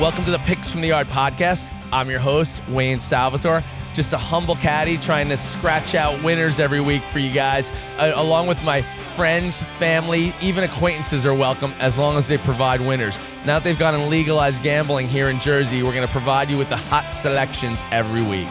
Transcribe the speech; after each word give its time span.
Welcome 0.00 0.24
to 0.26 0.30
the 0.30 0.38
Picks 0.38 0.70
from 0.70 0.80
the 0.80 0.86
Yard 0.86 1.08
podcast. 1.08 1.72
I'm 1.92 2.08
your 2.08 2.20
host, 2.20 2.62
Wayne 2.68 3.00
Salvatore. 3.00 3.64
Just 3.92 4.12
a 4.12 4.16
humble 4.16 4.54
caddy 4.54 4.96
trying 4.96 5.28
to 5.28 5.36
scratch 5.36 5.96
out 5.96 6.22
winners 6.22 6.60
every 6.60 6.80
week 6.80 7.02
for 7.02 7.18
you 7.18 7.32
guys, 7.32 7.72
uh, 7.98 8.12
along 8.14 8.46
with 8.46 8.62
my 8.62 8.82
friends, 9.16 9.60
family, 9.80 10.32
even 10.40 10.62
acquaintances 10.62 11.26
are 11.26 11.34
welcome 11.34 11.72
as 11.80 11.98
long 11.98 12.16
as 12.16 12.28
they 12.28 12.38
provide 12.38 12.80
winners. 12.80 13.18
Now 13.44 13.58
that 13.58 13.64
they've 13.64 13.76
gone 13.76 13.96
and 13.96 14.08
legalized 14.08 14.62
gambling 14.62 15.08
here 15.08 15.30
in 15.30 15.40
Jersey, 15.40 15.82
we're 15.82 15.94
going 15.94 16.06
to 16.06 16.12
provide 16.12 16.48
you 16.48 16.58
with 16.58 16.68
the 16.68 16.76
hot 16.76 17.12
selections 17.12 17.82
every 17.90 18.22
week. 18.22 18.46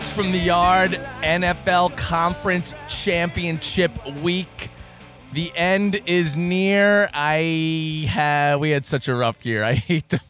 From 0.00 0.32
the 0.32 0.38
Yard, 0.38 0.92
NFL 1.22 1.96
Conference 1.96 2.74
Championship 2.88 3.92
Week. 4.22 4.70
The 5.32 5.52
end 5.54 6.00
is 6.06 6.36
near. 6.36 7.10
I 7.12 8.06
have 8.08 8.58
we 8.60 8.70
had 8.70 8.86
such 8.86 9.08
a 9.08 9.14
rough 9.14 9.44
year. 9.44 9.62
I 9.72 9.74
hate 9.74 10.08
to, 10.10 10.20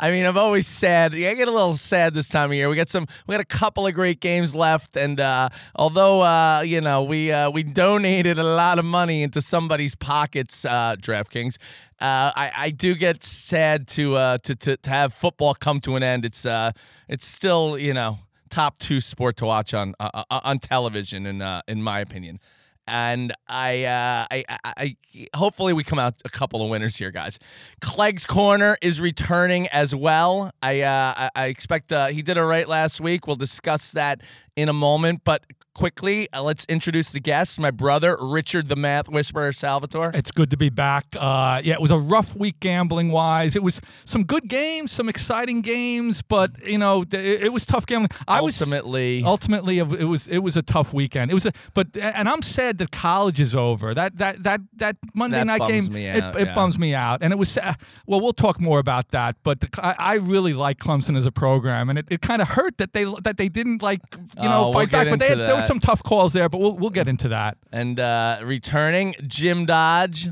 I 0.00 0.10
mean, 0.10 0.26
I'm 0.26 0.36
always 0.36 0.66
sad. 0.66 1.14
I 1.14 1.34
get 1.34 1.46
a 1.46 1.52
little 1.52 1.76
sad 1.76 2.14
this 2.14 2.28
time 2.28 2.50
of 2.50 2.56
year. 2.56 2.68
We 2.68 2.76
got 2.76 2.88
some 2.88 3.06
we 3.26 3.34
got 3.34 3.40
a 3.40 3.44
couple 3.44 3.86
of 3.86 3.94
great 3.94 4.20
games 4.20 4.54
left 4.54 4.96
and 4.96 5.20
uh, 5.20 5.50
although 5.76 6.22
uh, 6.22 6.62
you 6.62 6.80
know, 6.80 7.02
we 7.02 7.30
uh, 7.30 7.50
we 7.50 7.62
donated 7.62 8.38
a 8.38 8.44
lot 8.44 8.78
of 8.78 8.84
money 8.84 9.22
into 9.22 9.40
somebody's 9.40 9.94
pockets, 9.94 10.64
uh, 10.64 10.96
DraftKings. 10.98 11.58
Uh, 12.00 12.32
I, 12.34 12.52
I 12.56 12.70
do 12.70 12.94
get 12.94 13.22
sad 13.22 13.86
to, 13.88 14.16
uh, 14.16 14.38
to 14.38 14.56
to 14.56 14.76
to 14.76 14.90
have 14.90 15.14
football 15.14 15.54
come 15.54 15.80
to 15.80 15.96
an 15.96 16.02
end. 16.02 16.24
It's 16.24 16.44
uh 16.44 16.72
it's 17.08 17.26
still, 17.26 17.78
you 17.78 17.94
know, 17.94 18.18
top 18.50 18.78
two 18.78 19.00
sport 19.00 19.36
to 19.38 19.46
watch 19.46 19.74
on 19.74 19.94
uh, 20.00 20.24
uh, 20.30 20.40
on 20.44 20.58
television, 20.58 21.26
in 21.26 21.42
uh, 21.42 21.62
in 21.68 21.82
my 21.82 22.00
opinion. 22.00 22.40
And 22.88 23.32
I, 23.48 23.84
uh, 23.84 24.26
I, 24.30 24.44
I, 24.48 24.72
I, 24.76 24.96
hopefully 25.34 25.72
we 25.72 25.82
come 25.82 25.98
out 25.98 26.14
a 26.24 26.28
couple 26.28 26.62
of 26.62 26.70
winners 26.70 26.96
here, 26.96 27.10
guys. 27.10 27.40
Clegg's 27.80 28.26
corner 28.26 28.76
is 28.80 29.00
returning 29.00 29.66
as 29.68 29.92
well. 29.92 30.52
I, 30.62 30.82
uh, 30.82 31.14
I, 31.16 31.30
I 31.34 31.46
expect 31.46 31.90
uh, 31.90 32.06
he 32.06 32.22
did 32.22 32.36
it 32.36 32.44
right 32.44 32.68
last 32.68 33.00
week. 33.00 33.26
We'll 33.26 33.34
discuss 33.34 33.90
that 33.92 34.20
in 34.54 34.68
a 34.68 34.72
moment, 34.72 35.22
but 35.24 35.44
quickly, 35.76 36.26
uh, 36.32 36.42
let's 36.42 36.64
introduce 36.64 37.12
the 37.12 37.20
guests. 37.20 37.58
My 37.58 37.70
brother, 37.70 38.16
Richard 38.18 38.68
the 38.68 38.76
Math 38.76 39.08
Whisperer 39.08 39.52
Salvatore. 39.52 40.10
It's 40.14 40.30
good 40.30 40.50
to 40.50 40.56
be 40.56 40.70
back. 40.70 41.04
Uh, 41.16 41.60
yeah, 41.62 41.74
it 41.74 41.80
was 41.82 41.90
a 41.90 41.98
rough 41.98 42.34
week 42.34 42.58
gambling 42.60 43.12
wise. 43.12 43.54
It 43.54 43.62
was 43.62 43.80
some 44.04 44.24
good 44.24 44.48
games, 44.48 44.90
some 44.90 45.08
exciting 45.08 45.60
games, 45.60 46.22
but 46.22 46.50
you 46.66 46.78
know 46.78 47.04
th- 47.04 47.22
it, 47.22 47.46
it 47.46 47.52
was 47.52 47.66
tough 47.66 47.84
gambling. 47.84 48.08
I 48.26 48.38
Ultimately, 48.38 49.22
was 49.22 49.28
ultimately 49.28 49.78
it 49.78 50.08
was 50.08 50.26
it 50.28 50.38
was 50.38 50.56
a 50.56 50.62
tough 50.62 50.94
weekend. 50.94 51.30
It 51.30 51.34
was 51.34 51.44
a 51.46 51.52
but 51.74 51.88
and 51.96 52.28
I'm 52.28 52.42
sad 52.42 52.78
that 52.78 52.90
college 52.90 53.38
is 53.38 53.54
over. 53.54 53.92
That 53.92 54.16
that 54.16 54.42
that 54.44 54.60
that 54.76 54.96
Monday 55.14 55.36
That 55.36 55.46
night 55.46 55.68
game 55.68 55.92
me 55.92 56.06
it, 56.06 56.22
out, 56.22 56.40
it 56.40 56.48
yeah. 56.48 56.54
bums 56.54 56.78
me 56.78 56.94
out. 56.94 57.22
And 57.22 57.32
it 57.34 57.36
was 57.36 57.58
uh, 57.58 57.74
well, 58.06 58.20
we'll 58.20 58.32
talk 58.32 58.60
more 58.60 58.78
about 58.78 59.10
that. 59.10 59.36
But 59.42 59.60
the, 59.60 59.68
I, 59.82 59.94
I 59.98 60.14
really 60.14 60.54
like 60.54 60.78
Clemson 60.78 61.16
as 61.18 61.26
a 61.26 61.32
program, 61.32 61.90
and 61.90 61.98
it, 61.98 62.06
it 62.10 62.22
kind 62.22 62.40
of 62.40 62.48
hurt 62.48 62.78
that 62.78 62.94
they 62.94 63.04
that 63.22 63.36
they 63.36 63.50
didn't 63.50 63.82
like 63.82 64.00
you 64.14 64.48
know 64.48 64.56
Oh, 64.56 64.62
we'll 64.64 64.72
fight 64.72 64.90
back. 64.90 65.10
But 65.10 65.20
they 65.20 65.28
had, 65.28 65.38
there 65.38 65.48
that. 65.48 65.65
Some 65.66 65.80
tough 65.80 66.02
calls 66.02 66.32
there. 66.32 66.48
But 66.48 66.58
we'll 66.58 66.76
we'll 66.76 66.90
get 66.90 67.08
into 67.08 67.28
that. 67.28 67.58
and 67.72 67.98
uh, 68.00 68.38
returning 68.42 69.14
Jim 69.26 69.66
Dodge. 69.66 70.28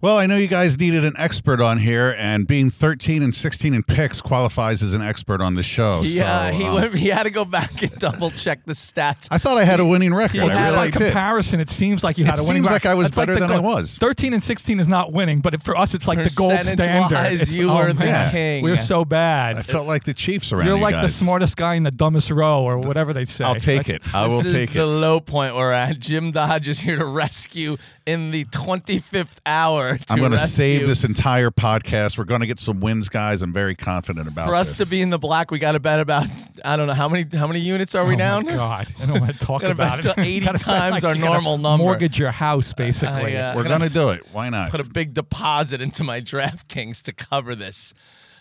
Well, 0.00 0.16
I 0.16 0.26
know 0.26 0.36
you 0.36 0.46
guys 0.46 0.78
needed 0.78 1.04
an 1.04 1.14
expert 1.16 1.60
on 1.60 1.78
here, 1.78 2.14
and 2.16 2.46
being 2.46 2.70
13 2.70 3.20
and 3.20 3.34
16 3.34 3.74
in 3.74 3.82
picks 3.82 4.20
qualifies 4.20 4.80
as 4.80 4.94
an 4.94 5.02
expert 5.02 5.40
on 5.40 5.54
the 5.54 5.64
show. 5.64 6.02
Yeah, 6.02 6.52
so, 6.52 6.56
he 6.56 6.64
um, 6.66 6.74
went, 6.76 6.94
he 6.94 7.08
had 7.08 7.24
to 7.24 7.30
go 7.30 7.44
back 7.44 7.82
and 7.82 7.90
double 7.98 8.30
check 8.30 8.64
the 8.64 8.74
stats. 8.74 9.26
I 9.28 9.38
thought 9.38 9.58
I 9.58 9.64
had 9.64 9.80
a 9.80 9.84
winning 9.84 10.14
record. 10.14 10.42
Well, 10.42 10.50
I 10.50 10.50
just 10.50 10.60
had 10.60 10.70
by 10.70 10.76
really 10.76 10.90
did. 10.92 10.98
comparison, 11.02 11.58
it 11.58 11.68
seems 11.68 12.04
like 12.04 12.16
you 12.16 12.24
It 12.26 12.28
had 12.30 12.38
a 12.38 12.44
winning. 12.44 12.62
record. 12.62 12.74
seems 12.74 12.74
record. 12.74 12.86
like 12.86 12.92
I 12.92 12.94
was 12.94 13.04
That's 13.06 13.16
like 13.16 13.26
better 13.26 13.40
the 13.40 13.46
than 13.48 13.56
I 13.56 13.58
was. 13.58 13.96
Thirteen 13.96 14.34
and 14.34 14.42
sixteen 14.42 14.78
is 14.78 14.86
not 14.86 15.12
winning, 15.12 15.40
but 15.40 15.60
for 15.64 15.76
us, 15.76 15.94
it's 15.94 16.06
like 16.06 16.18
the 16.18 16.32
gold 16.36 16.52
standard. 16.62 17.32
It's- 17.32 17.56
you 17.56 17.68
oh, 17.68 17.78
were 17.78 17.88
the 17.92 17.94
man. 17.94 18.30
king. 18.30 18.62
We're 18.62 18.76
so 18.76 19.04
bad. 19.04 19.56
I 19.56 19.62
felt 19.62 19.88
like 19.88 20.04
the 20.04 20.14
Chiefs 20.14 20.52
around 20.52 20.66
You're 20.66 20.76
you 20.76 20.82
like 20.82 20.94
the 20.94 21.08
smartest 21.08 21.56
guy 21.56 21.74
in 21.74 21.82
the 21.82 21.90
dumbest 21.90 22.30
row, 22.30 22.62
or 22.62 22.78
whatever 22.78 23.12
they 23.12 23.24
say. 23.24 23.44
I'll 23.44 23.56
take 23.56 23.88
it. 23.88 24.02
I 24.14 24.28
will 24.28 24.42
take 24.42 24.46
it. 24.46 24.52
this 24.52 24.68
is 24.68 24.74
the 24.76 24.86
low 24.86 25.18
point 25.18 25.56
we're 25.56 25.72
at. 25.72 25.98
Jim 25.98 26.30
Dodge 26.30 26.68
is 26.68 26.78
here 26.78 26.98
to 26.98 27.04
rescue 27.18 27.78
in 28.08 28.30
the 28.30 28.46
25th 28.46 29.36
hour. 29.44 29.98
To 29.98 30.04
I'm 30.08 30.18
going 30.18 30.32
to 30.32 30.38
save 30.38 30.86
this 30.86 31.04
entire 31.04 31.50
podcast. 31.50 32.16
We're 32.16 32.24
going 32.24 32.40
to 32.40 32.46
get 32.46 32.58
some 32.58 32.80
wins, 32.80 33.10
guys. 33.10 33.42
I'm 33.42 33.52
very 33.52 33.74
confident 33.74 34.26
about 34.26 34.48
For 34.48 34.54
us 34.54 34.70
this. 34.70 34.78
to 34.78 34.86
be 34.86 35.02
in 35.02 35.10
the 35.10 35.18
black, 35.18 35.50
we 35.50 35.58
got 35.58 35.72
to 35.72 35.80
bet 35.80 36.00
about 36.00 36.26
I 36.64 36.78
don't 36.78 36.86
know 36.86 36.94
how 36.94 37.06
many 37.06 37.26
how 37.36 37.46
many 37.46 37.60
units 37.60 37.94
are 37.94 38.06
we 38.06 38.14
oh 38.14 38.18
down? 38.18 38.46
My 38.46 38.54
God, 38.54 38.88
I 38.98 39.04
don't 39.04 39.20
want 39.20 39.38
to 39.38 39.38
talk 39.46 39.62
about 39.62 40.02
it. 40.02 40.14
80 40.18 40.40
Gotta 40.46 40.52
bet 40.58 40.64
times 40.64 41.04
our 41.04 41.14
normal 41.14 41.58
number. 41.58 41.84
Mortgage 41.84 42.18
your 42.18 42.30
house, 42.30 42.72
basically. 42.72 43.36
I, 43.36 43.50
uh, 43.50 43.56
We're 43.56 43.64
gonna 43.64 43.78
going 43.78 43.88
to 43.88 43.94
do 43.94 44.08
it. 44.08 44.26
Why 44.32 44.48
not? 44.48 44.70
Put 44.70 44.80
a 44.80 44.84
big 44.84 45.12
deposit 45.12 45.82
into 45.82 46.02
my 46.02 46.22
DraftKings 46.22 47.02
to 47.02 47.12
cover 47.12 47.54
this. 47.54 47.92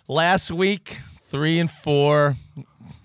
Last 0.08 0.50
week, 0.50 1.02
three 1.30 1.60
and 1.60 1.70
four, 1.70 2.38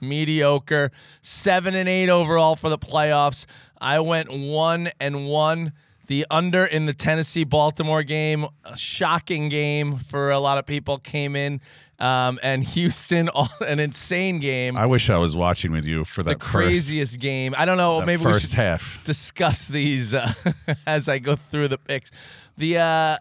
mediocre. 0.01 0.93
Seven 1.23 1.75
and 1.75 1.89
eight 1.89 2.09
overall 2.09 2.55
for 2.55 2.69
the 2.69 2.79
playoffs. 2.79 3.47
I 3.81 3.99
went 3.99 4.31
one 4.31 4.93
and 5.01 5.27
one. 5.27 5.73
The 6.09 6.27
under 6.31 6.65
in 6.65 6.87
the 6.87 6.93
Tennessee 6.93 7.45
Baltimore 7.45 8.03
game, 8.03 8.47
a 8.65 8.77
shocking 8.77 9.49
game 9.49 9.99
for 9.99 10.31
a 10.31 10.39
lot 10.39 10.59
of 10.59 10.67
people, 10.67 10.99
came 10.99 11.37
in. 11.37 11.61
Um, 11.99 12.41
and 12.43 12.65
Houston, 12.75 13.31
an 13.61 13.79
insane 13.79 14.41
game. 14.41 14.77
I 14.77 14.87
wish 14.87 15.09
I 15.09 15.19
was 15.19 15.37
watching 15.37 15.71
with 15.71 15.85
you 15.87 16.05
for 16.05 16.23
the 16.25 16.31
that 16.33 16.41
first, 16.41 16.51
craziest 16.51 17.21
game. 17.21 17.55
I 17.57 17.65
don't 17.65 17.77
know. 17.77 18.01
that 18.01 18.07
maybe 18.07 18.25
we 18.25 18.33
first 18.33 18.47
should 18.51 18.55
half. 18.57 19.01
discuss 19.05 19.69
these 19.69 20.13
uh, 20.13 20.33
as 20.87 21.09
I 21.09 21.19
go 21.19 21.37
through 21.37 21.69
the 21.69 21.79
picks. 21.79 22.11
The 22.57 22.79
uh, 22.79 23.19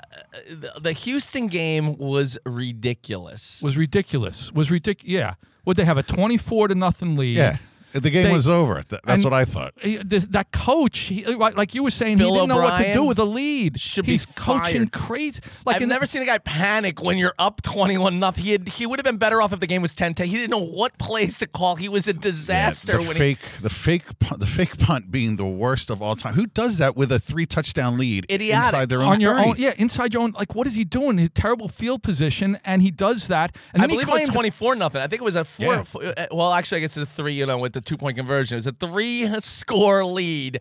the- 0.50 0.74
the 0.82 0.92
Houston 0.94 1.48
game 1.48 1.96
was 1.98 2.38
ridiculous. 2.46 3.62
was 3.64 3.78
ridiculous. 3.78 4.52
Was 4.52 4.72
ridiculous. 4.72 5.10
Yeah. 5.12 5.36
Would 5.66 5.78
they 5.78 5.86
have 5.86 5.98
a 6.00 6.04
twenty-four 6.04 6.70
to 6.70 6.76
nothing 6.76 7.16
lead? 7.16 7.38
Yeah. 7.38 7.58
The 7.94 8.10
game 8.10 8.26
They- 8.26 8.32
was 8.32 8.48
over. 8.48 8.82
That's 9.06 9.24
what 9.24 9.34
I 9.34 9.46
thought. 9.46 9.74
This, 9.82 10.26
that 10.28 10.52
coach, 10.52 11.00
he, 11.00 11.26
like 11.26 11.58
like 11.58 11.74
you 11.76 11.84
were 11.84 11.92
saying, 11.92 12.18
Bill 12.18 12.30
he 12.34 12.36
didn't 12.40 12.50
know 12.50 12.58
what 12.62 12.78
to 12.78 12.94
do 12.94 13.04
with 13.04 13.20
a 13.20 13.26
lead. 13.26 13.80
should 13.80 14.06
be 14.06 14.14
He's 14.14 14.26
coaching 14.26 14.88
fired. 14.88 14.92
crazy. 14.92 15.42
Like 15.66 15.76
I've 15.78 15.82
in 15.82 15.90
the- 15.90 15.96
never 15.96 16.06
seen 16.06 16.22
a 16.22 16.26
guy 16.26 16.38
panic 16.40 17.02
when 17.02 17.18
you're 17.18 17.34
up 17.38 17.62
21 17.62 18.20
nothing. 18.20 18.44
He 18.44 18.52
had, 18.52 18.68
he 18.70 18.86
would 18.86 19.00
have 19.00 19.04
been 19.06 19.18
better 19.18 19.42
off 19.42 19.54
if 19.54 19.60
the 19.60 19.68
game 19.68 19.82
was 19.82 19.94
10-10. 19.96 20.26
He 20.26 20.38
didn't 20.38 20.50
know 20.52 20.58
what 20.64 20.98
plays 20.98 21.38
to 21.40 21.48
call. 21.48 21.76
He 21.76 21.90
was 21.90 22.08
a 22.08 22.14
disaster 22.14 22.94
Yeah, 22.94 22.98
the 23.00 23.08
when 23.08 23.18
fake, 23.18 23.40
the 23.62 23.70
fake, 23.70 24.20
pu- 24.20 24.38
the 24.38 24.46
fake 24.46 24.78
punt 24.78 25.12
being 25.12 25.36
the 25.36 25.46
worst 25.46 25.90
of 25.90 26.02
all 26.02 26.16
time. 26.16 26.34
Who 26.34 26.48
does 26.48 26.78
that 26.78 26.96
with 26.96 27.12
a 27.12 27.20
three 27.20 27.46
touchdown 27.46 27.98
lead 27.98 28.26
Idiotic. 28.32 28.66
inside 28.68 28.90
their 28.90 29.02
own 29.02 29.14
on 29.14 29.22
your 29.22 29.40
own, 29.40 29.56
yeah, 29.58 29.74
inside 29.78 30.14
your 30.14 30.24
own. 30.24 30.32
Like, 30.32 30.56
what 30.56 30.68
is 30.68 30.76
he 30.76 30.84
doing? 30.86 31.18
His 31.18 31.30
terrible 31.32 31.68
field 31.68 32.04
position, 32.04 32.58
and 32.66 32.82
he 32.82 32.92
does 32.92 33.28
that. 33.28 33.56
And. 33.74 33.82
I 33.82 33.88
then 33.88 33.90
he 33.92 33.96
believe 33.98 34.08
it 34.08 34.22
was 34.28 34.30
24 34.30 34.76
nothing. 34.76 35.02
I 35.02 35.08
think 35.08 35.22
it 35.22 35.26
was 35.26 35.36
a 35.36 35.44
four. 35.44 35.66
Yeah. 35.74 35.84
four- 35.84 36.04
uh, 36.06 36.28
well, 36.32 36.54
actually, 36.54 36.78
I 36.78 36.82
guess 36.82 36.96
it's 36.98 37.12
a 37.12 37.14
three. 37.14 37.34
You 37.34 37.46
know, 37.46 37.58
with 37.58 37.74
the 37.74 37.81
two 37.82 37.98
point 37.98 38.18
conversion, 38.18 38.56
it 38.56 38.60
was 38.60 38.68
a 38.68 38.72
three 38.72 39.28
score 39.42 40.06
lead. 40.06 40.60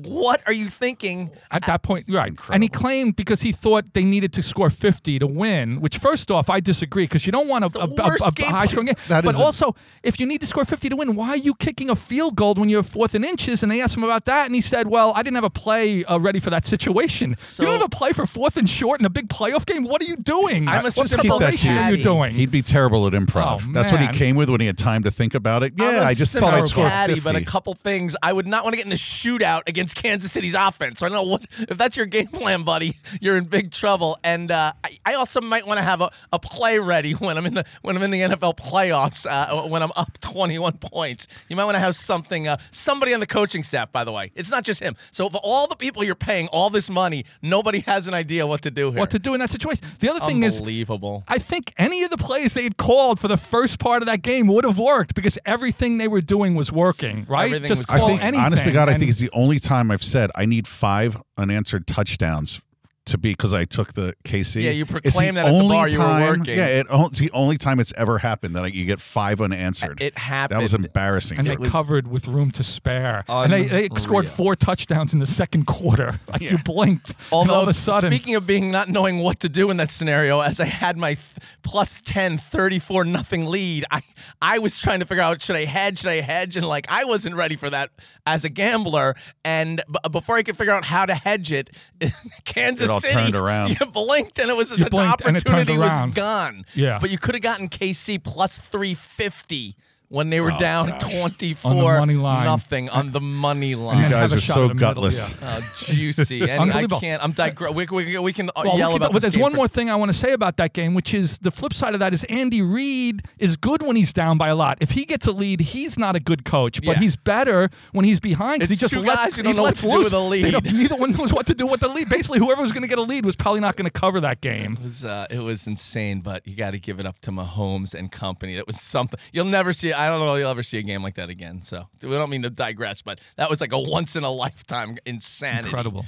What 0.00 0.40
are 0.46 0.52
you 0.54 0.68
thinking? 0.68 1.30
at 1.50 1.66
that 1.66 1.82
point, 1.82 2.06
right? 2.08 2.32
And 2.50 2.62
he 2.62 2.68
claimed 2.70 3.14
because 3.14 3.42
he 3.42 3.52
thought 3.52 3.92
they 3.92 4.04
needed 4.04 4.32
to 4.32 4.42
score 4.42 4.70
50 4.70 5.18
to 5.18 5.26
win. 5.26 5.82
Which, 5.82 5.98
first 5.98 6.30
off, 6.30 6.48
I 6.48 6.60
disagree 6.60 7.04
because 7.04 7.26
you 7.26 7.32
don't 7.32 7.46
want 7.46 7.64
a, 7.66 7.78
a, 7.78 7.82
a- 7.82 7.86
a- 8.24 8.28
a 8.28 8.32
game 8.32 8.50
high 8.50 8.64
scoring 8.64 8.86
game. 8.86 8.94
That 9.08 9.22
but 9.24 9.34
is 9.34 9.40
a- 9.40 9.42
also, 9.44 9.76
if 10.02 10.18
you 10.18 10.24
need 10.24 10.40
to 10.40 10.46
score 10.46 10.64
50 10.64 10.88
to 10.88 10.96
win, 10.96 11.14
why 11.14 11.28
are 11.30 11.36
you 11.36 11.52
kicking 11.54 11.90
a 11.90 11.94
field 11.96 12.36
goal 12.36 12.54
when 12.54 12.70
you're 12.70 12.82
fourth 12.82 13.14
and 13.14 13.22
inches? 13.24 13.62
And 13.62 13.70
they 13.70 13.82
asked 13.82 13.94
him 13.96 14.02
about 14.02 14.24
that, 14.24 14.46
and 14.46 14.54
he 14.54 14.62
said, 14.62 14.86
"Well, 14.88 15.12
I 15.14 15.22
didn't 15.22 15.34
have 15.34 15.44
a 15.44 15.50
play 15.50 16.04
uh, 16.04 16.18
ready 16.18 16.40
for 16.40 16.48
that 16.48 16.64
situation. 16.64 17.36
So- 17.38 17.62
you 17.62 17.68
don't 17.68 17.78
have 17.80 17.86
a 17.86 17.88
play 17.94 18.12
for 18.12 18.24
fourth 18.24 18.56
and 18.56 18.68
short 18.70 18.98
in 18.98 19.04
a 19.04 19.10
big 19.10 19.28
playoff 19.28 19.66
game. 19.66 19.84
What 19.84 20.00
are 20.02 20.06
you 20.06 20.16
doing? 20.16 20.68
I'm 20.68 20.80
a 20.80 20.90
what 20.90 20.92
simple 20.94 21.22
Keep 21.22 21.30
that 21.30 21.38
preparation 21.38 21.74
to 21.76 21.82
are 21.82 21.90
you 21.94 22.02
doing? 22.02 22.34
He'd 22.34 22.50
be 22.50 22.62
terrible 22.62 23.06
at 23.06 23.12
improv. 23.12 23.62
Oh, 23.68 23.72
That's 23.72 23.92
what 23.92 24.00
he 24.00 24.08
came 24.08 24.36
with 24.36 24.48
when 24.48 24.60
he 24.62 24.66
had 24.66 24.78
time 24.78 25.02
to 25.02 25.10
think 25.10 25.34
about 25.34 25.62
it. 25.64 25.74
I'm 25.78 25.84
Yeah, 25.94 26.00
a 26.00 26.04
I 26.04 26.14
just 26.14 26.32
thought 26.32 26.54
I'd 26.54 26.66
simple 26.66 26.66
score 26.68 26.88
caddy, 26.88 27.14
50. 27.16 27.24
but 27.30 27.36
a 27.36 27.44
couple 27.44 27.74
things. 27.74 28.16
I 28.22 28.32
would 28.32 28.46
not 28.46 28.64
want 28.64 28.72
to 28.72 28.78
get 28.78 28.86
in 28.86 28.92
a 28.92 28.96
shootout 28.96 29.62
against 29.66 29.81
Kansas 29.88 30.30
City's 30.32 30.54
offense. 30.54 31.00
So 31.00 31.06
I 31.06 31.08
don't 31.08 31.16
know 31.16 31.30
what 31.30 31.42
if 31.58 31.76
that's 31.78 31.96
your 31.96 32.06
game 32.06 32.28
plan, 32.28 32.62
buddy. 32.62 32.96
You're 33.20 33.36
in 33.36 33.44
big 33.44 33.70
trouble. 33.72 34.18
And 34.22 34.50
uh, 34.50 34.72
I, 34.84 34.98
I 35.04 35.14
also 35.14 35.40
might 35.40 35.66
want 35.66 35.78
to 35.78 35.82
have 35.82 36.00
a, 36.00 36.10
a 36.32 36.38
play 36.38 36.78
ready 36.78 37.12
when 37.12 37.36
I'm 37.36 37.46
in 37.46 37.54
the 37.54 37.64
when 37.82 37.96
I'm 37.96 38.02
in 38.02 38.10
the 38.10 38.20
NFL 38.20 38.56
playoffs. 38.56 39.26
Uh, 39.26 39.68
when 39.68 39.82
I'm 39.82 39.92
up 39.96 40.18
21 40.20 40.74
points, 40.78 41.26
you 41.48 41.56
might 41.56 41.64
want 41.64 41.74
to 41.74 41.80
have 41.80 41.96
something. 41.96 42.48
Uh, 42.48 42.56
somebody 42.70 43.14
on 43.14 43.20
the 43.20 43.26
coaching 43.26 43.62
staff, 43.62 43.90
by 43.90 44.04
the 44.04 44.12
way. 44.12 44.30
It's 44.34 44.50
not 44.50 44.64
just 44.64 44.80
him. 44.80 44.96
So 45.10 45.26
of 45.26 45.34
all 45.36 45.66
the 45.66 45.76
people 45.76 46.04
you're 46.04 46.14
paying 46.14 46.48
all 46.48 46.70
this 46.70 46.88
money, 46.90 47.24
nobody 47.40 47.80
has 47.80 48.06
an 48.08 48.14
idea 48.14 48.46
what 48.46 48.62
to 48.62 48.70
do 48.70 48.90
here. 48.90 48.98
what 49.00 49.10
to 49.10 49.18
do 49.18 49.34
in 49.34 49.40
that 49.40 49.50
situation? 49.50 49.84
The 50.00 50.10
other 50.10 50.20
thing 50.26 50.42
is, 50.42 50.58
Unbelievable. 50.58 51.24
I 51.28 51.38
think 51.38 51.72
any 51.78 52.02
of 52.02 52.10
the 52.10 52.16
plays 52.18 52.54
they'd 52.54 52.76
called 52.76 53.18
for 53.18 53.28
the 53.28 53.36
first 53.36 53.78
part 53.78 54.02
of 54.02 54.06
that 54.06 54.22
game 54.22 54.46
would 54.48 54.64
have 54.64 54.78
worked 54.78 55.14
because 55.14 55.38
everything 55.44 55.98
they 55.98 56.08
were 56.08 56.20
doing 56.20 56.54
was 56.54 56.70
working, 56.70 57.26
right? 57.28 57.46
Everything 57.46 57.68
Just 57.68 57.80
was 57.80 57.86
call 57.86 58.06
I 58.06 58.08
think, 58.10 58.22
anything. 58.22 58.44
honest 58.44 58.64
to 58.64 58.72
God, 58.72 58.88
I 58.88 58.98
think 58.98 59.10
it's 59.10 59.18
the 59.18 59.30
only 59.32 59.58
time 59.58 59.71
I've 59.90 60.02
said 60.02 60.30
I 60.34 60.46
need 60.46 60.66
five 60.66 61.20
unanswered 61.36 61.86
touchdowns 61.86 62.60
to 63.06 63.18
be 63.18 63.32
because 63.32 63.52
I 63.52 63.64
took 63.64 63.94
the 63.94 64.14
KC. 64.24 64.62
Yeah, 64.62 64.70
you 64.70 64.82
It's 64.82 64.92
the 64.92 65.00
proclaimed 65.00 65.36
that 65.36 65.46
at 65.46 65.52
the 65.52 65.58
only 65.58 65.74
bar 65.76 65.88
you 65.88 65.98
were 65.98 66.04
time- 66.04 66.38
working. 66.38 66.56
Yeah, 66.56 66.66
it, 66.66 66.86
it's 66.90 67.18
the 67.18 67.30
only 67.32 67.56
time 67.58 67.80
it's 67.80 67.92
ever 67.96 68.18
happened 68.18 68.54
that 68.56 68.64
I, 68.64 68.68
you 68.68 68.84
get 68.84 69.00
five 69.00 69.40
unanswered. 69.40 70.00
It 70.00 70.16
happened. 70.16 70.58
That 70.58 70.62
was 70.62 70.72
embarrassing. 70.74 71.38
and 71.38 71.46
they 71.46 71.52
It 71.54 71.58
was 71.60 71.70
covered 71.70 72.06
with 72.06 72.28
room 72.28 72.50
to 72.52 72.62
spare. 72.64 73.24
And 73.28 73.52
they, 73.52 73.66
they 73.66 73.88
scored 73.98 74.28
four 74.28 74.54
touchdowns 74.56 75.12
in 75.12 75.18
the 75.20 75.26
second 75.26 75.66
quarter. 75.66 76.20
Like 76.32 76.40
you 76.42 76.56
blinked, 76.58 77.14
Although, 77.30 77.52
all 77.54 77.62
of 77.62 77.68
a 77.68 77.72
sudden, 77.74 78.10
speaking 78.10 78.34
of 78.36 78.46
being 78.46 78.70
not 78.70 78.88
knowing 78.88 79.18
what 79.18 79.40
to 79.40 79.50
do 79.50 79.68
in 79.70 79.76
that 79.76 79.90
scenario, 79.90 80.40
as 80.40 80.60
I 80.60 80.64
had 80.64 80.96
my 80.96 81.14
th- 81.14 81.36
plus 81.62 82.00
10, 82.00 82.38
34 82.38 83.04
nothing 83.04 83.44
lead, 83.46 83.84
I, 83.90 84.00
I 84.40 84.58
was 84.58 84.78
trying 84.78 85.00
to 85.00 85.06
figure 85.06 85.22
out 85.22 85.42
should 85.42 85.56
I 85.56 85.66
hedge, 85.66 85.98
should 86.00 86.08
I 86.10 86.20
hedge? 86.22 86.56
And 86.56 86.66
like, 86.66 86.86
I 86.88 87.04
wasn't 87.04 87.34
ready 87.36 87.56
for 87.56 87.68
that 87.68 87.90
as 88.26 88.44
a 88.44 88.48
gambler. 88.48 89.14
And 89.44 89.82
b- 89.90 89.98
before 90.10 90.36
I 90.36 90.42
could 90.42 90.56
figure 90.56 90.72
out 90.72 90.84
how 90.86 91.04
to 91.04 91.14
hedge 91.14 91.52
it, 91.52 91.68
Kansas 92.44 92.88
It 92.88 92.91
all 92.92 93.00
City, 93.00 93.14
turned 93.14 93.34
around. 93.34 93.70
you 93.80 93.86
blinked 93.86 94.38
and 94.38 94.50
it 94.50 94.56
was 94.56 94.70
the 94.70 94.76
and 94.76 95.36
it 95.36 95.46
opportunity 95.46 95.76
was 95.76 96.14
gone. 96.14 96.64
Yeah. 96.74 96.98
But 97.00 97.10
you 97.10 97.18
could 97.18 97.34
have 97.34 97.42
gotten 97.42 97.68
KC 97.68 98.22
plus 98.22 98.58
350 98.58 99.76
when 100.12 100.28
they 100.28 100.40
were 100.42 100.52
Oh, 100.52 100.58
down 100.58 100.88
gosh. 100.90 101.10
24 101.10 101.98
money 102.00 102.14
line. 102.16 102.44
nothing 102.44 102.88
on 102.90 103.12
the 103.12 103.20
money 103.20 103.74
line. 103.74 104.04
you 104.04 104.10
guys 104.10 104.32
are 104.34 104.40
so 104.40 104.66
at 104.66 104.74
middle, 104.76 104.78
gutless. 104.94 105.18
yeah. 105.18 105.60
Oh, 105.62 105.72
juicy. 105.86 106.42
And 106.50 106.70
I 106.72 106.86
can't. 106.86 107.22
I'm 107.22 107.32
digre- 107.32 107.74
we, 107.74 107.86
we, 107.86 108.18
we 108.18 108.32
can 108.34 108.50
Well, 108.54 108.74
we 108.74 108.78
yell 108.78 108.92
could- 108.92 108.96
about 109.02 109.12
but 109.12 109.14
this 109.14 109.22
there's 109.22 109.34
game 109.36 109.42
one 109.42 109.52
for- 109.52 109.56
more 109.56 109.68
thing 109.68 109.88
I 109.88 109.96
want 109.96 110.12
to 110.12 110.18
say 110.18 110.32
about 110.32 110.58
that 110.58 110.74
game, 110.74 110.92
which 110.92 111.14
is 111.14 111.38
the 111.38 111.50
flip 111.50 111.72
side 111.72 111.94
of 111.94 112.00
that 112.00 112.12
is 112.12 112.24
Andy 112.24 112.60
Reid 112.60 113.22
is 113.38 113.56
good 113.56 113.80
when 113.82 113.96
he's 113.96 114.12
down 114.12 114.36
by 114.36 114.48
a 114.48 114.54
lot. 114.54 114.76
If 114.82 114.90
he 114.90 115.06
gets 115.06 115.26
a 115.26 115.32
lead, 115.32 115.60
he's 115.60 115.98
not 115.98 116.14
a 116.14 116.20
good 116.20 116.44
coach, 116.44 116.82
but 116.82 116.96
Yeah. 116.96 117.00
he's 117.00 117.16
better 117.16 117.70
when 117.92 118.04
he's 118.04 118.20
behind 118.20 118.60
because 118.60 118.68
he 118.70 118.76
just 118.76 118.92
two 118.92 119.00
let- 119.00 119.16
guys 119.16 119.36
who 119.36 119.40
he 119.42 119.44
don't 119.48 119.56
know 119.56 119.62
what 119.62 119.68
lets 119.68 119.80
to 119.80 119.86
do 119.86 119.92
loose. 119.96 120.04
with 120.04 120.12
a 120.12 120.28
They 120.42 120.50
don't- 120.50 120.64
lead. 120.66 120.74
neither 120.74 120.96
one 120.96 121.12
knows 121.12 121.32
what 121.32 121.46
to 121.46 121.54
do 121.54 121.66
with 121.66 121.80
the 121.80 121.88
lead. 121.88 122.10
Basically, 122.10 122.38
whoever 122.38 122.60
was 122.60 122.72
going 122.72 122.82
to 122.82 122.88
get 122.88 122.98
a 122.98 123.02
lead 123.02 123.24
was 123.24 123.34
probably 123.36 123.60
not 123.60 123.76
going 123.76 123.86
to 123.86 123.90
cover 123.90 124.20
that 124.20 124.42
game. 124.42 124.74
It 124.78 124.84
was, 124.84 125.04
uh, 125.06 125.26
it 125.30 125.38
was 125.38 125.66
insane, 125.66 126.20
but 126.20 126.46
you 126.46 126.54
got 126.54 126.72
to 126.72 126.78
give 126.78 127.00
it 127.00 127.06
up 127.06 127.18
to 127.20 127.30
Mahomes 127.30 127.94
and 127.94 128.12
company. 128.12 128.56
It 128.56 128.66
was 128.66 128.78
something 128.78 129.18
you'll 129.32 129.46
never 129.46 129.72
see. 129.72 129.92
I 130.02 130.08
don't 130.08 130.20
know 130.20 130.34
if 130.34 130.40
you'll 130.40 130.50
ever 130.50 130.62
see 130.62 130.78
a 130.78 130.82
game 130.82 131.02
like 131.02 131.14
that 131.14 131.30
again. 131.30 131.62
So 131.62 131.86
we 132.02 132.10
don't 132.10 132.30
mean 132.30 132.42
to 132.42 132.50
digress, 132.50 133.02
but 133.02 133.20
that 133.36 133.48
was 133.48 133.60
like 133.60 133.72
a 133.72 133.78
once 133.78 134.16
in 134.16 134.24
a 134.24 134.30
lifetime 134.30 134.98
insanity. 135.06 135.68
Incredible. 135.68 136.06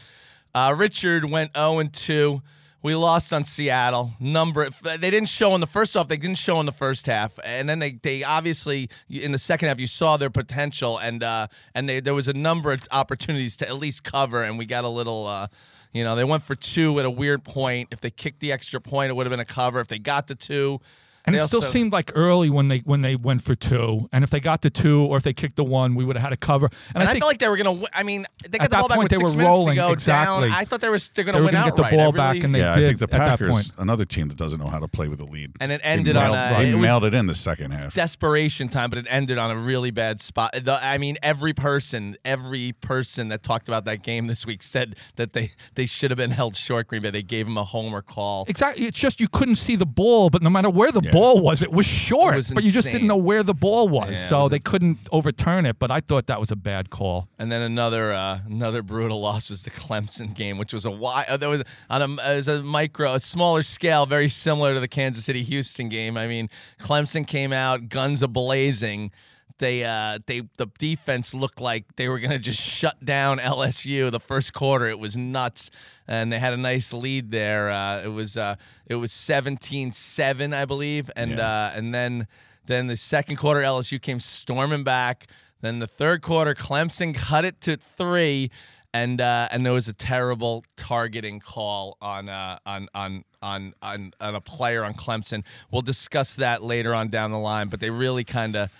Uh, 0.54 0.74
Richard 0.76 1.24
went 1.24 1.56
0 1.56 1.78
and 1.78 1.92
2. 1.92 2.42
We 2.82 2.94
lost 2.94 3.32
on 3.32 3.44
Seattle. 3.44 4.12
Number 4.20 4.68
they 4.68 4.98
didn't 4.98 5.30
show 5.30 5.54
in 5.54 5.62
the 5.62 5.66
first 5.66 5.96
off. 5.96 6.08
They 6.08 6.18
didn't 6.18 6.36
show 6.36 6.60
in 6.60 6.66
the 6.66 6.72
first 6.72 7.06
half, 7.06 7.38
and 7.42 7.66
then 7.66 7.78
they, 7.78 7.92
they 7.92 8.22
obviously 8.22 8.90
in 9.08 9.32
the 9.32 9.38
second 9.38 9.68
half 9.68 9.80
you 9.80 9.86
saw 9.86 10.18
their 10.18 10.28
potential, 10.28 10.98
and 10.98 11.22
uh, 11.22 11.46
and 11.74 11.88
they, 11.88 12.00
there 12.00 12.12
was 12.12 12.28
a 12.28 12.34
number 12.34 12.72
of 12.72 12.82
opportunities 12.90 13.56
to 13.56 13.68
at 13.68 13.76
least 13.76 14.04
cover, 14.04 14.42
and 14.42 14.58
we 14.58 14.66
got 14.66 14.84
a 14.84 14.88
little. 14.88 15.26
Uh, 15.26 15.46
you 15.94 16.04
know, 16.04 16.14
they 16.14 16.24
went 16.24 16.42
for 16.42 16.56
two 16.56 16.98
at 16.98 17.06
a 17.06 17.10
weird 17.10 17.42
point. 17.44 17.88
If 17.92 18.00
they 18.00 18.10
kicked 18.10 18.40
the 18.40 18.52
extra 18.52 18.80
point, 18.80 19.10
it 19.10 19.14
would 19.14 19.26
have 19.26 19.30
been 19.30 19.40
a 19.40 19.44
cover. 19.46 19.80
If 19.80 19.88
they 19.88 20.00
got 20.00 20.26
the 20.26 20.34
two, 20.34 20.80
And 21.26 21.34
they 21.34 21.40
it 21.40 21.46
still 21.46 21.60
also- 21.60 21.70
seemed 21.72 21.92
like 21.92 22.12
early 22.14 22.50
when 22.50 22.68
they 22.68 22.78
when 22.80 23.00
they 23.00 23.16
went 23.16 23.42
for 23.42 23.54
two, 23.54 24.08
and 24.12 24.22
if 24.24 24.30
they 24.30 24.40
got 24.40 24.60
the 24.60 24.68
two 24.70 25.00
or 25.02 25.16
if 25.16 25.22
they 25.22 25.32
kicked 25.32 25.56
the 25.56 25.64
one, 25.64 25.94
we 25.94 26.04
would 26.04 26.16
have 26.16 26.22
had 26.22 26.32
a 26.32 26.36
cover. 26.36 26.66
And, 26.94 27.02
And 27.02 27.08
I, 27.08 27.12
I 27.12 27.18
felt 27.18 27.28
like 27.30 27.38
they 27.38 27.48
were 27.48 27.56
gonna. 27.56 27.72
Win. 27.72 27.86
I 27.94 28.02
mean, 28.02 28.26
they 28.48 28.58
got 28.58 28.64
At 28.64 28.70
the 28.70 28.76
that 28.76 28.80
ball 28.80 28.88
back 28.88 28.96
point, 28.98 29.10
with 29.10 29.18
they 29.18 29.24
six 29.24 29.30
were 29.32 29.38
minutes 29.38 29.56
rolling, 29.58 29.76
to 29.76 29.82
go 29.82 29.92
exactly. 29.92 30.48
down. 30.50 30.58
I 30.58 30.64
thought 30.66 30.80
they 30.82 30.88
were 30.90 30.98
still 30.98 31.24
they 31.24 31.32
gonna 31.32 31.38
were 31.38 31.44
win 31.46 31.54
going 31.54 31.64
to 31.64 31.70
get 31.70 31.76
the 31.76 31.82
outright. 31.84 31.96
ball 31.98 32.08
I 32.20 32.34
back, 32.34 32.44
and 32.44 32.54
they 32.54 32.58
yeah, 32.58 32.74
did 32.76 32.84
I 32.84 32.86
think 32.88 32.98
the 32.98 33.04
at 33.04 33.10
that 33.12 33.18
Packers, 33.38 33.50
point. 33.50 33.72
another 33.78 34.04
team 34.04 34.28
that 34.28 34.36
doesn't 34.36 34.60
know 34.60 34.66
how 34.68 34.78
to 34.78 34.86
play 34.88 35.08
with 35.08 35.20
a 35.20 35.24
lead. 35.24 35.52
And 35.60 35.72
it 35.72 35.80
They 35.82 35.88
ended 35.88 36.16
on 36.18 36.30
mailed- 36.32 36.34
a- 36.60 36.62
They 36.62 36.70
it 36.72 36.76
mailed 36.78 37.04
it 37.04 37.14
in 37.14 37.26
the 37.26 37.34
second 37.34 37.70
half. 37.70 37.94
desperation 37.94 38.68
time, 38.68 38.90
but 38.90 38.98
it 38.98 39.06
ended 39.08 39.38
on 39.38 39.50
a 39.50 39.56
really 39.56 39.90
bad 39.90 40.20
spot. 40.20 40.54
The, 40.62 40.84
I 40.84 40.98
mean, 40.98 41.16
every 41.22 41.54
person, 41.54 42.16
every 42.24 42.72
person 42.72 43.28
that 43.28 43.42
talked 43.42 43.66
about 43.68 43.84
that 43.86 44.02
game 44.02 44.26
this 44.26 44.44
week 44.46 44.62
said 44.62 44.94
that 45.16 45.32
they 45.32 45.52
they 45.74 45.86
should 45.86 46.10
have 46.10 46.18
been 46.18 46.32
held 46.32 46.54
short. 46.56 46.86
Green 46.88 47.00
Bay, 47.02 47.10
they 47.10 47.22
gave 47.22 47.46
him 47.46 47.56
a 47.56 47.64
homer 47.64 48.02
call. 48.02 48.44
Exactly. 48.46 48.84
It's 48.84 48.98
just 49.00 49.20
you 49.20 49.28
couldn't 49.28 49.56
see 49.56 49.74
the 49.76 49.86
ball, 49.86 50.28
but 50.28 50.42
no 50.42 50.50
matter 50.50 50.68
where 50.68 50.92
the 50.92 51.00
Yeah. 51.02 51.10
Ball 51.14 51.40
was, 51.40 51.62
it 51.62 51.72
was 51.72 51.86
short. 51.86 52.34
It 52.34 52.36
was 52.36 52.50
but 52.52 52.64
you 52.64 52.72
just 52.72 52.90
didn't 52.90 53.06
know 53.08 53.16
where 53.16 53.42
the 53.42 53.54
ball 53.54 53.88
was, 53.88 54.10
Yeah, 54.10 54.28
so 54.28 54.40
was 54.42 54.50
they 54.50 54.56
a- 54.56 54.60
couldn't 54.60 54.98
overturn 55.12 55.64
it. 55.66 55.78
But 55.78 55.90
I 55.90 56.00
thought 56.00 56.26
that 56.26 56.38
was 56.40 56.50
a 56.50 56.56
bad 56.56 56.90
call. 56.90 57.28
And 57.38 57.50
then 57.50 57.62
another 57.62 58.12
uh, 58.12 58.40
another 58.46 58.82
brutal 58.82 59.20
loss 59.20 59.48
was 59.50 59.62
the 59.62 59.70
Clemson 59.70 60.34
game, 60.34 60.58
which 60.58 60.72
was 60.74 60.84
a 60.84 60.90
wi- 60.90 61.24
uh, 61.28 61.36
there 61.36 61.48
was 61.48 61.62
on 61.88 62.02
a 62.18 62.22
as 62.22 62.48
a 62.48 62.62
micro, 62.62 63.14
a 63.14 63.20
smaller 63.20 63.62
scale, 63.62 64.04
very 64.06 64.28
similar 64.28 64.74
to 64.74 64.80
the 64.80 64.88
Kansas 64.88 65.24
City 65.24 65.42
Houston 65.44 65.88
game. 65.88 66.16
I 66.18 66.26
mean, 66.26 66.50
Clemson 66.80 67.26
came 67.26 67.52
out 67.52 67.88
guns 67.88 68.22
a 68.22 68.28
blazing. 68.28 69.10
They 69.58 69.84
uh 69.84 70.18
they 70.26 70.42
the 70.56 70.66
defense 70.78 71.32
looked 71.32 71.60
like 71.60 71.94
they 71.96 72.08
were 72.08 72.18
gonna 72.18 72.38
just 72.40 72.60
shut 72.60 73.04
down 73.04 73.38
LSU 73.38 74.10
the 74.10 74.18
first 74.20 74.52
quarter. 74.52 74.88
It 74.88 74.98
was 74.98 75.16
nuts, 75.16 75.70
and 76.08 76.32
they 76.32 76.40
had 76.40 76.52
a 76.52 76.56
nice 76.56 76.92
lead 76.92 77.30
there. 77.30 77.70
Uh, 77.70 78.02
it 78.02 78.08
was 78.08 78.36
uh 78.36 78.56
it 78.86 78.96
was 78.96 79.12
17-7, 79.12 80.54
I 80.54 80.64
believe, 80.64 81.10
and 81.16 81.32
Yeah. 81.38 81.66
uh, 81.66 81.72
and 81.74 81.94
then 81.94 82.26
then 82.66 82.86
the 82.86 82.96
second 82.96 83.36
quarter 83.36 83.60
LSU 83.60 84.00
came 84.00 84.20
storming 84.20 84.84
back. 84.84 85.26
Then 85.60 85.78
the 85.78 85.86
third 85.86 86.20
quarter, 86.22 86.54
Clemson 86.54 87.14
cut 87.14 87.44
it 87.44 87.60
to 87.62 87.76
three, 87.76 88.50
and 88.92 89.20
uh, 89.20 89.48
and 89.50 89.64
there 89.64 89.72
was 89.72 89.88
a 89.88 89.92
terrible 89.92 90.64
targeting 90.76 91.40
call 91.40 91.96
on 92.02 92.28
uh, 92.28 92.58
on 92.66 92.88
on 92.94 93.24
on 93.42 93.72
on 93.82 94.12
on 94.20 94.34
a 94.34 94.40
player 94.40 94.84
on 94.84 94.94
Clemson. 94.94 95.44
We'll 95.70 95.82
discuss 95.82 96.34
that 96.36 96.62
later 96.62 96.94
on 96.94 97.08
down 97.08 97.30
the 97.30 97.38
line, 97.38 97.68
but 97.68 97.80
they 97.80 97.90
really 97.90 98.24
kind 98.24 98.56
of. 98.56 98.70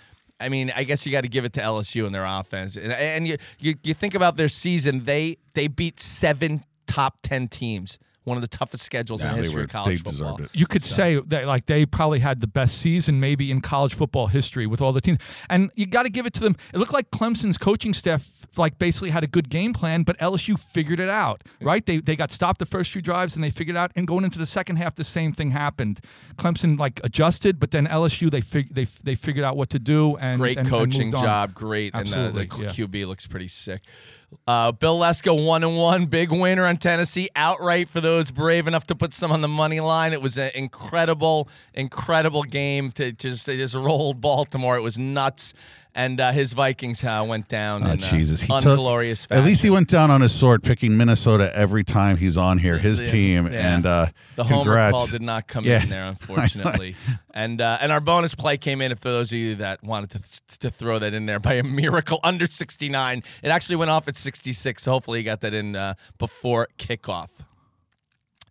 I 0.45 0.49
mean, 0.49 0.71
I 0.75 0.83
guess 0.83 1.05
you 1.07 1.11
got 1.11 1.21
to 1.21 1.27
give 1.27 1.43
it 1.43 1.53
to 1.53 1.61
LSU 1.61 2.05
and 2.05 2.13
their 2.13 2.23
offense, 2.23 2.75
and, 2.77 2.93
and 2.93 3.27
you, 3.27 3.37
you 3.59 3.75
you 3.81 3.93
think 3.95 4.13
about 4.13 4.37
their 4.37 4.47
season. 4.47 5.05
They 5.05 5.37
they 5.55 5.67
beat 5.67 5.99
seven 5.99 6.63
top 6.85 7.17
ten 7.23 7.47
teams, 7.47 7.97
one 8.25 8.35
of 8.37 8.41
the 8.41 8.47
toughest 8.47 8.83
schedules 8.83 9.21
Yeah, 9.23 9.29
in 9.29 9.35
the 9.37 9.43
history 9.43 9.61
were- 9.61 9.63
of 9.65 9.69
college 9.71 10.03
they 10.03 10.11
football. 10.11 10.35
deserved 10.37 10.53
it. 10.53 10.59
You 10.59 10.67
could 10.67 10.83
say 10.83 11.19
that 11.27 11.45
like 11.47 11.65
they 11.67 11.85
probably 11.85 12.19
had 12.19 12.41
the 12.41 12.47
best 12.47 12.77
season 12.77 13.19
maybe 13.19 13.49
in 13.49 13.61
college 13.61 13.93
football 13.93 14.27
history 14.27 14.67
with 14.67 14.81
all 14.81 14.91
the 14.91 14.99
teams. 15.01 15.17
And 15.49 15.71
you 15.75 15.85
got 15.85 16.03
to 16.03 16.09
give 16.09 16.25
it 16.25 16.33
to 16.33 16.39
them. 16.41 16.55
It 16.73 16.77
looked 16.79 16.91
like 16.93 17.09
Clemson's 17.11 17.57
coaching 17.57 17.93
staff 17.93 18.27
like 18.57 18.77
basically 18.79 19.09
had 19.09 19.23
a 19.23 19.27
good 19.27 19.49
game 19.49 19.73
plan, 19.73 20.03
but 20.03 20.17
LSU 20.19 20.57
figured 20.59 20.99
it 20.99 21.09
out. 21.09 21.43
Right? 21.61 21.85
They 21.85 21.97
they 21.97 22.15
got 22.15 22.31
stopped 22.31 22.59
the 22.59 22.65
first 22.65 22.91
few 22.91 23.01
drives 23.01 23.35
and 23.35 23.43
they 23.43 23.49
figured 23.49 23.75
it 23.75 23.79
out 23.79 23.91
and 23.95 24.07
going 24.07 24.23
into 24.25 24.39
the 24.39 24.45
second 24.45 24.77
half 24.77 24.95
the 24.95 25.03
same 25.03 25.31
thing 25.33 25.51
happened. 25.51 25.99
Clemson 26.37 26.77
like 26.79 26.99
adjusted, 27.03 27.59
but 27.59 27.71
then 27.71 27.85
LSU 27.87 28.29
they 28.31 28.41
fig- 28.41 28.73
they 28.73 28.85
they 29.03 29.15
figured 29.15 29.45
out 29.45 29.55
what 29.55 29.69
to 29.69 29.79
do 29.79 30.17
and 30.17 30.39
Great 30.39 30.57
and- 30.57 30.67
and 30.67 30.69
coaching 30.75 31.07
moved 31.07 31.17
on. 31.17 31.23
job, 31.23 31.53
great, 31.53 31.93
and 31.93 32.07
uh, 32.07 32.31
the 32.31 32.41
Absolutely, 32.41 32.65
yeah. 32.65 32.71
QB 32.71 33.07
looks 33.07 33.27
pretty 33.27 33.47
sick. 33.47 33.81
Uh, 34.47 34.71
Bill 34.71 34.99
Lesko 34.99 35.45
one 35.45 35.63
and 35.63 35.77
one, 35.77 36.05
big 36.05 36.31
winner 36.31 36.65
on 36.65 36.77
Tennessee, 36.77 37.29
outright 37.35 37.89
for 37.89 38.01
those 38.01 38.31
brave 38.31 38.67
enough 38.67 38.85
to 38.87 38.95
put 38.95 39.13
some 39.13 39.31
on 39.31 39.41
the 39.41 39.47
money 39.47 39.79
line. 39.79 40.13
It 40.13 40.21
was 40.21 40.37
an 40.37 40.51
incredible, 40.53 41.49
incredible 41.73 42.43
game 42.43 42.91
to 42.91 43.11
just 43.11 43.45
they 43.45 43.57
just 43.57 43.75
rolled 43.75 44.21
Baltimore. 44.21 44.77
It 44.77 44.81
was 44.81 44.97
nuts, 44.99 45.53
and 45.95 46.19
uh, 46.19 46.31
his 46.33 46.51
Vikings 46.53 47.03
uh, 47.03 47.23
went 47.25 47.47
down 47.47 47.83
Oh, 47.83 47.91
in 47.91 48.03
uh, 48.03 48.09
Jesus. 48.09 48.41
He 48.41 48.47
took- 48.47 48.65
unglorious 48.65 49.25
fashion. 49.25 49.41
At 49.43 49.47
least 49.47 49.63
he 49.63 49.69
went 49.69 49.87
down 49.87 50.11
on 50.11 50.19
his 50.21 50.33
sword, 50.33 50.61
picking 50.61 50.97
Minnesota 50.97 51.49
every 51.55 51.83
time 51.85 52.17
he's 52.17 52.35
on 52.37 52.57
here, 52.57 52.77
his 52.77 53.01
Yeah, 53.01 53.11
team. 53.11 53.47
yeah. 53.51 53.75
And 53.75 53.85
uh, 53.85 54.07
The 54.35 54.43
homer 54.43 54.63
congrats. 54.63 54.93
call 54.93 55.07
did 55.07 55.21
not 55.21 55.47
come 55.47 55.63
Yeah. 55.63 55.81
in 55.81 55.89
there, 55.89 56.05
unfortunately. 56.13 56.95
and 57.33 57.61
uh, 57.61 57.77
and 57.79 57.91
our 57.91 58.01
bonus 58.01 58.35
play 58.35 58.57
came 58.57 58.81
in. 58.81 58.93
For 58.95 59.09
those 59.09 59.31
of 59.31 59.39
you 59.39 59.55
that 59.55 59.81
wanted 59.83 60.09
to 60.11 60.57
to 60.59 60.69
throw 60.69 60.99
that 60.99 61.13
in 61.13 61.25
there 61.25 61.39
by 61.39 61.53
a 61.53 61.63
miracle, 61.63 62.19
under 62.23 62.45
69. 62.45 63.23
It 63.41 63.49
actually 63.49 63.77
went 63.77 63.91
off 63.91 64.07
at 64.07 64.17
66. 64.17 64.83
So 64.83 64.91
hopefully 64.91 65.19
you 65.19 65.25
got 65.25 65.41
that 65.41 65.53
in 65.53 65.75
uh, 65.75 65.93
before 66.17 66.67
kickoff. 66.77 67.29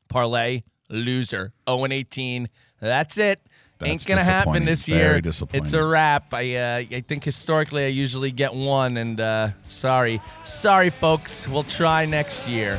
Parlay 0.08 0.62
loser 0.90 1.52
0 1.68 1.84
and 1.84 1.92
18. 1.92 2.48
That's 2.80 3.18
it. 3.18 3.40
Ain't 3.84 4.06
gonna 4.06 4.24
happen 4.24 4.64
this 4.64 4.88
year. 4.88 5.20
It's 5.52 5.72
a 5.72 5.84
wrap. 5.84 6.32
I 6.32 6.54
uh, 6.56 6.76
I 6.90 7.00
think 7.06 7.24
historically 7.24 7.84
I 7.84 7.88
usually 7.88 8.30
get 8.30 8.54
one, 8.54 8.96
and 8.96 9.20
uh, 9.20 9.48
sorry, 9.62 10.20
sorry 10.42 10.90
folks. 10.90 11.46
We'll 11.48 11.64
try 11.64 12.04
next 12.06 12.48
year. 12.48 12.78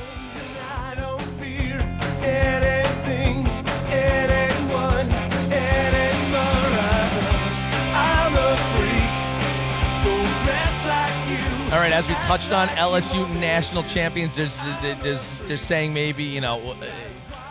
I 0.72 0.96
don't 0.96 1.22
fear 1.40 1.80
anything, 2.24 3.46
anyone, 3.92 5.08
anymore. 5.52 6.72
I'm 7.94 8.34
a 8.36 8.58
freak. 8.74 9.12
Don't 10.04 10.34
dress 10.44 10.86
like 10.86 11.30
you. 11.30 11.74
All 11.74 11.80
right, 11.80 11.92
as 11.94 12.08
we 12.08 12.16
touched 12.16 12.52
on 12.52 12.68
LSU 12.70 13.28
national 13.40 13.84
champions, 13.84 14.36
there's 14.36 14.60
there's 15.04 15.40
they're 15.42 15.58
saying 15.58 15.94
maybe 15.94 16.24
you 16.24 16.42
know, 16.42 16.72
uh, 16.72 16.86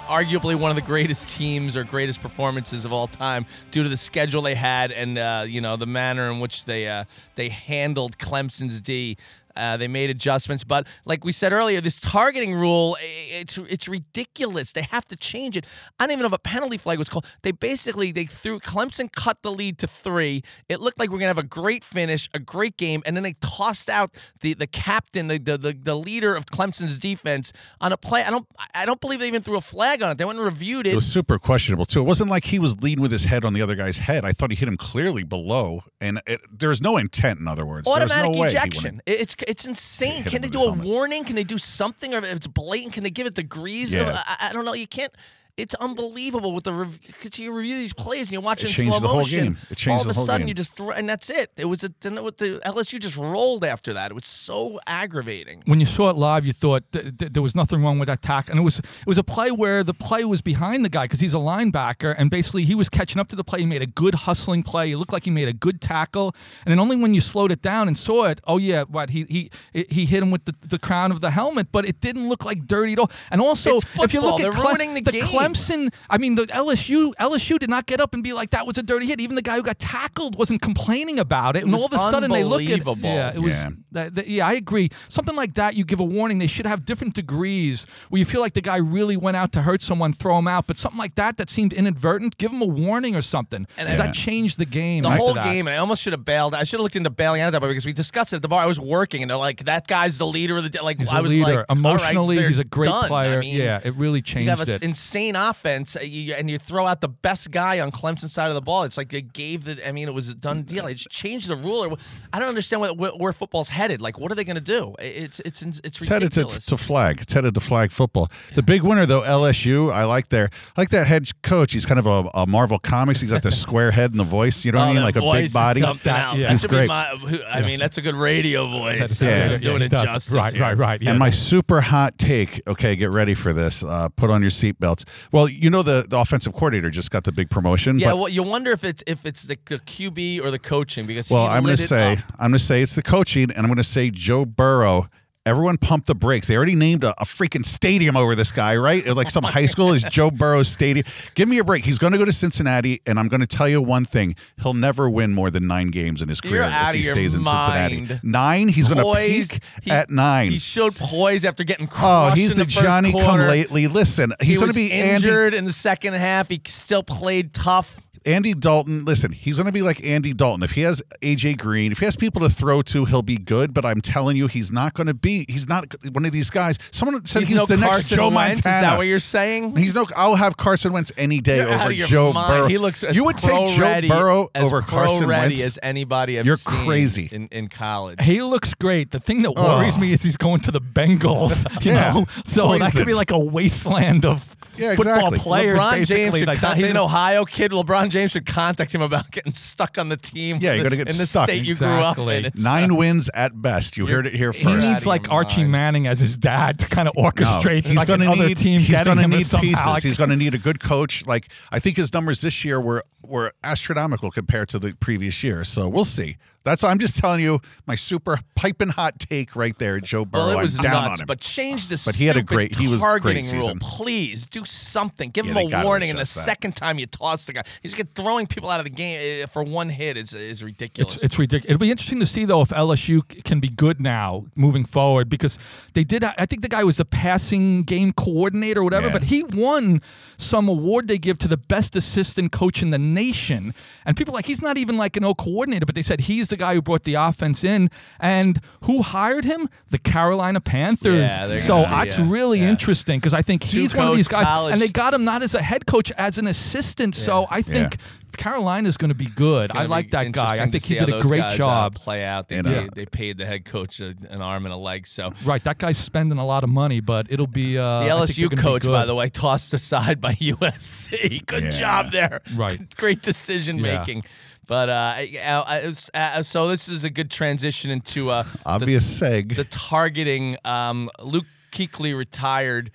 arguably 0.05 0.55
one 0.55 0.71
of 0.71 0.77
the 0.77 0.83
greatest 0.83 1.29
teams 1.29 1.77
or 1.77 1.85
greatest 1.85 2.21
performances 2.21 2.85
of 2.85 2.93
all 2.93 3.07
time 3.07 3.47
due 3.71 3.83
to 3.83 3.89
the 3.89 3.97
schedule 3.97 4.43
they 4.43 4.55
had 4.55 4.93
and 4.93 5.19
uh, 5.19 5.45
you 5.47 5.61
know 5.61 5.77
the 5.77 5.87
manner 5.87 6.31
in 6.31 6.41
which 6.41 6.65
they 6.65 6.89
uh, 6.89 7.05
they 7.35 7.49
handled 7.49 8.19
Clemson's 8.19 8.81
D. 8.81 9.17
Uh, 9.57 9.77
they 9.77 9.89
made 9.89 10.11
adjustments, 10.11 10.65
but 10.65 10.87
like 11.05 11.25
we 11.25 11.33
said 11.33 11.53
earlier, 11.53 11.81
this 11.81 12.01
targeting 12.01 12.55
rule, 12.55 12.97
it's 13.01 13.59
it's 13.59 13.89
ridiculous. 13.89 14.73
They 14.73 14.83
have 14.83 15.05
to 15.07 15.17
change 15.17 15.57
it. 15.57 15.65
I 15.99 16.05
don't 16.07 16.13
even 16.13 16.23
know 16.23 16.27
if 16.29 16.33
a 16.33 16.39
penalty 16.39 16.77
flag 16.77 16.99
was 16.99 17.09
called. 17.09 17.27
They 17.43 17.53
basically 17.53 18.13
they 18.13 18.25
threw 18.27 18.59
Clemson 18.59 19.11
cut 19.13 19.43
the 19.43 19.51
lead 19.53 19.79
to 19.79 19.87
three. 19.87 20.43
It 20.69 20.81
looked 20.81 20.99
like 20.99 21.11
we're 21.11 21.19
gonna 21.19 21.29
have 21.29 21.39
a 21.39 21.43
great 21.43 21.85
finish, 21.85 22.29
a 22.35 22.39
great 22.39 22.77
game, 22.77 23.03
and 23.07 23.17
then 23.17 23.23
they 23.23 23.35
tossed 23.41 23.89
out 23.89 24.11
the 24.41 24.55
the 24.55 24.67
captain, 24.67 25.29
the 25.29 25.39
the 25.39 25.57
the, 25.59 25.73
the 25.73 25.95
leader 25.95 26.35
of 26.35 26.47
Clemson's 26.47 26.99
defense 26.99 27.53
on 27.81 27.93
a 27.93 27.97
play. 27.97 28.23
I 28.25 28.31
don't 28.31 28.47
I 28.75 28.87
don't 28.87 29.01
believe 29.01 29.21
they 29.21 29.29
even 29.29 29.43
threw 29.43 29.57
a 29.57 29.61
flag 29.61 30.03
on 30.03 30.11
it. 30.11 30.19
They 30.19 30.25
went 30.25 30.39
and 30.39 30.45
reviewed 30.47 30.87
It 30.87 30.93
it. 30.93 30.95
was 30.97 31.07
super 31.07 31.39
questionable 31.39 31.85
too. 31.87 32.01
It 32.01 32.05
wasn't 32.05 32.31
like 32.31 32.47
he 32.47 32.59
was 32.59 32.81
leading 32.83 33.03
with 33.03 33.13
his 33.13 33.25
head 33.25 33.45
on 33.45 33.53
the 33.53 33.63
other 33.63 33.75
guy's 33.75 33.99
head. 33.99 34.25
I 34.25 34.33
thought 34.33 34.51
he 34.51 34.57
hit 34.57 34.69
him 34.69 34.77
clearly 34.77 35.23
below, 35.23 35.85
and 36.01 36.21
it, 36.27 36.41
there's 36.51 36.81
no 36.81 36.97
intent. 36.97 37.41
In 37.41 37.47
other 37.49 37.65
words, 37.67 37.87
Automatic 37.89 38.33
no 38.33 38.43
ejection. 38.45 39.01
It's 39.07 39.37
it's 39.47 39.67
insane. 39.67 40.25
Can 40.25 40.43
they 40.43 40.49
do 40.49 40.61
a 40.63 40.67
helmet. 40.67 40.87
warning? 40.87 41.25
Can 41.25 41.37
they 41.37 41.45
do 41.45 41.59
something? 41.59 42.15
Or 42.15 42.19
if 42.19 42.25
it's 42.37 42.47
blatant, 42.47 42.93
can 42.95 43.03
they 43.03 43.11
give 43.11 43.27
it 43.27 43.35
degrees? 43.35 43.93
Yeah. 43.93 44.23
I, 44.27 44.51
I 44.51 44.53
don't 44.53 44.65
know. 44.65 44.75
You 44.75 44.87
can't. 44.87 45.13
It's 45.57 45.75
unbelievable 45.77 46.53
with 46.53 46.65
the 46.65 46.73
because 47.07 47.39
you 47.39 47.53
review 47.53 47.77
these 47.77 47.93
plays 47.93 48.27
and 48.27 48.33
you're 48.33 48.41
watching 48.41 48.71
It 48.71 48.77
in 48.79 48.85
slow 48.87 48.93
changed 48.95 49.05
the 49.05 49.09
whole 49.09 49.21
motion. 49.21 49.45
game. 49.45 49.59
It 49.71 49.77
changed 49.77 49.89
all 49.89 50.01
of 50.01 50.07
the 50.07 50.11
a 50.11 50.15
whole 50.15 50.27
sudden 50.27 50.41
game. 50.43 50.49
you 50.49 50.55
just 50.55 50.77
throw, 50.77 50.91
and 50.91 51.09
that's 51.09 51.31
it. 51.31 51.53
It 51.57 51.67
was 51.67 51.85
a 51.85 51.93
then 52.01 52.21
what 52.25 52.39
the 52.39 52.61
LSU 52.67 52.99
just 52.99 53.17
rolled 53.17 53.65
after 53.65 53.93
that. 53.93 54.11
It 54.11 54.15
was 54.15 54.27
so 54.27 54.81
aggravating. 54.89 55.63
when 55.67 55.79
you 55.79 55.87
saw 55.87 56.11
it 56.11 56.17
live, 56.17 56.45
you 56.45 56.53
thought 56.53 56.83
th- 56.91 57.17
th- 57.19 57.33
there 57.33 57.43
was 57.43 57.55
nothing 57.55 57.83
wrong 57.85 58.01
with 58.01 58.09
that 58.09 58.21
tackle, 58.21 58.51
and 58.51 58.59
it 58.59 58.65
was 58.65 58.81
it 58.81 59.07
was 59.07 59.17
a 59.17 59.23
play 59.23 59.53
where 59.53 59.85
the 59.85 59.95
play 59.95 60.25
was 60.25 60.41
behind 60.43 60.85
the 60.85 60.89
guy 60.89 61.05
because 61.05 61.21
he's 61.21 61.35
a 61.35 61.39
linebacker, 61.39 62.17
and 62.19 62.31
basically 62.31 62.65
he 62.65 62.75
was 62.75 62.89
catching 62.89 63.21
up 63.21 63.29
to 63.29 63.37
the 63.37 63.45
play. 63.45 63.61
He 63.61 63.67
made 63.67 63.83
a 63.83 63.87
good 63.87 64.15
hustling 64.27 64.65
play. 64.65 64.91
It 64.91 64.97
looked 64.97 65.13
like 65.13 65.23
he 65.25 65.31
made 65.31 65.47
a 65.47 65.53
good 65.53 65.81
tackle, 65.81 66.35
and 66.65 66.73
then 66.73 66.81
only 66.81 66.97
when 66.97 67.15
you 67.15 67.21
slowed 67.21 67.53
it 67.53 67.63
down 67.63 67.87
and 67.87 67.97
saw 67.97 68.25
it, 68.25 68.41
oh 68.49 68.59
yeah, 68.59 68.83
what 68.83 69.11
he 69.11 69.25
he 69.29 69.51
he 69.89 70.05
hit 70.07 70.21
him 70.21 70.33
with 70.33 70.47
the, 70.47 70.55
the 70.67 70.81
crown 70.81 71.13
of 71.13 71.21
the 71.21 71.31
helmet, 71.31 71.69
but 71.71 71.85
it 71.87 72.01
didn't 72.01 72.29
look 72.29 72.45
like 72.45 72.67
dirty 72.67 72.95
at 72.95 72.99
all. 72.99 73.11
And 73.31 73.41
also, 73.41 73.77
It's 73.77 73.87
if 74.03 74.13
you 74.13 74.21
look 74.21 74.41
at 74.41 74.53
They're 74.53 74.61
ruining 74.65 74.95
the 74.95 75.03
game. 75.03 75.44
Clemson, 75.53 75.93
I 76.11 76.19
mean 76.19 76.35
the 76.35 76.43
LSU 76.47 77.13
LSU 77.21 77.59
did 77.59 77.71
not 77.71 77.87
get 77.87 78.01
up 78.01 78.15
and 78.15 78.23
be 78.23 78.33
like 78.33 78.51
that 78.51 78.67
was 78.67 78.79
a 78.79 78.83
dirty 78.83 79.07
hit. 79.07 79.21
Even 79.21 79.37
the 79.37 79.43
guy 79.43 79.57
who 79.57 79.63
got 79.63 79.79
tackled 79.79 80.37
wasn't 80.37 80.63
complaining 80.63 81.19
about 81.19 81.57
it, 81.57 81.65
and 81.65 81.75
all 81.75 81.87
of 81.87 81.93
a 81.93 81.97
sudden 81.97 82.31
they 82.31 82.45
look 82.45 82.63
at 82.63 82.67
unbelievable. 82.81 83.09
yeah, 83.09 83.33
it 83.35 83.41
was 83.41 83.57
Yeah. 83.57 83.71
that, 83.93 84.15
that- 84.15 84.29
yeah, 84.29 84.47
I 84.47 84.55
agree. 84.55 84.89
Something 85.09 85.37
like 85.37 85.55
that, 85.55 85.75
you 85.77 85.85
give 85.85 86.01
a 86.01 86.05
warning. 86.05 86.39
They 86.39 86.47
should 86.47 86.67
have 86.67 86.85
different 86.85 87.15
degrees 87.15 87.87
where 88.09 88.19
you 88.19 88.25
feel 88.25 88.41
like 88.41 88.55
the 88.55 88.61
guy 88.61 88.77
really 88.77 89.17
went 89.17 89.37
out 89.37 89.53
to 89.53 89.63
hurt 89.63 89.83
someone, 89.83 90.13
throw 90.13 90.39
him 90.39 90.49
out. 90.49 90.67
But 90.67 90.77
something 90.77 90.99
like 90.99 91.15
that 91.17 91.37
that 91.37 91.51
seemed 91.51 91.73
inadvertent, 91.73 92.39
give 92.39 92.53
him 92.53 92.63
a 92.63 92.67
warning 92.67 93.17
or 93.17 93.23
something. 93.23 93.67
And 93.77 93.87
Because 93.89 94.01
I- 94.01 94.07
that 94.07 94.15
changed 94.15 94.59
the 94.59 94.65
game. 94.67 95.03
The 95.05 95.11
after 95.11 95.19
whole 95.19 95.35
that. 95.35 95.45
game, 95.45 95.67
and 95.67 95.75
I 95.75 95.79
almost 95.79 96.03
should 96.03 96.13
have 96.13 96.25
bailed. 96.25 96.55
I 96.55 96.65
should 96.65 96.79
have 96.79 96.83
looked 96.83 96.97
into 96.97 97.11
bailing 97.11 97.41
out 97.41 97.49
of 97.49 97.53
that 97.53 97.61
but 97.61 97.69
because 97.69 97.87
we 97.87 97.93
discussed 97.93 98.33
it 98.33 98.37
at 98.37 98.43
the 98.43 98.49
bar. 98.49 98.63
I 98.63 98.67
was 98.67 98.81
working, 98.81 99.23
and 99.23 99.31
they're 99.31 99.37
like, 99.39 99.65
"That 99.65 99.87
guy's 99.87 100.19
the 100.19 100.27
leader 100.27 100.57
of 100.57 100.71
the." 100.71 100.83
Like 100.83 100.99
He's 100.99 101.09
I 101.11 101.19
a 101.19 101.23
was 101.23 101.31
leader. 101.31 101.43
like, 101.45 101.53
all 101.53 101.59
right, 101.59 101.71
Emotionally, 101.71 102.37
they're 102.37 102.49
he's 102.49 102.59
a 102.59 102.65
great 102.65 102.89
done. 102.89 103.05
I 103.05 103.09
player. 103.09 103.39
mean, 103.41 103.57
yeah, 103.57 103.81
it 103.85 103.95
really 103.97 104.19
You 104.19 104.23
changed 104.23 104.49
have 104.51 104.61
it. 104.69 104.83
insane 104.83 105.34
offense, 105.37 105.97
uh, 105.97 106.01
and 106.01 106.51
you 106.51 106.59
throw 106.59 106.87
out 106.87 107.01
the 107.01 107.09
best 107.09 107.51
guy 107.51 107.81
on 107.81 107.91
Clemson's 107.91 108.33
side 108.33 108.49
of 108.49 108.55
the 108.55 108.61
ball. 108.61 108.83
It's 108.85 108.97
like 108.97 109.11
they 109.11 109.23
gave 109.23 109.65
the. 109.65 109.87
I 109.87 109.93
mean, 109.93 110.09
it 110.09 110.15
was 110.15 110.29
a 110.29 110.35
done 110.35 110.63
deal. 110.63 110.85
They 110.87 110.95
just 110.95 111.11
changed 111.11 111.49
the 111.49 111.57
rule. 111.57 111.99
I 112.33 112.39
don't 112.39 112.49
understand 112.49 112.81
what, 112.81 112.97
where, 112.97 113.11
where 113.13 113.33
football's 113.33 113.69
headed. 113.71 114.01
Like, 114.01 114.19
what 114.19 114.31
are 114.33 114.35
they 114.35 114.45
going 114.45 114.57
to 114.57 114.61
do? 114.61 114.95
It's 114.99 115.41
it's 115.41 115.63
it's, 115.63 115.81
it's 115.85 116.01
It's 116.01 116.09
headed 116.09 116.33
to, 116.33 116.45
to 116.45 116.77
flag. 116.77 117.21
It's 117.21 117.33
headed 117.33 117.55
to 117.55 117.61
flag 117.61 117.91
football. 117.91 118.31
The 118.55 118.63
big 118.63 118.83
winner 118.83 119.07
though, 119.07 119.23
LSU. 119.23 119.93
I 119.93 120.05
like 120.05 120.29
their 120.29 120.51
I 120.77 120.81
like 120.81 120.91
that 120.91 121.07
head 121.07 121.29
coach. 121.43 121.73
He's 121.73 121.87
kind 121.87 121.99
of 121.99 122.07
a, 122.07 122.31
a 122.35 122.47
Marvel 122.47 122.79
Comics. 122.79 123.21
He's 123.21 123.31
got 123.33 123.43
the 123.43 123.51
square 123.65 123.91
head 123.91 124.11
and 124.11 124.21
the 124.21 124.25
voice. 124.25 124.65
You 124.65 124.73
know 124.73 124.79
what 124.79 124.87
Oh, 124.87 124.91
I 124.91 124.95
mean? 124.95 125.03
Like 125.03 125.17
a 125.17 125.21
big 125.21 125.53
body. 125.53 125.81
something 125.81 126.05
That- 126.13 126.25
else. 126.25 126.39
yeah. 126.39 126.43
That 126.45 126.51
He's 126.53 126.61
should 126.61 126.71
great. 126.71 126.83
be 126.83 126.89
my. 126.89 127.45
I 127.49 127.63
mean, 127.63 127.79
that's 127.81 127.99
a 127.99 128.03
good 128.03 128.15
radio 128.15 128.67
voice. 128.69 129.21
Yeah, 129.21 129.29
yeah, 129.29 129.51
yeah, 129.53 129.57
doing 129.59 129.81
he 129.81 129.87
it 129.87 129.91
does. 129.91 130.03
justice. 130.05 130.35
Right, 130.35 130.53
here. 130.53 130.63
right, 130.63 130.77
right. 130.79 131.03
Yeah. 131.03 131.11
And 131.11 131.19
my 131.19 131.31
super 131.31 131.81
hot 131.81 132.19
take. 132.19 132.61
Okay, 132.67 132.97
get 132.97 133.11
ready 133.11 133.35
for 133.35 133.53
this. 133.53 133.83
Uh, 133.83 134.09
put 134.11 134.31
on 134.31 134.43
your 134.43 134.51
seatbelts. 134.51 135.05
Well, 135.33 135.49
you 135.49 135.71
know 135.71 135.83
the, 135.83 136.05
the 136.09 136.19
offensive 136.19 136.53
coordinator 136.53 136.91
just 136.91 137.11
got 137.11 137.25
the 137.25 137.33
big 137.33 137.51
promotion. 137.51 137.99
Yeah, 137.99 138.11
but, 138.11 138.17
well, 138.17 138.29
you 138.29 138.43
wonder 138.43 138.73
if 138.73 138.85
it's 138.85 139.03
if 139.07 139.27
it's 139.27 139.45
the, 139.45 139.59
the 139.67 139.79
QB 139.79 140.43
or 140.43 140.51
the 140.51 140.59
coaching 140.59 141.07
because 141.07 141.31
well, 141.31 141.47
I'm 141.47 141.65
going 141.65 141.77
to 141.77 141.87
say 141.87 142.15
up. 142.15 142.19
I'm 142.39 142.51
going 142.51 142.53
to 142.53 142.59
say 142.59 142.83
it's 142.83 142.95
the 142.95 143.03
coaching, 143.03 143.51
and 143.51 143.59
I'm 143.59 143.67
going 143.67 143.77
to 143.77 143.85
say 143.85 144.11
Joe 144.11 144.45
Burrow. 144.45 145.09
Everyone 145.47 145.77
pumped 145.77 146.07
the 146.07 146.15
brakes. 146.15 146.47
They 146.47 146.57
already 146.57 146.75
named 146.75 147.05
a, 147.05 147.11
a 147.21 147.27
freaking 147.27 147.67
stadium 147.67 148.17
over 148.17 148.35
this 148.35 148.51
guy, 148.51 148.77
right? 148.77 149.07
Like 149.07 149.31
some 149.31 149.45
high 149.45 149.67
school 149.67 149.93
is 149.93 150.03
Joe 150.11 150.31
Burrow's 150.31 150.69
stadium. 150.69 151.05
Give 151.35 151.49
me 151.49 151.59
a 151.59 151.65
break. 151.65 151.85
He's 151.85 151.99
going 151.99 152.13
to 152.15 152.19
go 152.19 152.25
to 152.25 152.33
Cincinnati, 152.33 153.03
and 153.05 153.19
I'm 153.19 153.29
going 153.29 153.43
to 153.43 153.47
tell 153.47 153.69
you 153.69 153.83
one 153.83 154.07
thing: 154.07 154.37
he'll 154.63 154.73
never 154.73 155.11
win 155.11 155.35
more 155.35 155.51
than 155.51 155.67
nine 155.67 155.89
games 155.89 156.23
in 156.23 156.31
his 156.31 156.41
career 156.41 156.63
You're 156.63 156.89
if 156.89 156.95
he 156.95 157.03
stays 157.03 157.35
in 157.35 157.43
mind. 157.43 158.09
Cincinnati. 158.09 158.27
Nine. 158.27 158.69
He's 158.69 158.87
going 158.89 158.97
to 158.99 159.05
Poise. 159.05 159.51
peak 159.53 159.63
He- 159.83 159.91
at 159.91 160.09
nine. 160.09 160.51
He 160.51 160.59
showed 160.59 160.97
poise 160.97 161.45
after 161.45 161.63
getting 161.63 161.89
crushed. 161.89 162.33
oh, 162.33 162.35
he's 162.35 162.53
in 162.53 162.59
the, 162.59 162.65
the, 162.65 162.71
Johnny 162.71 163.13
come 163.13 163.41
lately. 163.41 163.87
Listen, 163.87 164.33
he's 164.41 164.49
he 164.49 164.57
going 164.57 164.69
to 164.69 164.75
be 164.75 164.91
Andy 164.93 165.27
injured 165.27 165.53
in 165.53 165.67
the 165.67 165.73
second 165.73 166.15
half. 166.15 166.49
He 166.49 166.63
still 166.67 167.03
played 167.03 167.53
tough. 167.53 168.04
Andy 168.27 168.55
Dalton, 168.55 169.05
listen, 169.05 169.33
he's 169.33 169.57
going 169.57 169.67
to 169.67 169.73
be 169.73 169.83
like 169.83 170.03
Andy 170.05 170.33
Dalton. 170.33 170.63
If 170.63 170.73
he 170.73 170.81
has 170.83 171.03
AJ 171.21 171.59
Green, 171.59 171.93
if 171.93 171.99
he 171.99 172.05
has 172.07 172.17
people 172.17 172.41
to 172.43 172.49
throw 172.49 172.81
to, 172.83 173.05
he'll 173.05 173.23
be 173.23 173.37
good. 173.37 173.75
But 173.75 173.85
I'm 173.85 174.01
telling 174.01 174.37
you, 174.37 174.47
he's 174.47 174.73
not 174.73 174.95
going 174.95 175.07
to 175.09 175.15
be. 175.15 175.45
He's 175.49 175.69
not 175.69 175.93
one 176.13 176.25
of 176.25 176.33
these 176.33 176.49
guys. 176.51 176.79
Someone 176.91 177.25
said 177.27 177.41
He's, 177.41 177.49
he's, 177.49 177.57
no 177.57 177.67
the 177.67 177.77
next 177.77 177.93
Carson 177.93 178.17
Joe 178.17 178.31
Wentz. 178.31 178.61
Is 178.61 178.65
Montana. 178.65 178.87
that 178.87 178.97
what 178.97 179.07
you're 179.07 179.19
saying? 179.19 179.77
He's 179.77 179.95
no. 179.95 180.07
I'll 180.17 180.37
have 180.37 180.57
Carson 180.57 180.93
Wentz 180.93 181.13
any 181.17 181.41
day 181.41 181.57
You're 181.59 181.73
over 181.75 181.93
Joe 181.93 182.33
mind. 182.33 182.49
Burrow. 182.61 182.67
He 182.69 182.79
looks 182.79 183.05
as 183.05 183.15
you 183.17 183.25
would 183.25 183.37
take 183.37 183.77
Joe 183.77 184.01
Burrow 184.09 184.49
as 184.55 184.69
over 184.69 184.81
Carson 184.81 185.19
pro-ready 185.19 185.55
Wentz. 185.57 185.63
as 185.63 185.79
anybody 185.83 186.39
I've 186.39 186.47
You're 186.47 186.57
seen 186.57 186.87
crazy. 186.87 187.29
in, 187.31 187.49
in 187.53 187.69
college. 187.69 188.21
He 188.23 188.41
looks 188.43 188.73
great. 188.75 189.11
The 189.11 189.21
thing 189.21 189.43
that 189.43 189.53
oh. 189.57 189.79
worries 189.79 189.97
Oh. 189.97 190.01
me 190.01 190.13
is 190.13 190.23
he's 190.23 190.37
going 190.39 190.61
to 190.61 190.71
the 190.71 190.81
Bengals. 190.81 191.65
You 191.85 191.93
Yeah. 191.93 192.13
know, 192.15 192.27
so 192.47 192.79
that 192.79 192.93
could 192.93 193.07
be 193.07 193.13
like 193.15 193.31
a 193.31 193.39
wasteland 193.39 194.25
of 194.25 194.57
Yeah, 194.79 194.95
football 194.95 195.31
players. 195.33 195.79
LeBron 195.79 195.95
James 195.97 196.09
basically. 196.09 196.39
should 196.41 196.49
Like, 196.49 196.59
con- 196.61 196.71
that 196.71 196.77
he's 196.79 196.91
an 196.91 196.97
Ohio 196.97 197.45
kid. 197.45 197.73
LeBron 197.73 198.09
James 198.15 198.31
should 198.31 198.47
contact 198.47 198.95
him 198.95 199.03
about 199.03 199.31
getting 199.31 199.53
stuck 199.53 199.99
on 199.99 200.09
the 200.09 200.17
team. 200.17 200.59
Yeah, 200.61 200.73
you're 200.73 200.85
gonna 200.85 200.97
get 200.97 201.11
in 201.11 201.19
the 201.19 201.27
stuck. 201.27 201.47
state 201.49 201.65
you 201.65 201.75
grew 201.75 201.89
up 201.89 202.13
Exactly. 202.17 202.37
in. 202.39 202.45
It's, 202.47 202.63
Nine 202.65 202.97
wins 202.97 203.29
at 203.35 203.61
best. 203.61 203.97
You 203.99 204.07
heard 204.07 204.27
it 204.27 204.35
here 204.35 204.53
He 204.53 204.65
first. 204.65 204.77
out 204.77 204.81
needs 204.95 205.07
like 205.07 205.31
Archie 205.31 205.61
mind. 205.63 205.73
Manning 205.73 206.07
as 206.07 206.21
his 206.21 206.39
dad 206.39 206.79
to 206.79 206.87
kind 206.89 207.09
of 207.09 207.15
No, 207.17 207.25
orchestrate. 207.25 207.85
he's 207.85 207.97
like 207.97 208.07
going 208.09 208.21
to 208.21 208.27
another 208.31 208.49
need. 208.49 208.57
team 208.57 208.81
he's 208.81 208.91
getting 208.91 209.05
going 209.05 209.17
to 209.19 209.25
him 209.25 209.31
need 209.31 209.47
somehow. 209.47 209.63
pieces. 209.69 209.87
Like, 209.87 210.03
he's 210.05 210.17
going 210.17 210.31
to 210.31 210.37
need 210.37 210.55
a 210.55 210.59
good 210.59 210.81
coach. 210.81 211.27
Like 211.27 211.49
I 211.71 211.79
think 211.81 211.97
his 211.97 212.13
numbers 212.15 212.41
this 212.41 212.65
year 212.65 212.81
were 212.81 213.05
were 213.23 213.53
astronomical 213.63 214.31
compared 214.31 214.69
to 214.71 214.79
the 214.79 214.95
previous 214.95 215.43
year. 215.43 215.65
So 215.65 215.89
we'll 215.89 216.05
see. 216.05 216.37
That's 216.65 216.83
why 216.83 216.91
I'm 216.91 216.99
just 216.99 217.17
telling 217.17 217.41
you 217.41 217.61
my 217.87 217.95
super 217.95 218.39
piping 218.55 218.89
hot 218.89 219.19
take 219.19 219.55
right 219.55 219.79
there, 219.79 220.01
Joe 220.01 220.25
Burrow. 220.25 220.47
well, 220.47 220.59
it 220.59 220.63
was 220.63 220.77
I'm 220.79 220.83
down 220.83 220.93
nuts, 221.09 221.21
on 221.21 221.23
him. 221.25 221.27
but 221.27 221.41
change 221.41 221.89
the 221.89 222.01
But 222.05 222.15
he 222.15 222.25
had 222.25 222.39
a 222.39 222.43
great- 222.43 222.75
he 222.77 222.89
was 222.89 223.01
great 223.01 223.23
targeting 223.23 223.59
rule. 223.61 223.77
Please 223.81 224.47
do 224.47 224.65
something. 224.65 225.29
Give 225.31 225.45
Yeah, 225.45 225.53
him 225.61 225.73
a 225.75 225.85
warning, 225.85 226.09
and 226.11 226.19
the 226.19 226.23
that. 226.23 226.27
second 226.27 226.75
time 226.75 226.99
you 226.99 227.07
toss 227.07 227.45
the 227.45 227.53
guy, 227.53 227.63
you 227.83 227.89
just 227.91 227.97
get 227.99 228.09
throwing 228.15 228.47
people 228.47 228.71
out 228.71 228.81
of 228.81 228.85
the 228.85 228.91
game 228.91 229.45
uh, 229.45 229.47
for 229.47 229.63
one 229.63 229.91
hit 229.91 230.17
is 230.17 230.33
is 230.33 230.63
ridiculous. 230.63 231.15
It's, 231.17 231.25
it's 231.25 231.39
ridiculous. 231.39 231.71
It'll 231.71 231.81
be 231.81 231.91
interesting 231.91 232.21
to 232.21 232.27
see 232.27 232.47
though 232.47 232.63
if 232.63 232.71
LSU 232.71 233.21
can 233.45 233.61
be 233.61 233.69
good 233.69 234.01
now 234.01 234.47
moving 234.57 234.85
forward 234.87 235.29
because 235.29 235.59
they 235.93 236.03
did. 236.05 236.25
I 236.25 236.47
think 236.47 236.63
the 236.63 236.69
guy 236.69 236.83
was 236.83 236.97
the 236.97 237.05
passing 237.05 237.83
game 237.83 238.13
coordinator 238.13 238.81
or 238.81 238.85
whatever, 238.85 239.09
Yeah. 239.09 239.13
but 239.13 239.25
he 239.25 239.43
won 239.43 240.01
some 240.39 240.69
award 240.69 241.09
they 241.09 241.19
give 241.19 241.37
to 241.39 241.49
the 241.49 241.57
best 241.59 241.95
assistant 241.95 242.53
coach 242.53 242.83
in 242.83 242.89
the 242.91 242.99
nation. 242.99 243.75
And 244.07 244.17
people 244.17 244.33
are 244.35 244.39
like 244.39 244.47
he's 244.47 244.63
not 244.63 244.79
even 244.79 244.97
like 244.97 245.17
an 245.19 245.25
O 245.25 245.35
coordinator, 245.35 245.85
but 245.85 245.95
they 245.95 246.03
said 246.03 246.23
he's 246.23 246.49
the 246.49 246.54
guy 246.57 246.75
who 246.75 246.83
brought 246.83 247.05
the 247.05 247.15
offense 247.15 247.65
in. 247.65 247.91
And 248.21 248.61
who 248.85 249.03
hired 249.03 249.45
him? 249.45 249.69
The 249.91 249.99
Carolina 249.99 250.61
Panthers. 250.61 251.31
Yeah, 251.31 251.59
so 251.59 251.83
gonna- 251.85 252.05
it's 252.05 252.19
yeah, 252.19 252.27
really 252.31 252.61
yeah. 252.61 252.71
interesting 252.71 253.19
because 253.21 253.35
I 253.35 253.43
think 253.43 253.63
he's 253.63 253.95
one 253.95 254.09
of 254.09 254.17
these 254.17 254.29
guys, 254.29 254.47
college. 254.47 254.73
and 254.73 254.81
they 254.83 254.89
got 254.89 255.15
him 255.15 255.25
not 255.25 255.43
as 255.43 255.55
a 255.55 255.63
head 255.63 255.87
coach, 255.87 256.11
as 256.13 256.39
an 256.39 256.47
assistant. 256.47 257.15
So 257.15 257.47
I 257.51 257.63
think. 257.63 257.97
Carolina's 258.37 258.97
going 258.97 259.11
to 259.11 259.15
be 259.15 259.27
good. 259.27 259.71
I 259.77 259.85
like 259.85 260.11
that 260.11 260.33
guy. 260.33 260.55
I 260.55 260.69
think 260.69 260.85
he 260.85 260.97
did 260.97 261.09
a 261.09 261.21
great 261.21 261.39
guys, 261.39 261.55
uh, 261.55 261.57
job. 261.57 261.95
play 261.95 262.25
out. 262.25 262.49
They, 262.49 262.57
And, 262.57 262.67
they, 262.67 262.79
uh, 262.79 262.89
they 262.93 263.07
paid 263.07 263.39
the 263.39 263.47
head 263.47 263.65
coach 263.65 264.01
a, 264.01 264.13
an 264.29 264.43
arm 264.43 264.67
and 264.67 264.75
a 264.75 264.77
leg. 264.77 265.07
So 265.07 265.33
Right, 265.45 265.63
that 265.63 265.79
guy's 265.79 265.99
spending 265.99 266.37
a 266.39 266.45
lot 266.45 266.65
of 266.65 266.69
money, 266.69 266.99
but 266.99 267.29
it'll 267.31 267.47
be 267.47 267.79
uh, 267.79 268.01
the 268.01 268.07
LSU 268.09 268.37
they're 268.37 268.49
gonna 268.49 268.57
be 268.57 268.63
coach, 268.63 268.87
by 268.87 269.07
the 269.07 269.15
way, 269.15 269.29
tossed 269.29 269.73
aside 269.73 270.21
by 270.21 270.33
USC. 270.41 271.47
Good 271.47 271.63
Yeah. 271.63 271.71
job 271.71 272.11
there. 272.11 272.41
Right. 272.57 272.81
Great 272.97 273.23
decision 273.23 273.79
Yeah. 273.79 273.99
making. 273.99 274.25
But 274.67 274.89
uh, 274.89 275.15
I- 275.17 275.65
I- 275.67 275.77
it 275.79 275.87
was- 275.87 276.11
uh, 276.15 276.43
so 276.43 276.69
this 276.69 276.89
is 276.89 277.05
a 277.05 277.11
good 277.11 277.31
transition 277.31 277.91
into 277.91 278.31
uh, 278.31 278.43
the, 278.45 278.59
Obvious 278.67 279.21
seg. 279.21 279.57
the 279.57 279.65
targeting. 279.65 280.57
Um, 280.65 281.11
Luke 281.23 281.47
Kuechly 281.73 282.17
retired 282.17 282.91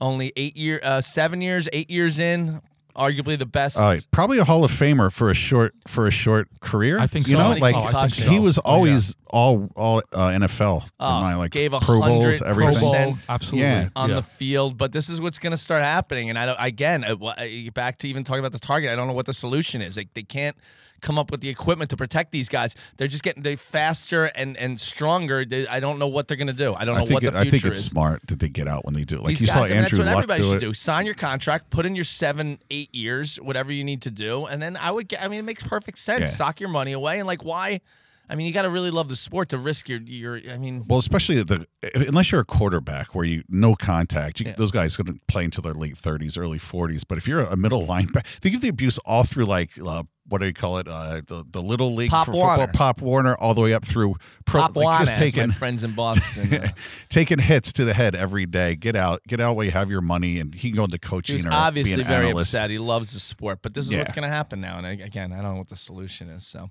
only 0.00 0.32
eight 0.36 0.56
year, 0.56 0.80
uh, 0.82 1.00
seven 1.00 1.40
years, 1.40 1.68
eight 1.72 1.90
years 1.90 2.18
in. 2.18 2.60
Arguably 2.96 3.36
the 3.36 3.44
best. 3.44 3.76
All 3.76 3.88
right, 3.88 4.06
probably 4.12 4.38
a 4.38 4.44
Hall 4.44 4.62
of 4.62 4.70
Famer 4.70 5.10
for 5.12 5.28
a 5.28 5.34
short 5.34 5.74
for 5.88 6.06
a 6.06 6.12
short 6.12 6.46
career. 6.60 7.00
I 7.00 7.08
think 7.08 7.26
you 7.26 7.34
so. 7.34 7.42
know, 7.42 7.48
many 7.48 7.60
like 7.60 7.74
Oh, 7.74 7.78
I 7.78 7.82
think 7.82 7.90
concussions. 7.92 8.24
so. 8.26 8.30
he 8.30 8.38
was 8.38 8.58
Oh, 8.58 8.62
yeah. 8.64 8.70
always 8.72 9.14
all 9.30 9.68
all 9.74 9.98
uh, 10.12 10.28
NFL. 10.28 10.84
To 10.84 10.90
Oh, 11.00 11.20
my 11.20 11.34
like 11.34 11.50
gave 11.50 11.72
a 11.72 11.80
Pro 11.80 12.00
Bowls, 12.00 12.22
hundred 12.24 12.38
Pro 12.38 12.48
everything. 12.50 12.80
Bowl, 12.80 12.92
percent 12.92 13.26
absolutely. 13.28 13.68
Yeah. 13.68 13.88
on 13.96 14.10
yeah. 14.10 14.14
the 14.14 14.22
field, 14.22 14.78
but 14.78 14.92
this 14.92 15.08
is 15.08 15.20
what's 15.20 15.40
going 15.40 15.50
to 15.50 15.56
start 15.56 15.82
happening. 15.82 16.30
And 16.30 16.38
I 16.38 16.46
don't, 16.46 16.56
again, 16.60 17.02
uh, 17.02 17.16
wh- 17.16 17.36
uh, 17.36 17.70
back 17.74 17.98
to 17.98 18.08
even 18.08 18.22
talking 18.22 18.38
about 18.38 18.52
the 18.52 18.60
target, 18.60 18.90
I 18.90 18.94
don't 18.94 19.08
know 19.08 19.12
what 19.12 19.26
the 19.26 19.32
solution 19.32 19.82
is. 19.82 19.96
Like 19.96 20.14
they 20.14 20.22
can't 20.22 20.56
come 21.04 21.18
up 21.18 21.30
with 21.30 21.40
the 21.40 21.48
equipment 21.48 21.90
to 21.90 21.96
protect 21.96 22.32
these 22.32 22.48
guys. 22.48 22.74
They're 22.96 23.06
just 23.06 23.22
getting 23.22 23.42
they 23.44 23.54
faster 23.56 24.24
and 24.24 24.56
and 24.56 24.80
stronger. 24.80 25.44
They, 25.44 25.68
I 25.68 25.78
don't 25.78 25.98
know 25.98 26.08
what 26.08 26.26
they're 26.26 26.36
going 26.36 26.48
to 26.48 26.52
do. 26.52 26.74
I 26.74 26.84
don't 26.84 26.96
know 26.96 27.02
I 27.02 27.06
think, 27.06 27.14
what 27.14 27.24
it, 27.24 27.32
the 27.32 27.38
I 27.38 27.50
think 27.50 27.64
it's 27.64 27.78
is. 27.78 27.84
smart 27.84 28.26
that 28.26 28.40
they 28.40 28.48
get 28.48 28.66
out 28.66 28.84
when 28.84 28.94
they 28.94 29.04
do. 29.04 29.18
Like 29.18 29.28
These 29.28 29.42
you 29.42 29.46
guys, 29.46 29.54
saw 29.54 29.64
I 29.64 29.68
mean, 29.68 29.76
Andrew 29.84 29.98
that's 29.98 29.98
what 29.98 30.06
Luck 30.06 30.16
everybody 30.16 30.42
do 30.42 30.48
should 30.48 30.56
it. 30.56 30.66
do. 30.66 30.74
Sign 30.74 31.06
your 31.06 31.14
contract, 31.14 31.70
put 31.70 31.86
in 31.86 31.94
your 31.94 32.04
seven, 32.04 32.58
eight 32.70 32.92
years, 32.94 33.36
whatever 33.36 33.70
you 33.70 33.84
need 33.84 34.02
to 34.02 34.10
do, 34.10 34.46
and 34.46 34.60
then 34.60 34.76
I 34.76 34.90
would 34.90 35.08
get. 35.08 35.22
I 35.22 35.28
mean, 35.28 35.40
it 35.40 35.44
makes 35.44 35.62
perfect 35.62 35.98
sense. 35.98 36.20
Yeah. 36.20 36.26
Sock 36.26 36.60
your 36.60 36.70
money 36.70 36.92
away, 36.92 37.18
and 37.18 37.26
like, 37.26 37.44
why? 37.44 37.80
I 38.28 38.36
mean, 38.36 38.46
you 38.46 38.52
got 38.52 38.62
to 38.62 38.70
really 38.70 38.90
love 38.90 39.08
the 39.08 39.16
sport 39.16 39.50
to 39.50 39.58
risk 39.58 39.88
your 39.88 40.00
your. 40.00 40.40
I 40.50 40.56
mean, 40.58 40.84
Well, 40.88 40.98
especially 40.98 41.42
the 41.42 41.66
unless 41.94 42.32
you're 42.32 42.40
a 42.40 42.44
quarterback 42.44 43.14
where 43.14 43.24
you 43.24 43.42
no 43.48 43.74
contact, 43.74 44.40
you, 44.40 44.46
Yeah. 44.46 44.54
those 44.56 44.70
guys 44.70 44.96
going 44.96 45.06
to 45.14 45.20
play 45.28 45.44
until 45.44 45.62
their 45.62 45.74
late 45.74 45.96
30s, 45.96 46.38
early 46.38 46.58
40s. 46.58 47.02
But 47.06 47.18
if 47.18 47.28
you're 47.28 47.40
a 47.40 47.56
middle 47.56 47.86
linebacker, 47.86 48.24
they 48.40 48.50
give 48.50 48.60
the 48.62 48.68
abuse 48.68 48.98
all 48.98 49.24
through 49.24 49.44
like 49.44 49.72
uh, 49.78 50.04
what 50.26 50.40
do 50.40 50.46
you 50.46 50.54
call 50.54 50.78
it? 50.78 50.88
Uh, 50.88 51.20
the 51.26 51.44
the 51.50 51.60
little 51.60 51.94
league 51.94 52.10
Pop 52.10 52.24
for 52.24 52.32
football, 52.32 52.56
Warner. 52.56 52.72
Pop 52.72 53.02
Warner, 53.02 53.34
all 53.34 53.52
the 53.52 53.60
way 53.60 53.74
up 53.74 53.84
through 53.84 54.14
pro. 54.46 54.62
Pop 54.62 54.76
like, 54.76 54.84
Juan, 54.86 55.04
just 55.04 55.16
taking 55.16 55.50
friends 55.52 55.84
in 55.84 55.94
Boston. 55.94 56.54
uh, 56.62 56.68
taking 57.10 57.38
hits 57.38 57.74
to 57.74 57.84
the 57.84 57.92
head 57.92 58.14
every 58.14 58.46
day. 58.46 58.74
Get 58.74 58.96
out, 58.96 59.20
get 59.28 59.38
out 59.38 59.54
where 59.54 59.66
you 59.66 59.72
have 59.72 59.90
your 59.90 60.00
money, 60.00 60.40
and 60.40 60.54
he 60.54 60.70
can 60.70 60.76
go 60.76 60.84
into 60.84 60.98
coaching 60.98 61.46
or 61.46 61.52
obviously 61.52 62.02
very 62.02 62.28
analyst. 62.28 62.54
upset. 62.54 62.70
He 62.70 62.78
loves 62.78 63.12
the 63.12 63.20
sport, 63.20 63.58
but 63.60 63.74
this 63.74 63.84
is 63.84 63.92
Yeah. 63.92 63.98
what's 63.98 64.14
going 64.14 64.22
to 64.22 64.34
happen 64.34 64.62
now. 64.62 64.78
And 64.78 64.86
again, 64.86 65.30
I 65.30 65.42
don't 65.42 65.52
know 65.52 65.58
what 65.58 65.68
the 65.68 65.76
solution 65.76 66.30
is. 66.30 66.46
So. 66.46 66.70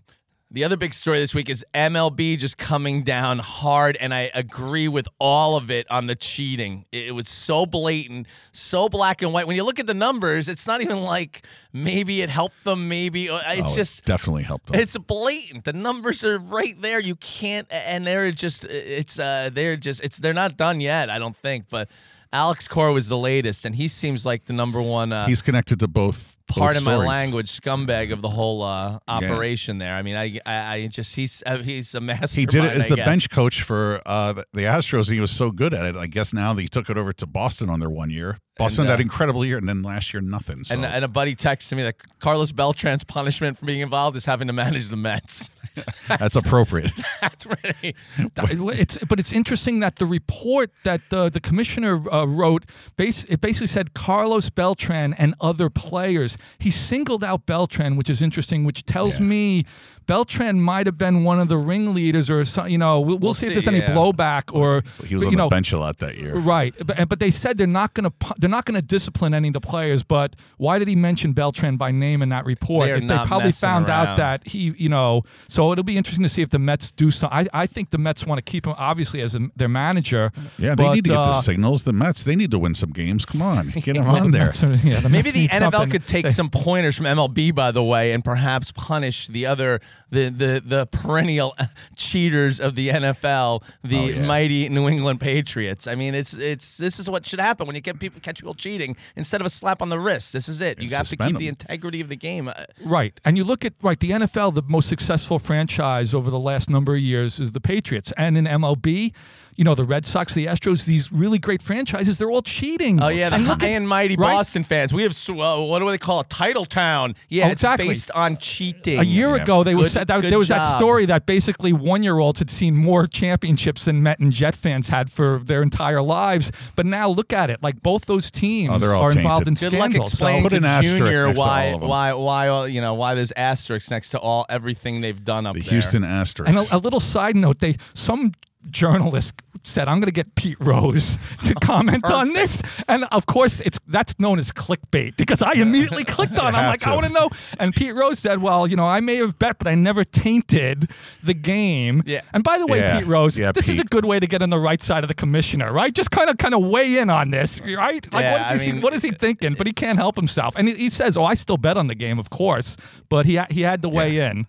The 0.53 0.63
other 0.63 0.77
big 0.77 0.93
story 0.93 1.19
this 1.19 1.33
week 1.33 1.49
is 1.49 1.65
MLB 1.73 2.37
just 2.37 2.59
coming 2.59 3.01
down 3.01 3.39
hard, 3.39 3.97
and 3.99 4.13
I 4.13 4.29
agree 4.35 4.87
with 4.87 5.07
all 5.19 5.57
of 5.57 5.71
it 5.71 5.89
on 5.89 6.05
the 6.05 6.13
cheating. 6.15 6.85
It 6.91 7.07
it 7.07 7.11
was 7.15 7.27
so 7.27 7.65
blatant, 7.65 8.27
so 8.51 8.87
black 8.87 9.23
and 9.23 9.33
white. 9.33 9.47
When 9.47 9.55
you 9.55 9.63
look 9.63 9.79
at 9.79 9.87
the 9.87 9.95
numbers, 9.95 10.47
it's 10.47 10.67
not 10.67 10.81
even 10.83 11.01
like 11.01 11.43
maybe 11.73 12.21
it 12.21 12.29
helped 12.29 12.63
them, 12.65 12.87
maybe 12.87 13.31
uh, 13.31 13.39
it's 13.47 13.61
Oh, 13.69 13.73
it 13.73 13.75
just 13.75 14.05
definitely 14.05 14.43
helped 14.43 14.67
them. 14.67 14.79
it's 14.79 14.95
blatant. 14.95 15.63
The 15.63 15.73
numbers 15.73 16.23
are 16.23 16.37
right 16.37 16.79
there. 16.79 16.99
You 16.99 17.15
can't, 17.15 17.67
and 17.71 18.05
they're 18.05 18.31
just, 18.31 18.63
it's, 18.65 19.19
uh, 19.19 19.49
they're 19.51 19.75
just, 19.75 20.03
it's, 20.03 20.19
they're 20.19 20.35
not 20.35 20.55
done 20.55 20.81
yet. 20.81 21.09
I 21.09 21.17
don't 21.17 21.35
think, 21.35 21.65
but 21.69 21.89
Alex 22.31 22.67
Cora 22.67 22.93
was 22.93 23.09
the 23.09 23.17
latest, 23.17 23.65
and 23.65 23.75
he 23.75 23.87
seems 23.87 24.23
like 24.23 24.45
the 24.45 24.53
number 24.53 24.81
one. 24.81 25.11
Uh, 25.13 25.25
He's 25.25 25.41
connected 25.41 25.79
to 25.79 25.87
both. 25.87 26.32
Part 26.59 26.77
of 26.77 26.83
my 26.83 26.93
stories. 26.93 27.09
language 27.09 27.51
scumbag 27.51 28.11
of 28.11 28.21
the 28.21 28.29
whole 28.29 28.61
uh, 28.61 28.99
operation 29.07 29.77
there. 29.77 29.93
I 29.93 30.01
mean, 30.01 30.15
I, 30.15 30.39
I, 30.45 30.73
I 30.75 30.87
just 30.87 31.15
he's 31.15 31.43
uh, 31.45 31.57
he's 31.59 31.93
a 31.95 32.01
mastermind. 32.01 32.31
He 32.31 32.45
did 32.45 32.63
it 32.63 32.73
as 32.77 32.85
I 32.85 32.89
the 32.89 32.95
guess. 32.97 33.05
bench 33.05 33.29
coach 33.29 33.61
for 33.63 34.01
uh, 34.05 34.33
the- 34.33 34.45
the 34.53 34.61
Astros, 34.63 35.07
and 35.07 35.15
he 35.15 35.19
was 35.19 35.31
so 35.31 35.51
good 35.51 35.73
at 35.73 35.85
it. 35.85 35.95
I 35.95 36.07
guess 36.07 36.33
now 36.33 36.53
that 36.53 36.61
he 36.61 36.67
took 36.67 36.89
it 36.89 36.97
over 36.97 37.13
to 37.13 37.25
Boston 37.25 37.69
on 37.69 37.79
their 37.79 37.89
one 37.89 38.09
year. 38.09 38.39
Boston 38.57 38.81
And, 38.81 38.89
had 38.89 38.93
uh, 38.93 38.97
that 38.97 39.01
incredible 39.01 39.43
year, 39.43 39.57
and 39.57 39.67
then 39.67 39.81
last 39.81 40.13
year 40.13 40.21
nothing. 40.21 40.63
So. 40.63 40.75
And, 40.75 40.85
and 40.85 41.03
a 41.03 41.07
buddy 41.07 41.35
texted 41.35 41.75
me 41.75 41.81
that 41.83 41.95
Carlos 42.19 42.51
Beltran's 42.51 43.03
punishment 43.03 43.57
for 43.57 43.65
being 43.65 43.79
involved 43.79 44.15
is 44.15 44.25
having 44.25 44.45
to 44.47 44.53
manage 44.53 44.89
the 44.89 44.95
Mets. 44.95 45.49
that's 46.07 46.35
appropriate. 46.35 46.91
That's 47.21 47.47
really 47.47 47.95
It's 48.77 48.97
but 49.09 49.19
it's 49.19 49.31
interesting 49.31 49.79
that 49.79 49.95
the 49.95 50.05
report 50.05 50.69
that 50.83 51.01
the 51.09 51.29
the 51.29 51.39
commissioner 51.39 51.95
uh, 52.13 52.25
wrote, 52.25 52.65
base, 52.95 53.23
it 53.23 53.41
basically 53.41 53.67
said 53.67 53.95
Carlos 53.95 54.51
Beltran 54.51 55.13
and 55.15 55.33
other 55.41 55.71
players. 55.71 56.37
He 56.59 56.71
singled 56.71 57.23
out 57.23 57.45
Beltran, 57.45 57.95
which 57.95 58.09
is 58.09 58.21
interesting, 58.21 58.63
which 58.63 58.85
tells 58.85 59.19
Yeah. 59.19 59.25
me 59.25 59.65
Beltran 60.05 60.61
might 60.61 60.85
have 60.85 60.97
been 60.97 61.23
one 61.23 61.39
of 61.39 61.47
the 61.47 61.57
ringleaders, 61.57 62.29
or 62.29 62.43
some, 62.45 62.67
you 62.67 62.77
know, 62.77 62.99
we'll, 62.99 63.17
we'll, 63.17 63.19
We'll 63.19 63.33
see, 63.33 63.47
if 63.47 63.49
see, 63.49 63.53
there's 63.53 63.67
any 63.67 63.81
blowback 63.81 64.53
or 64.53 64.83
He 65.05 65.15
was 65.15 65.23
you 65.23 65.29
on 65.31 65.35
know, 65.35 65.45
the 65.45 65.55
bench 65.55 65.71
a 65.71 65.79
lot 65.79 65.97
that 65.99 66.17
year. 66.17 66.35
Right, 66.35 66.75
but, 66.85 67.07
but 67.09 67.19
they 67.19 67.31
said 67.31 67.57
they're 67.57 67.67
not 67.67 67.93
going 67.93 68.09
to 68.09 68.33
they're 68.37 68.49
not 68.49 68.65
going 68.65 68.75
to 68.75 68.81
discipline 68.81 69.33
any 69.33 69.47
of 69.49 69.53
the 69.53 69.61
players. 69.61 70.03
But 70.03 70.35
why 70.57 70.79
did 70.79 70.87
he 70.87 70.95
mention 70.95 71.33
Beltran 71.33 71.77
by 71.77 71.91
name 71.91 72.21
in 72.21 72.29
that 72.29 72.45
report? 72.45 72.85
They 72.87 72.91
are 72.91 72.95
If 72.97 73.03
not 73.03 73.27
probably 73.27 73.51
found 73.51 73.87
around. 73.87 74.07
out 74.09 74.17
that 74.17 74.47
he, 74.47 74.73
you 74.77 74.89
know, 74.89 75.23
so 75.47 75.71
it'll 75.71 75.83
be 75.83 75.97
interesting 75.97 76.23
to 76.23 76.29
see 76.29 76.41
if 76.41 76.49
the 76.49 76.59
Mets 76.59 76.91
do 76.91 77.09
some. 77.11 77.29
I, 77.31 77.47
I 77.53 77.65
think 77.67 77.89
the 77.91 77.97
Mets 77.97 78.25
want 78.25 78.43
to 78.43 78.51
keep 78.51 78.65
him 78.67 78.75
obviously 78.77 79.21
as 79.21 79.35
a, 79.35 79.39
their 79.55 79.69
manager. 79.69 80.31
Yeah, 80.57 80.75
they 80.75 80.87
need 80.89 81.03
to 81.05 81.09
get 81.11 81.17
uh, 81.17 81.25
the 81.31 81.41
signals. 81.41 81.83
The 81.83 81.93
Mets, 81.93 82.23
they 82.23 82.35
need 82.35 82.51
to 82.51 82.59
win 82.59 82.73
some 82.75 82.91
games. 82.91 83.25
Come 83.25 83.41
on, 83.41 83.69
get 83.75 83.93
them 83.95 84.05
well, 84.05 84.15
the 84.15 84.21
on 84.21 84.31
there. 84.31 84.49
Are- 84.49 84.75
yeah, 84.85 84.99
the 84.99 85.09
Maybe 85.09 85.31
Mets 85.31 85.33
the 85.33 85.47
NFL 85.49 85.71
something. 85.71 85.89
could 85.89 86.05
take 86.07 86.25
They- 86.25 86.31
some 86.31 86.49
pointers 86.49 86.95
from 86.97 87.05
MLB, 87.05 87.53
by 87.55 87.71
the 87.71 87.83
way, 87.83 88.11
and 88.11 88.23
perhaps 88.23 88.71
punish 88.71 89.27
the 89.27 89.45
other 89.45 89.79
the 90.09 90.29
the 90.29 90.61
the 90.65 90.85
perennial 90.87 91.55
cheaters 91.95 92.59
of 92.59 92.75
the 92.75 92.89
NFL, 92.89 93.63
the 93.83 93.97
Oh, 93.97 94.05
yeah. 94.05 94.25
mighty 94.25 94.69
New 94.69 94.87
England 94.87 95.19
Patriots. 95.21 95.87
I 95.87 95.95
mean, 95.95 96.13
it's 96.15 96.33
it's 96.33 96.77
this 96.77 96.99
is 96.99 97.09
what 97.09 97.25
should 97.25 97.39
happen 97.39 97.65
when 97.67 97.75
you 97.75 97.81
get 97.81 97.99
people 97.99 98.19
catch 98.21 98.37
people 98.39 98.53
cheating 98.53 98.95
instead 99.15 99.41
of 99.41 99.45
a 99.47 99.49
slap 99.49 99.81
on 99.81 99.89
the 99.89 99.99
wrist. 99.99 100.33
This 100.33 100.47
is 100.49 100.61
it. 100.61 100.79
You 100.81 100.89
have 100.95 101.07
to 101.09 101.17
keep 101.17 101.37
the 101.37 101.47
integrity 101.47 102.01
of 102.01 102.09
the 102.09 102.15
game. 102.15 102.47
Uh, 102.47 102.53
Right. 102.83 103.19
And 103.25 103.37
you 103.37 103.43
look 103.43 103.65
at 103.65 103.73
right, 103.81 103.99
the 103.99 104.11
NFL, 104.11 104.53
the 104.55 104.63
most 104.67 104.87
successful 104.89 105.39
franchise 105.39 106.13
over 106.13 106.29
the 106.29 106.39
last 106.39 106.69
number 106.69 106.93
of 106.95 107.01
years 107.01 107.39
is 107.39 107.51
the 107.51 107.61
Patriots. 107.61 108.11
And 108.17 108.37
in 108.37 108.45
MLB, 108.45 109.13
you 109.55 109.63
know, 109.63 109.75
the 109.75 109.83
Red 109.83 110.05
Sox, 110.05 110.33
the 110.33 110.45
Astros, 110.45 110.85
these 110.85 111.11
really 111.11 111.39
great 111.39 111.61
franchises, 111.61 112.17
they're 112.17 112.31
all 112.31 112.41
cheating. 112.41 113.01
Oh 113.01 113.07
yeah, 113.07 113.29
the 113.29 113.35
And 113.35 113.45
high 113.47 113.53
at- 113.53 113.63
and 113.63 113.87
mighty 113.87 114.15
right? 114.15 114.33
Boston 114.33 114.63
fans. 114.63 114.93
We 114.93 115.03
have 115.03 115.11
s- 115.11 115.29
uh, 115.29 115.33
what 115.33 115.79
do 115.79 115.89
they 115.89 115.97
call 115.97 116.21
it? 116.21 116.29
Title 116.29 116.65
Town. 116.65 117.15
Yeah, 117.29 117.45
Oh, 117.45 117.51
it's 117.51 117.61
exactly. 117.61 117.87
based 117.89 118.11
on 118.11 118.37
cheating. 118.37 118.99
A 118.99 119.03
year 119.03 119.35
Yeah. 119.35 119.43
ago, 119.43 119.63
they 119.63 119.73
Good- 119.73 119.79
was 119.79 119.93
that 119.93 120.07
there 120.07 120.37
was 120.37 120.47
that 120.49 120.61
story 120.77 121.05
that 121.05 121.25
basically 121.25 121.73
one-year-olds 121.73 122.39
had 122.39 122.49
seen 122.49 122.75
more 122.75 123.07
championships 123.07 123.85
than 123.85 124.01
Met 124.03 124.19
and 124.19 124.31
Jet 124.31 124.55
fans 124.55 124.89
had 124.89 125.09
for 125.11 125.39
their 125.43 125.61
entire 125.61 126.01
lives. 126.01 126.51
But 126.75 126.85
now 126.85 127.09
look 127.09 127.31
at 127.33 127.49
it, 127.49 127.61
like 127.61 127.81
both 127.81 128.05
those 128.05 128.31
teams 128.31 128.71
Oh, 128.73 128.79
they're 128.79 128.95
all 128.95 129.03
are 129.03 129.11
involved 129.11 129.47
in 129.47 129.55
tainted. 129.55 129.71
Good 129.71 129.79
luck 129.79 129.89
scandals. 129.91 130.11
So- 130.11 130.15
explaining 130.15 130.49
to 130.49 130.81
Junior 130.81 131.27
next 131.27 131.37
to 131.37 131.41
why 131.41 131.67
all 131.69 131.75
of 131.75 131.79
them. 131.81 131.89
why 131.89 132.13
why 132.13 132.65
you 132.67 132.81
know 132.81 132.93
why 132.93 133.15
there's 133.15 133.31
asterisks 133.35 133.89
next 133.91 134.09
to 134.11 134.19
all 134.19 134.45
everything 134.49 135.01
they've 135.01 135.23
done 135.23 135.45
up 135.45 135.55
The 135.55 135.61
there. 135.61 135.69
Houston 135.71 136.03
Astros. 136.03 136.47
And 136.47 136.57
a, 136.57 136.75
a 136.75 136.77
little 136.77 136.99
side 136.99 137.35
note, 137.35 137.59
they 137.59 137.75
some 137.93 138.31
journalist 138.69 139.33
said, 139.63 139.87
"I'm 139.87 139.99
going 139.99 140.07
to 140.07 140.11
get 140.13 140.35
Pete 140.35 140.57
Rose 140.59 141.17
to 141.45 141.53
comment 141.61 142.05
on 142.05 142.33
this," 142.33 142.61
and 142.87 143.05
of 143.11 143.25
course, 143.25 143.61
it's 143.61 143.79
that's 143.87 144.19
known 144.19 144.39
as 144.39 144.51
clickbait 144.51 145.15
because 145.15 145.41
I 145.41 145.53
immediately 145.53 146.03
clicked 146.03 146.37
on. 146.39 146.53
it. 146.53 146.57
I'm 146.57 146.67
like, 146.67 146.85
I 146.85 146.93
want 146.95 147.07
to 147.07 147.13
know. 147.13 147.29
And 147.59 147.73
Pete 147.73 147.93
Rose 147.95 148.19
said, 148.19 148.41
"Well, 148.41 148.67
you 148.67 148.75
know, 148.75 148.87
I 148.87 148.99
may 148.99 149.15
have 149.17 149.37
bet, 149.39 149.57
but 149.57 149.67
I 149.67 149.75
never 149.75 150.03
tainted 150.03 150.89
the 151.23 151.33
game." 151.33 152.03
Yeah. 152.05 152.21
And 152.33 152.43
by 152.43 152.57
the 152.57 152.65
way, 152.67 152.79
Yeah. 152.79 152.99
Pete 152.99 153.07
Rose, 153.07 153.37
Yeah, 153.37 153.51
this 153.51 153.69
is 153.69 153.79
a 153.79 153.83
good 153.83 154.05
way 154.05 154.19
to 154.19 154.27
get 154.27 154.41
on 154.41 154.49
the 154.49 154.59
right 154.59 154.81
side 154.81 155.03
of 155.03 155.07
the 155.07 155.13
commissioner, 155.13 155.71
right? 155.71 155.93
Just 155.93 156.11
kind 156.11 156.29
of, 156.29 156.37
kind 156.37 156.53
of 156.53 156.63
weigh 156.65 156.97
in 156.97 157.09
on 157.09 157.29
this, 157.29 157.59
right? 157.61 158.05
Like, 158.13 158.23
Yeah, 158.23 158.31
what, 158.31 158.41
I 158.41 158.53
is 158.55 158.63
he, 158.63 158.79
what 158.79 158.93
is 158.93 159.03
he 159.03 159.11
thinking? 159.11 159.53
But 159.55 159.67
he 159.67 159.73
can't 159.73 159.97
help 159.99 160.15
himself, 160.15 160.55
and 160.57 160.67
he, 160.67 160.75
he 160.75 160.89
says, 160.89 161.15
"Oh, 161.17 161.23
I 161.25 161.35
still 161.35 161.57
bet 161.57 161.77
on 161.77 161.87
the 161.87 161.95
game, 161.95 162.19
of 162.19 162.29
course," 162.29 162.75
but 163.09 163.25
he 163.25 163.39
he 163.49 163.61
had 163.61 163.81
to 163.83 163.89
weigh 163.89 164.17
in. 164.19 164.47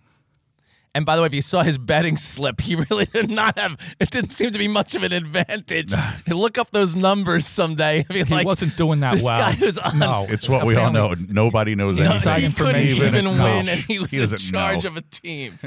And 0.95 1.05
by 1.05 1.17
the 1.17 1.21
way, 1.21 1.25
if 1.25 1.33
you 1.33 1.41
saw 1.41 1.61
his 1.61 1.77
betting 1.77 2.15
slip, 2.15 2.61
he 2.61 2.75
really 2.89 3.05
did 3.07 3.29
not 3.29 3.59
have. 3.59 3.75
It 3.99 4.11
didn't 4.11 4.29
seem 4.31 4.51
to 4.51 4.57
be 4.57 4.69
much 4.69 4.95
of 4.95 5.03
an 5.03 5.11
advantage. 5.11 5.93
Look 6.25 6.57
up 6.57 6.71
those 6.71 6.95
numbers 6.95 7.45
someday. 7.45 8.05
I 8.09 8.13
mean, 8.13 8.25
He 8.27 8.33
like, 8.33 8.45
wasn't 8.45 8.77
doing 8.77 9.01
that 9.01 9.15
this 9.15 9.23
well. 9.25 9.37
guy 9.37 9.57
was 9.59 9.77
on. 9.77 9.99
No. 9.99 10.25
it's 10.29 10.47
what 10.47 10.65
we 10.65 10.77
all 10.77 10.93
know. 10.93 11.13
Nobody 11.13 11.75
knows 11.75 11.99
know, 11.99 12.11
anything. 12.11 12.49
He 12.49 12.51
couldn't 12.55 12.81
even 12.87 13.25
No. 13.25 13.31
win, 13.33 13.67
and 13.67 13.81
he 13.81 13.99
was 13.99 14.09
He 14.09 14.21
in 14.21 14.27
charge 14.37 14.85
know. 14.85 14.91
of 14.91 14.97
a 14.97 15.01
team. 15.01 15.59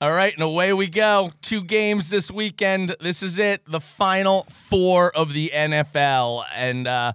All 0.00 0.12
right, 0.12 0.34
and 0.34 0.42
away 0.42 0.72
we 0.72 0.88
go. 0.88 1.30
Two 1.40 1.62
games 1.62 2.10
this 2.10 2.30
weekend. 2.30 2.96
This 3.00 3.22
is 3.22 3.38
it. 3.38 3.62
The 3.66 3.80
final 3.80 4.46
four 4.50 5.10
of 5.16 5.32
the 5.34 5.52
NFL, 5.54 6.44
and 6.54 6.86
uh, 6.88 7.12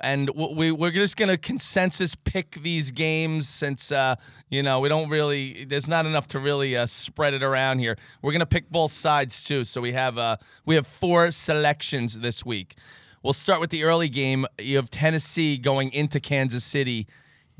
and 0.00 0.30
we 0.30 0.72
we're 0.72 0.90
just 0.90 1.16
gonna 1.16 1.36
consensus 1.36 2.14
pick 2.14 2.62
these 2.62 2.90
games 2.90 3.48
since 3.48 3.92
uh, 3.92 4.16
you 4.48 4.62
know 4.62 4.80
we 4.80 4.88
don't 4.88 5.08
really. 5.08 5.64
There's 5.64 5.88
not 5.88 6.06
enough 6.06 6.26
to 6.28 6.38
really 6.38 6.76
uh, 6.76 6.86
spread 6.86 7.34
it 7.34 7.42
around 7.42 7.78
here. 7.78 7.96
We're 8.22 8.32
gonna 8.32 8.46
pick 8.46 8.70
both 8.70 8.92
sides 8.92 9.44
too. 9.44 9.64
So 9.64 9.80
we 9.80 9.92
have 9.92 10.18
uh, 10.18 10.36
we 10.64 10.74
have 10.74 10.86
four 10.86 11.30
selections 11.30 12.20
this 12.20 12.44
week. 12.44 12.76
We'll 13.22 13.34
start 13.34 13.60
with 13.60 13.70
the 13.70 13.84
early 13.84 14.08
game. 14.08 14.46
You 14.58 14.76
have 14.76 14.88
Tennessee 14.88 15.58
going 15.58 15.92
into 15.92 16.20
Kansas 16.20 16.64
City, 16.64 17.06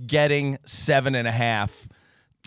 getting 0.06 0.58
seven 0.64 1.14
and 1.14 1.28
a 1.28 1.32
half. 1.32 1.86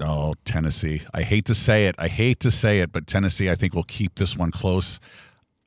Oh, 0.01 0.33
Tennessee. 0.43 1.03
I 1.13 1.21
hate 1.21 1.45
to 1.45 1.53
say 1.53 1.85
it. 1.85 1.93
I 1.99 2.07
hate 2.07 2.39
to 2.39 2.49
say 2.49 2.79
it, 2.79 2.91
but 2.91 3.05
Tennessee, 3.05 3.51
I 3.51 3.55
think, 3.55 3.75
will 3.75 3.83
keep 3.83 4.15
this 4.15 4.35
one 4.35 4.49
close. 4.49 4.99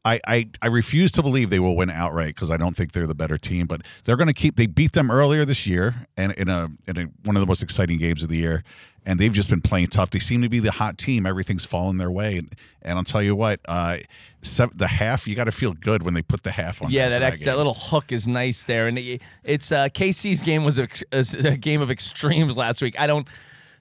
I, 0.06 0.20
I, 0.24 0.48
I 0.62 0.68
refuse 0.68 1.10
to 1.12 1.22
believe 1.22 1.50
they 1.50 1.58
will 1.58 1.74
win 1.74 1.90
outright 1.90 2.36
because 2.36 2.48
I 2.48 2.56
don't 2.56 2.76
think 2.76 2.92
they're 2.92 3.08
the 3.08 3.14
better 3.14 3.36
team, 3.36 3.66
but 3.66 3.82
they're 4.04 4.16
going 4.16 4.28
to 4.28 4.32
keep. 4.32 4.54
They 4.54 4.66
beat 4.66 4.92
them 4.92 5.10
earlier 5.10 5.44
this 5.44 5.66
year 5.66 6.06
and 6.16 6.32
in 6.32 6.48
a 6.48 6.68
in 6.86 6.96
a, 6.96 7.02
one 7.24 7.34
of 7.34 7.40
the 7.40 7.46
most 7.46 7.60
exciting 7.60 7.98
games 7.98 8.22
of 8.22 8.28
the 8.28 8.36
year, 8.36 8.62
and 9.04 9.18
they've 9.18 9.32
just 9.32 9.50
been 9.50 9.60
playing 9.60 9.88
tough. 9.88 10.10
They 10.10 10.20
seem 10.20 10.42
to 10.42 10.48
be 10.48 10.60
the 10.60 10.70
hot 10.70 10.96
team. 10.96 11.26
Everything's 11.26 11.64
falling 11.64 11.96
their 11.96 12.10
way, 12.10 12.38
and, 12.38 12.54
and 12.82 12.98
I'll 12.98 13.04
tell 13.04 13.22
you 13.22 13.34
what, 13.34 13.58
uh, 13.66 13.98
sev- 14.42 14.78
the 14.78 14.86
half 14.86 15.26
you 15.26 15.34
got 15.34 15.44
to 15.44 15.52
feel 15.52 15.72
good 15.72 16.04
when 16.04 16.14
they 16.14 16.22
put 16.22 16.44
the 16.44 16.52
half 16.52 16.82
on. 16.82 16.90
Yeah, 16.92 17.08
there 17.08 17.18
that 17.18 17.32
ex- 17.32 17.44
that 17.44 17.56
little 17.56 17.74
hook 17.74 18.12
is 18.12 18.28
nice 18.28 18.62
there, 18.62 18.86
and 18.86 18.98
it, 18.98 19.22
it's 19.42 19.72
uh, 19.72 19.88
KC's 19.88 20.40
game 20.40 20.62
was 20.62 20.78
a, 20.78 20.86
a 21.12 21.56
game 21.56 21.82
of 21.82 21.90
extremes 21.90 22.56
last 22.56 22.80
week. 22.80 22.94
I 22.96 23.08
don't 23.08 23.26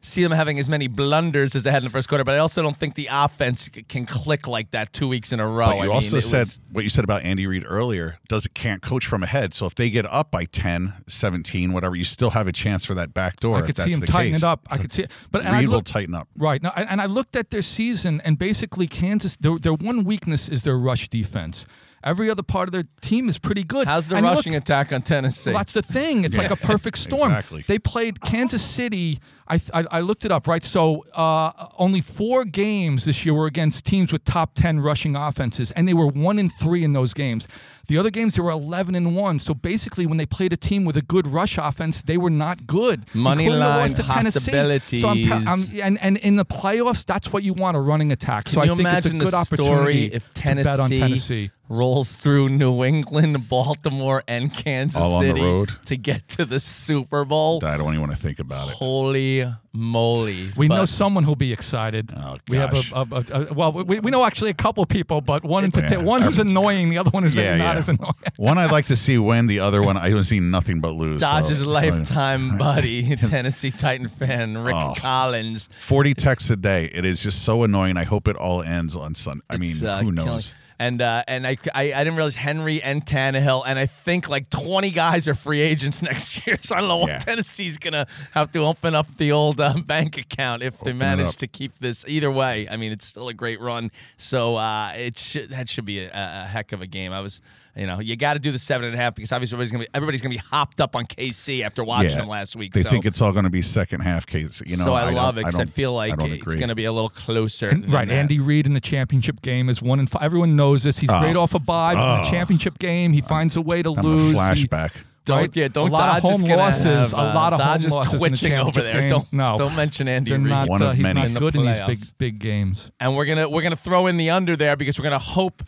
see 0.06 0.22
them 0.24 0.32
having 0.32 0.60
as 0.60 0.70
many 0.70 0.88
blunders 0.88 1.56
as 1.56 1.63
they 1.63 1.72
had 1.72 1.80
in 1.80 1.86
the 1.86 1.89
first 1.89 2.08
quarter, 2.08 2.24
but 2.24 2.36
I 2.36 2.38
also 2.38 2.62
don't 2.62 2.78
think 2.78 2.96
the 2.96 3.10
offense 3.12 3.70
can 3.89 4.06
click 4.06 4.48
like 4.48 4.72
that 4.72 4.94
two 4.94 5.08
weeks 5.08 5.32
in 5.34 5.39
a 5.39 5.48
row. 5.48 5.65
But 5.68 5.76
you 5.76 5.80
I 5.82 5.84
mean, 5.86 5.91
also 5.94 6.18
it 6.18 6.22
said 6.22 6.39
was- 6.39 6.60
what 6.72 6.84
you 6.84 6.89
said 6.89 7.04
about 7.04 7.24
Andy 7.24 7.48
Reid 7.48 7.63
earlier. 7.68 8.20
Does 8.28 8.46
it 8.46 8.54
can't 8.54 8.82
coach 8.82 9.06
from 9.08 9.24
ahead. 9.24 9.54
So 9.54 9.65
if 9.65 9.76
they 9.76 9.89
get 9.89 10.06
up 10.06 10.30
by 10.32 10.46
10, 10.46 10.94
17, 11.08 11.74
whatever, 11.74 11.96
you 11.96 12.04
still 12.04 12.30
have 12.32 12.48
a 12.48 12.52
chance 12.52 12.86
for 12.86 12.94
that 12.96 13.13
back 13.13 13.39
door. 13.39 13.58
I 13.58 13.60
if 13.62 13.65
could 13.65 13.76
that's 13.76 13.88
see 13.89 13.94
him 13.94 14.00
the 14.02 14.08
tighten 14.08 14.34
case. 14.34 14.41
it 14.44 14.46
up. 14.46 14.68
I 14.70 14.78
could 14.78 14.91
see 14.91 15.04
it. 15.04 15.12
But 15.32 15.41
and 15.46 15.56
I 15.56 15.60
Reid 15.60 15.68
will 15.70 15.76
looked- 15.78 15.88
tighten 15.88 16.13
up. 16.15 16.28
Right. 16.38 16.62
Now, 16.62 16.74
and 16.76 16.88
and 16.89 17.02
I 17.02 17.08
looked 17.08 17.36
at 17.36 17.50
their 17.52 17.62
season, 17.63 18.22
and 18.24 18.38
basically 18.38 18.88
Kansas, 18.88 19.36
their, 19.38 19.58
their 19.60 19.74
one 19.74 20.04
weakness 20.04 20.48
is 20.48 20.63
their 20.63 20.78
rush 20.78 21.10
defense. 21.10 21.65
Every 22.04 22.30
other 22.30 22.44
part 22.44 22.68
of 22.70 22.72
their 22.72 22.84
team 23.02 23.28
is 23.30 23.39
pretty 23.39 23.63
good. 23.63 23.88
how's 23.88 24.10
the 24.10 24.15
And 24.18 24.26
look, 24.28 24.36
rushing 24.36 24.56
attack 24.56 24.94
on 24.94 25.02
Tennessee? 25.02 25.50
Well, 25.50 25.60
that's 25.62 25.72
the 25.74 25.82
thing. 25.82 26.24
It's 26.24 26.38
like 26.38 26.52
a 26.52 26.56
perfect 26.56 26.98
storm. 27.08 27.32
Exactly. 27.32 27.63
They 27.68 27.80
played 27.80 28.22
Kansas 28.22 28.63
City. 28.63 29.20
I, 29.47 29.62
I, 29.73 29.86
I 29.91 29.99
looked 29.99 30.25
it 30.25 30.31
up, 30.31 30.47
right? 30.47 30.63
So 30.63 31.05
uh, 31.13 31.51
only 31.77 32.01
four 32.01 32.45
games 32.45 33.05
this 33.05 33.25
year 33.25 33.34
were 33.36 33.45
against 33.45 33.86
teams 33.86 34.12
with 34.12 34.23
top 34.23 34.55
10 34.55 34.79
rushing 34.79 35.15
offenses, 35.15 35.71
and 35.73 35.88
they 35.88 35.93
were 35.93 36.08
one 36.08 36.39
and 36.39 36.51
three 36.51 36.84
in 36.84 36.93
those 36.93 37.13
games. 37.13 37.47
The 37.88 37.99
other 37.99 38.10
games, 38.10 38.34
they 38.34 38.41
were 38.41 38.49
11 38.49 38.95
and 38.95 39.15
one. 39.15 39.38
So 39.38 39.53
basically, 39.53 40.08
when 40.08 40.17
they 40.17 40.25
played 40.25 40.51
a 40.51 40.58
team 40.58 40.86
with 40.86 40.97
a 40.97 41.03
good 41.03 41.27
rush 41.27 41.60
offense, 41.60 42.01
they 42.01 42.17
were 42.17 42.31
not 42.31 42.65
good. 42.65 43.05
Money 43.13 43.47
line 43.47 43.60
loss 43.60 43.93
to 43.93 44.01
Tennessee. 44.03 44.97
So 45.01 45.10
I'm, 45.10 45.15
te- 45.17 45.31
I'm 45.31 45.43
possibilities. 45.45 45.79
and, 45.81 46.01
and 46.01 46.17
in 46.17 46.36
the 46.36 46.45
playoffs, 46.45 47.05
that's 47.05 47.31
what 47.31 47.43
you 47.43 47.53
want 47.53 47.77
a 47.77 47.79
running 47.79 48.12
attack. 48.12 48.49
so 48.49 48.62
Can 48.62 48.65
you 48.65 48.73
I 48.73 48.75
think 48.77 48.97
it's 48.97 49.05
a 49.05 49.10
good 49.12 49.27
the 49.34 49.38
opportunity 49.38 50.10
story 50.10 50.13
if 50.13 50.34
to 50.34 50.41
bet 50.55 50.79
on 50.79 50.89
Tennessee, 50.89 50.99
Tennessee. 50.99 51.51
rolls 51.69 52.17
through 52.17 52.49
New 52.49 52.84
England, 52.84 53.47
Baltimore, 53.49 54.23
and 54.27 54.51
Kansas 54.51 54.99
All 54.99 55.13
on 55.17 55.21
the 55.23 55.29
City 55.29 55.41
road? 55.41 55.71
to 55.86 55.95
get 55.95 56.27
to 56.29 56.45
the 56.45 56.60
Super 56.60 57.23
Bowl? 57.23 57.63
I 57.63 57.77
don't 57.77 57.89
even 57.89 57.99
want 57.99 58.13
to 58.13 58.17
think 58.17 58.39
about 58.39 58.69
it. 58.69 58.73
Holy 58.73 59.35
moly! 59.74 60.52
We 60.56 60.67
know 60.67 60.86
someone 60.86 61.24
who'll 61.24 61.36
be 61.36 61.52
excited. 61.54 62.12
Oh, 62.15 62.38
we 62.48 62.58
have 62.58 62.74
a, 62.74 62.84
a, 62.93 63.02
a, 63.12 63.48
a 63.50 63.54
well, 63.54 63.71
we, 63.71 64.00
we 64.00 64.12
know 64.12 64.24
actually 64.26 64.50
a 64.52 64.54
couple 64.56 64.86
people, 64.86 65.21
but 65.21 65.43
one 65.43 65.65
It's- 65.65 65.98
one 66.02 66.21
who's 66.21 66.39
annoying, 66.39 66.89
the 66.89 66.98
other 66.98 67.10
one 67.12 67.24
is 67.24 67.36
maybe 67.36 67.45
Yeah, 67.48 67.58
not 67.58 67.74
yeah. 67.76 67.80
as 67.80 67.89
annoying. 67.89 68.13
One 68.38 68.58
I'd 68.58 68.71
like 68.71 68.86
to 68.88 68.95
see 69.06 69.17
win. 69.17 69.48
The 69.48 69.60
other 69.60 69.82
one 69.84 69.98
I 69.98 70.10
haven't 70.10 70.24
seen 70.26 70.50
nothing 70.52 70.82
but 70.82 70.91
lose. 70.93 71.21
so- 71.21 71.65
lifetime 71.69 72.58
buddy, 72.65 73.15
Tennessee 73.15 73.71
Titan 73.71 74.08
fan 74.08 74.58
Rick 74.58 74.76
Oh. 74.76 74.93
Collins. 74.98 75.69
40 75.78 76.13
texts 76.13 76.50
a 76.50 76.56
day. 76.56 76.86
It 76.93 77.06
is 77.06 77.21
just 77.21 77.43
so 77.43 77.63
annoying. 77.63 77.98
I 77.98 78.04
hope 78.04 78.28
it 78.28 78.36
all 78.36 78.62
ends 78.62 78.95
on 78.95 79.15
Sunday. 79.15 79.41
I 79.50 79.58
mean, 79.58 79.86
uh, 79.86 79.98
who 80.02 80.12
killing- 80.13 80.15
knows? 80.15 80.54
And 80.77 81.01
uh, 81.01 81.23
and 81.27 81.47
I, 81.47 81.57
I 81.73 81.93
I 81.93 82.03
didn't 82.03 82.15
realize 82.15 82.35
Henry 82.35 82.81
and 82.81 83.05
Tannehill, 83.05 83.63
and 83.65 83.79
I 83.79 83.85
think 83.85 84.27
like 84.27 84.49
20 84.49 84.91
guys 84.91 85.27
are 85.27 85.33
free 85.35 85.61
agents 85.61 86.01
next 86.09 86.45
year. 86.45 86.57
So 86.61 86.75
I 86.75 86.79
don't 86.79 86.89
know 86.89 86.97
what 86.97 87.09
Yeah. 87.11 87.19
Tennessee's 87.19 87.77
gonna 87.77 88.07
have 88.31 88.51
to 88.51 88.59
open 88.59 88.93
up 88.93 89.07
the 89.17 89.31
old 89.31 89.61
um, 89.61 89.81
bank 89.93 90.17
account 90.17 90.63
if 90.63 90.73
they 90.79 90.89
Open 90.91 90.95
it 90.97 90.99
manage 90.99 91.38
to 91.38 91.47
keep 91.47 91.79
this. 91.79 92.03
Either 92.07 92.29
way, 92.31 92.67
I 92.69 92.75
mean 92.75 92.91
it's 92.91 93.05
still 93.05 93.29
a 93.29 93.33
great 93.33 93.61
run. 93.61 93.89
So 94.17 94.57
uh, 94.57 94.91
it 94.95 95.17
should 95.17 95.49
that 95.49 95.69
should 95.69 95.85
be 95.85 95.99
a, 95.99 96.11
a 96.13 96.47
heck 96.47 96.71
of 96.73 96.81
a 96.81 96.88
game. 96.88 97.13
I 97.13 97.21
was. 97.21 97.39
You 97.75 97.88
know, 97.88 97.99
you 97.99 98.15
got 98.15 98.33
to 98.35 98.39
do 98.39 98.51
the 98.51 98.59
seven 98.59 98.85
and 98.88 98.95
a 98.95 98.97
half 98.97 99.15
because 99.15 99.31
obviously 99.33 99.55
everybody's 99.55 99.71
gonna 99.73 99.83
be 99.83 99.89
everybody's 99.93 100.21
gonna 100.21 100.33
be 100.35 100.41
hopped 100.49 100.79
up 100.79 100.95
on 100.95 101.05
KC 101.05 101.61
after 101.63 101.83
watching 101.83 102.11
Yeah. 102.11 102.17
them 102.19 102.27
last 102.29 102.55
week. 102.55 102.73
They 102.73 102.81
so, 102.83 102.89
think 102.89 103.05
it's 103.05 103.21
all 103.21 103.33
going 103.33 103.43
to 103.43 103.49
be 103.49 103.61
second 103.61 103.99
half 104.01 104.25
KC. 104.25 104.63
You 104.69 104.77
know, 104.77 104.85
so 104.85 104.93
I, 104.93 105.05
don't- 105.05 105.15
love 105.15 105.38
it 105.38 105.41
because 105.41 105.55
I, 105.55 105.65
don't- 105.65 105.73
feel 105.73 105.93
like 105.93 106.17
I 106.19 106.23
it's 106.25 106.55
going 106.55 106.69
to 106.69 106.75
be 106.75 106.85
a 106.85 106.91
little 106.93 107.09
closer. 107.09 107.67
And- 107.67 107.91
right, 107.91 108.07
that. 108.07 108.13
Andy 108.13 108.39
Reid 108.39 108.65
in 108.65 108.73
the 108.73 108.79
championship 108.79 109.41
game 109.41 109.67
is 109.67 109.81
one 109.81 109.99
and 109.99 110.09
five. 110.09 110.21
Everyone 110.23 110.55
knows 110.55 110.83
this. 110.83 110.99
He's 110.99 111.09
great 111.09 111.35
off 111.35 111.53
a 111.53 111.59
bye. 111.59 111.95
but 111.95 112.15
in 112.15 112.21
the 112.21 112.27
Oh. 112.27 112.31
championship 112.31 112.79
game, 112.79 113.11
he 113.11 113.19
finds 113.21 113.55
a 113.57 113.61
way 113.61 113.83
to 113.83 113.93
I'm 113.93 114.03
lose. 114.05 114.33
a 114.35 114.53
He- 114.55 114.65
flashback. 114.67 114.91
Don't 115.25 115.38
right? 115.39 115.55
yeah, 115.57 115.67
don't 115.67 115.89
a 115.89 115.91
lot 115.91 116.21
Dodge 116.21 116.35
of 116.35 116.39
home 116.47 116.49
losses. 116.57 116.83
have, 116.85 117.13
a 117.13 117.17
uh, 117.17 117.33
lot 117.33 117.51
of 117.51 117.59
Dodge 117.59 117.81
home 117.81 117.88
is 117.88 117.93
losses 117.93 118.13
in 118.13 118.19
the 118.19 118.27
twitching 118.27 118.53
over 118.53 118.71
championship 118.71 118.83
there. 118.93 119.01
game. 119.01 119.09
Don't 119.09 119.33
no, 119.33 119.57
don't 119.57 119.75
mention 119.75 120.07
Andy 120.07 120.31
Reid. 120.33 120.41
not. 120.43 120.69
One 120.69 120.81
uh, 120.83 120.89
of 120.89 120.95
he's 120.95 121.01
many. 121.01 121.19
not 121.19 121.25
In 121.25 121.33
the 121.33 121.39
good 121.39 121.55
in 121.55 121.65
these 121.65 121.79
big 121.79 121.97
big 122.19 122.39
games. 122.39 122.91
and 122.99 123.15
we're 123.15 123.25
gonna 123.25 123.49
we're 123.49 123.63
gonna 123.63 123.75
throw 123.75 124.05
in 124.05 124.17
the 124.17 124.29
under 124.29 124.55
there 124.55 124.75
because 124.75 124.99
we're 124.99 125.03
gonna 125.05 125.17
hope 125.17 125.63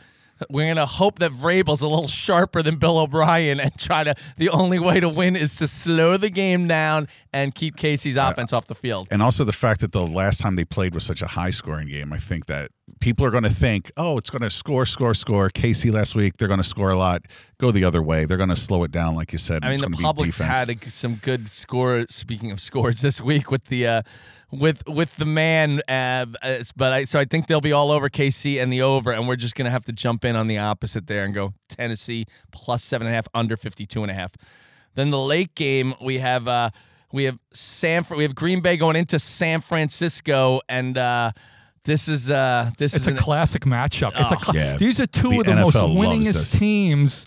we're 0.49 0.67
gonna 0.67 0.85
hope 0.85 1.19
that 1.19 1.31
Vrabel's 1.31 1.81
a 1.81 1.87
little 1.87 2.07
sharper 2.07 2.61
than 2.61 2.77
Bill 2.77 2.97
O'Brien 2.97 3.59
and 3.59 3.77
try 3.77 4.03
to. 4.03 4.15
The 4.37 4.49
only 4.49 4.79
way 4.79 4.99
to 4.99 5.09
win 5.09 5.35
is 5.35 5.55
to 5.57 5.67
slow 5.67 6.17
the 6.17 6.29
game 6.29 6.67
down 6.67 7.07
and 7.33 7.53
keep 7.53 7.75
KC's 7.75 8.17
offense 8.17 8.53
off 8.53 8.67
the 8.67 8.75
field. 8.75 9.07
And 9.11 9.21
also 9.21 9.43
the 9.43 9.53
fact 9.53 9.81
that 9.81 9.91
the 9.91 10.05
last 10.05 10.39
time 10.39 10.55
they 10.55 10.65
played 10.65 10.93
was 10.93 11.03
such 11.03 11.21
a 11.21 11.27
high 11.27 11.49
scoring 11.51 11.87
game, 11.87 12.13
I 12.13 12.17
think 12.17 12.45
that 12.47 12.71
people 12.99 13.25
are 13.25 13.31
going 13.31 13.43
to 13.43 13.49
think, 13.49 13.91
oh, 13.97 14.17
it's 14.17 14.29
going 14.29 14.41
to 14.41 14.49
score, 14.49 14.85
score, 14.85 15.13
score. 15.13 15.49
KC 15.49 15.91
last 15.91 16.15
week, 16.15 16.37
they're 16.37 16.47
going 16.47 16.61
to 16.61 16.67
score 16.67 16.89
a 16.89 16.97
lot. 16.97 17.23
Go 17.57 17.71
the 17.71 17.83
other 17.83 18.01
way. 18.01 18.25
They're 18.25 18.37
going 18.37 18.49
to 18.49 18.55
slow 18.55 18.83
it 18.83 18.91
down, 18.91 19.15
like 19.15 19.31
you 19.31 19.37
said. 19.37 19.63
I 19.63 19.69
mean, 19.69 19.77
the 19.77 19.83
gonna 19.83 19.97
be 19.97 20.03
Public's 20.03 20.37
defense. 20.37 20.57
had 20.57 20.69
a, 20.69 20.89
some 20.89 21.15
good 21.15 21.49
scores. 21.49 22.13
Speaking 22.13 22.51
of 22.51 22.59
scores, 22.61 23.01
this 23.01 23.21
week 23.21 23.51
with 23.51 23.65
the 23.65 23.87
uh, 23.87 24.01
with 24.51 24.87
with 24.87 25.17
the 25.17 25.25
man, 25.25 25.81
uh, 25.87 26.25
uh, 26.41 26.63
but 26.75 26.93
I 26.93 27.03
so 27.03 27.19
I 27.19 27.25
think 27.25 27.47
they'll 27.47 27.61
be 27.61 27.73
all 27.73 27.91
over 27.91 28.09
KC 28.09 28.61
and 28.61 28.71
the 28.71 28.81
over, 28.81 29.11
and 29.11 29.27
we're 29.27 29.35
just 29.35 29.55
gonna 29.55 29.71
have 29.71 29.85
to 29.85 29.91
jump 29.91 30.23
in 30.23 30.35
on 30.35 30.47
the 30.47 30.57
opposite 30.57 31.07
there 31.07 31.23
and 31.23 31.33
go 31.33 31.53
Tennessee 31.67 32.25
plus 32.51 32.83
seven 32.83 33.07
and 33.07 33.13
a 33.13 33.15
half, 33.15 33.27
under 33.33 33.57
fifty 33.57 33.85
two 33.85 34.01
and 34.01 34.11
a 34.11 34.13
half. 34.13 34.35
Then 34.95 35.11
the 35.11 35.19
late 35.19 35.53
game 35.55 35.93
we 36.01 36.19
have 36.19 36.47
uh, 36.47 36.69
we 37.11 37.25
have 37.25 37.39
San 37.53 38.05
we 38.15 38.23
have 38.23 38.35
Green 38.35 38.61
Bay 38.61 38.77
going 38.77 38.95
into 38.95 39.19
San 39.19 39.61
Francisco, 39.61 40.61
and 40.69 40.97
uh, 40.97 41.31
this 41.87 42.07
is 42.07 42.29
uh, 42.29 42.69
this 42.77 42.93
It's 42.93 43.03
is 43.03 43.07
a 43.07 43.11
an, 43.11 43.17
classic 43.17 43.63
matchup. 43.65 44.11
It's 44.15 44.31
a 44.31 44.35
Oh. 44.35 44.39
cla- 44.39 44.53
Yeah. 44.53 44.77
These 44.77 44.99
are 44.99 45.07
two 45.07 45.29
The 45.31 45.39
of 45.39 45.45
the 45.47 45.55
most 45.55 45.75
NFL 45.75 45.95
loves 45.95 45.99
winningest 46.27 46.59
teams 46.59 47.25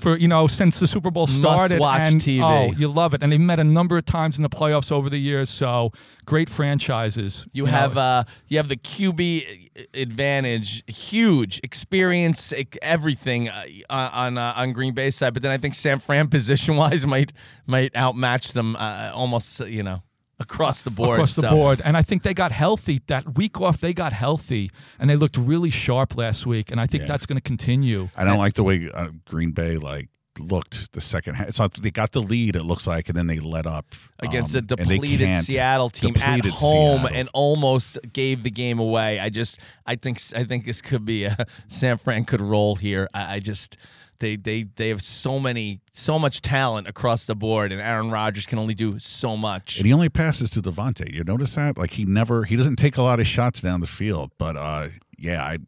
for 0.00 0.16
you 0.16 0.28
know 0.28 0.46
since 0.46 0.78
the 0.80 0.86
Super 0.86 1.10
Bowl 1.10 1.26
started. 1.26 1.78
Must-watch 1.78 2.12
and, 2.12 2.20
TV. 2.20 2.40
Oh, 2.42 2.72
you 2.72 2.88
love 2.88 3.14
it, 3.14 3.22
and 3.22 3.32
they 3.32 3.38
met 3.38 3.58
a 3.58 3.64
number 3.64 3.96
of 3.96 4.04
times 4.04 4.36
in 4.36 4.42
the 4.42 4.48
playoffs 4.48 4.90
over 4.92 5.08
the 5.10 5.18
years. 5.18 5.48
So 5.50 5.92
great 6.26 6.48
franchises. 6.48 7.46
You 7.52 7.64
know. 7.66 7.70
have 7.72 7.96
uh, 7.98 8.24
you 8.48 8.56
have 8.58 8.68
the 8.68 8.76
QB 8.76 9.68
advantage, 9.94 10.82
huge 10.86 11.60
experience, 11.62 12.52
e- 12.52 12.66
everything 12.82 13.48
uh, 13.48 13.64
on 13.90 14.38
uh, 14.38 14.54
on 14.56 14.72
Green 14.72 14.94
Bay 14.94 15.10
side. 15.10 15.34
But 15.34 15.42
then 15.42 15.52
I 15.52 15.58
think 15.58 15.74
San 15.74 15.98
Fran 15.98 16.28
position 16.36 16.76
wise 16.76 17.06
might 17.06 17.32
might 17.66 17.92
outmatch 17.94 18.52
them 18.52 18.76
uh, 18.76 19.10
almost 19.14 19.60
you 19.66 19.82
know 19.82 20.02
across 20.40 20.82
the 20.82 20.90
board. 20.90 21.18
across 21.18 21.36
the 21.36 21.42
So, 21.42 21.50
board. 21.50 21.80
And 21.84 21.96
I 21.96 22.02
think 22.02 22.22
they 22.22 22.34
got 22.34 22.50
healthy 22.52 23.00
that 23.06 23.36
week 23.36 23.60
off. 23.60 23.78
They 23.80 23.92
got 23.92 24.12
healthy, 24.12 24.70
and 24.98 25.08
they 25.08 25.16
looked 25.16 25.36
really 25.36 25.70
sharp 25.70 26.16
last 26.16 26.46
week. 26.46 26.70
And 26.70 26.80
I 26.80 26.86
think 26.86 27.02
Yeah. 27.02 27.08
that's 27.08 27.26
going 27.26 27.36
to 27.36 27.42
continue. 27.42 28.08
I 28.16 28.24
don't 28.24 28.38
like 28.38 28.54
the 28.54 28.64
way 28.64 28.90
uh, 28.92 29.08
Green 29.26 29.52
Bay 29.52 29.76
like 29.76 30.08
looked 30.38 30.92
the 30.92 31.00
second 31.00 31.34
half. 31.34 31.50
So 31.52 31.68
they 31.68 31.90
got 31.90 32.12
the 32.12 32.22
lead. 32.22 32.56
It 32.56 32.62
looks 32.62 32.86
like, 32.86 33.08
and 33.08 33.18
then 33.18 33.26
they 33.26 33.38
let 33.40 33.66
up 33.66 33.86
Against 34.20 34.54
um, 34.56 34.60
a 34.60 34.62
depleted 34.62 35.34
Seattle 35.44 35.90
team 35.90 36.14
depleted 36.14 36.46
at 36.46 36.52
home 36.52 37.00
Seattle. 37.02 37.18
and 37.18 37.28
almost 37.34 37.98
gave 38.12 38.42
the 38.42 38.50
game 38.50 38.78
away. 38.78 39.18
I 39.20 39.28
just 39.28 39.58
I 39.86 39.96
think 39.96 40.18
I 40.34 40.44
think 40.44 40.64
this 40.64 40.80
could 40.80 41.04
be 41.04 41.24
a 41.24 41.36
San 41.68 41.98
Fran 41.98 42.24
could 42.24 42.40
roll 42.40 42.76
here. 42.76 43.08
I, 43.12 43.34
I 43.36 43.38
just 43.40 43.76
they 44.20 44.36
they 44.36 44.62
they 44.76 44.88
have 44.88 45.02
so 45.02 45.40
many 45.40 45.80
so 45.92 46.18
much 46.18 46.40
talent 46.40 46.86
across 46.86 47.26
the 47.26 47.34
board, 47.34 47.72
and 47.72 47.80
Aaron 47.80 48.10
Rodgers 48.10 48.46
can 48.46 48.58
only 48.58 48.74
do 48.74 48.98
so 48.98 49.36
much. 49.36 49.78
And 49.78 49.86
he 49.86 49.92
only 49.92 50.08
passes 50.08 50.50
to 50.50 50.62
Davante. 50.62 51.12
You 51.12 51.24
notice 51.24 51.54
that? 51.56 51.76
Like 51.76 51.92
he 51.92 52.04
never 52.04 52.44
he 52.44 52.56
doesn't 52.56 52.76
take 52.76 52.96
a 52.96 53.02
lot 53.02 53.18
of 53.20 53.26
shots 53.26 53.60
down 53.60 53.80
the 53.80 53.86
field. 53.86 54.30
But 54.38 54.56
uh 54.56 54.88
yeah, 55.18 55.42
I 55.42 55.58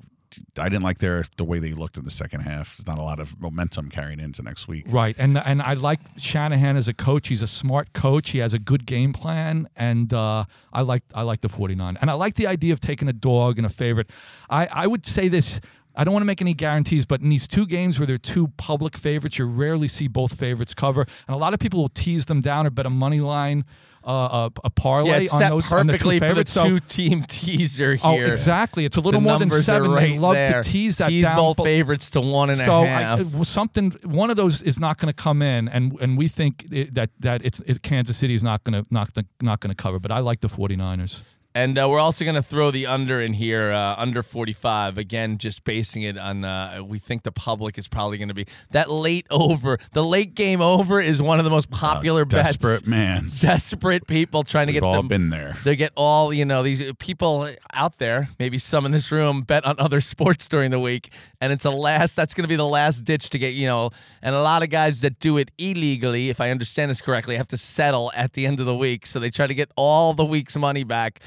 I 0.59 0.69
didn't 0.69 0.83
like 0.83 0.99
their 0.99 1.25
the 1.37 1.45
way 1.45 1.59
they 1.59 1.73
looked 1.73 1.97
in 1.97 2.05
the 2.05 2.11
second 2.11 2.41
half. 2.41 2.77
There's 2.77 2.87
not 2.87 2.99
a 2.99 3.03
lot 3.03 3.21
of 3.21 3.41
momentum 3.41 3.91
carrying 3.91 4.21
into 4.21 4.43
next 4.43 4.69
week. 4.69 4.85
Right, 4.89 5.15
and 5.19 5.37
and 5.39 5.63
I 5.63 5.75
like 5.75 6.01
Shanahan 6.17 6.77
as 6.77 6.89
a 6.89 6.95
coach. 6.95 7.29
He's 7.29 7.43
a 7.43 7.47
smart 7.47 7.93
coach. 7.93 8.31
He 8.31 8.39
has 8.39 8.55
a 8.55 8.59
good 8.59 8.87
game 8.87 9.13
plan, 9.13 9.69
and 9.77 10.13
uh, 10.13 10.45
I 10.73 10.83
like 10.83 11.03
I 11.15 11.23
like 11.23 11.41
the 11.41 11.49
49. 11.49 11.99
And 12.01 12.11
I 12.11 12.15
like 12.15 12.35
the 12.35 12.47
idea 12.47 12.73
of 12.73 12.81
taking 12.81 13.09
a 13.09 13.13
dog 13.13 13.59
and 13.59 13.67
a 13.67 13.71
favorite. 13.71 14.11
I, 14.49 14.67
I 14.67 14.87
would 14.87 15.07
say 15.07 15.29
this. 15.29 15.61
I 15.95 16.05
don't 16.05 16.13
want 16.13 16.23
to 16.23 16.27
make 16.27 16.41
any 16.41 16.55
guarantees, 16.55 17.07
but 17.07 17.21
in 17.21 17.29
these 17.29 17.47
two 17.47 17.67
games 17.67 17.99
where 17.99 18.07
they're 18.07 18.19
two 18.19 18.49
public 18.57 18.97
favorites, 18.97 19.39
you 19.39 19.47
rarely 19.47 19.89
see 19.89 20.09
both 20.09 20.39
favorites 20.39 20.75
cover, 20.75 21.03
and 21.27 21.35
a 21.35 21.39
lot 21.39 21.55
of 21.55 21.61
people 21.61 21.81
will 21.81 21.89
tease 21.89 22.27
them 22.27 22.41
down 22.41 22.67
or 22.67 22.71
bet 22.71 22.87
a 22.87 22.91
money 22.91 23.21
line, 23.21 23.65
uh, 24.05 24.51
a, 24.51 24.61
a 24.65 24.71
parlay 24.71 25.11
yeah, 25.11 25.17
it's 25.19 25.33
on 25.33 25.39
set 25.39 25.49
those 25.51 25.73
on 25.73 25.87
the 25.87 25.93
two 25.93 25.99
perfectly 25.99 26.21
for 26.21 26.35
the. 26.35 26.45
Two 26.45 26.81
team 26.81 27.25
teaser 27.25 27.97
oh, 28.03 28.13
here. 28.13 28.33
exactly. 28.33 28.85
It's 28.85 28.97
a 28.97 29.01
little 29.01 29.21
the 29.21 29.25
more 29.29 29.39
than 29.39 29.51
seven. 29.51 29.93
Right 29.93 30.13
they 30.13 30.19
love 30.19 30.35
there. 30.35 30.63
to 30.63 30.69
tease 30.69 30.99
that 30.99 31.09
Tease 31.09 31.27
down. 31.27 31.37
both 31.37 31.57
favorites 31.59 32.11
to 32.11 32.21
one 32.21 32.51
and 32.51 32.61
a 32.61 32.65
so 32.65 32.85
half. 32.85 33.21
I, 33.35 33.43
something, 33.43 33.93
one 34.05 34.31
of 34.31 34.37
those 34.37 34.63
is 34.63 34.79
not 34.79 34.99
going 34.99 35.13
to 35.13 35.23
come 35.23 35.41
in, 35.43 35.69
and 35.69 35.99
and 36.01 36.19
we 36.19 36.29
think 36.29 36.67
it, 36.71 36.95
that 36.95 37.11
that 37.21 37.45
it's 37.45 37.61
it, 37.61 37.83
Kansas 37.83 38.17
City 38.17 38.35
is 38.35 38.43
not 38.43 38.65
going 38.65 38.83
to 38.83 38.93
not 38.93 39.11
not 39.41 39.61
going 39.61 39.75
to 39.75 39.81
cover. 39.81 39.99
But 39.99 40.11
I 40.11 40.19
like 40.19 40.41
the 40.41 40.49
49ers. 40.49 41.23
And 41.55 41.79
uh, 41.79 41.87
we're 41.89 42.01
also 42.01 42.25
going 42.25 42.35
to 42.35 42.43
throw 42.43 42.71
the 42.71 42.87
under 42.87 43.21
in 43.21 43.35
here, 43.35 43.73
uh, 43.73 43.95
under 43.99 44.23
45. 44.23 44.97
Again, 44.97 45.37
just 45.37 45.65
basing 45.65 46.03
it 46.03 46.17
on, 46.17 46.45
uh, 46.45 46.83
we 46.83 46.99
think 46.99 47.25
the 47.25 47.33
public 47.33 47.77
is 47.77 47.89
probably 47.89 48.17
going 48.17 48.29
to 48.29 48.35
be 48.35 48.47
that 48.71 48.91
late 48.91 49.27
over. 49.31 49.79
The 49.93 50.03
late 50.03 50.35
game 50.35 50.63
over 50.63 51.01
is 51.01 51.21
one 51.21 51.39
of 51.39 51.45
the 51.45 51.51
most 51.51 51.71
popular 51.71 52.25
bets. 52.25 52.53
Desperate 52.57 52.87
man. 52.87 53.29
Desperate 53.41 54.07
people 54.07 54.45
trying 54.45 54.69
to 54.69 54.73
We've 54.73 54.81
get 54.81 54.87
all 54.87 54.95
them. 54.95 55.09
been 55.09 55.29
there. 55.29 55.59
They 55.63 55.77
get 55.77 55.93
all, 55.95 56.33
you 56.33 56.47
know, 56.47 56.63
these 56.63 56.83
people 56.99 57.49
out 57.75 57.99
there, 57.99 58.31
maybe 58.39 58.57
some 58.59 58.87
in 58.87 58.93
this 58.93 59.13
room, 59.13 59.43
bet 59.43 59.65
on 59.67 59.77
other 59.79 60.01
sports 60.13 60.49
during 60.49 60.71
the 60.71 60.81
week. 60.81 61.13
And 61.41 61.53
it's 61.53 61.67
a 61.67 61.71
last, 61.71 62.17
that's 62.17 62.33
going 62.33 62.45
to 62.45 62.49
be 62.49 62.57
the 62.57 62.65
last 62.67 63.01
ditch 63.05 63.29
to 63.31 63.39
get, 63.39 63.49
you 63.55 63.67
know, 63.67 63.91
and 64.23 64.35
a 64.35 64.41
lot 64.41 64.63
of 64.63 64.71
guys 64.71 65.03
that 65.03 65.19
do 65.21 65.37
it 65.37 65.51
illegally, 65.59 66.31
if 66.31 66.41
I 66.41 66.51
understand 66.51 66.91
this 66.91 67.03
correctly, 67.03 67.37
have 67.37 67.49
to 67.49 67.57
settle 67.59 68.11
at 68.15 68.33
the 68.33 68.47
end 68.47 68.59
of 68.59 68.65
the 68.65 68.75
week. 68.75 69.05
So 69.05 69.19
they 69.19 69.31
try 69.31 69.47
to 69.47 69.55
get 69.55 69.71
all 69.77 70.15
the 70.15 70.25
week's 70.25 70.57
money 70.57 70.85
back. 70.85 71.21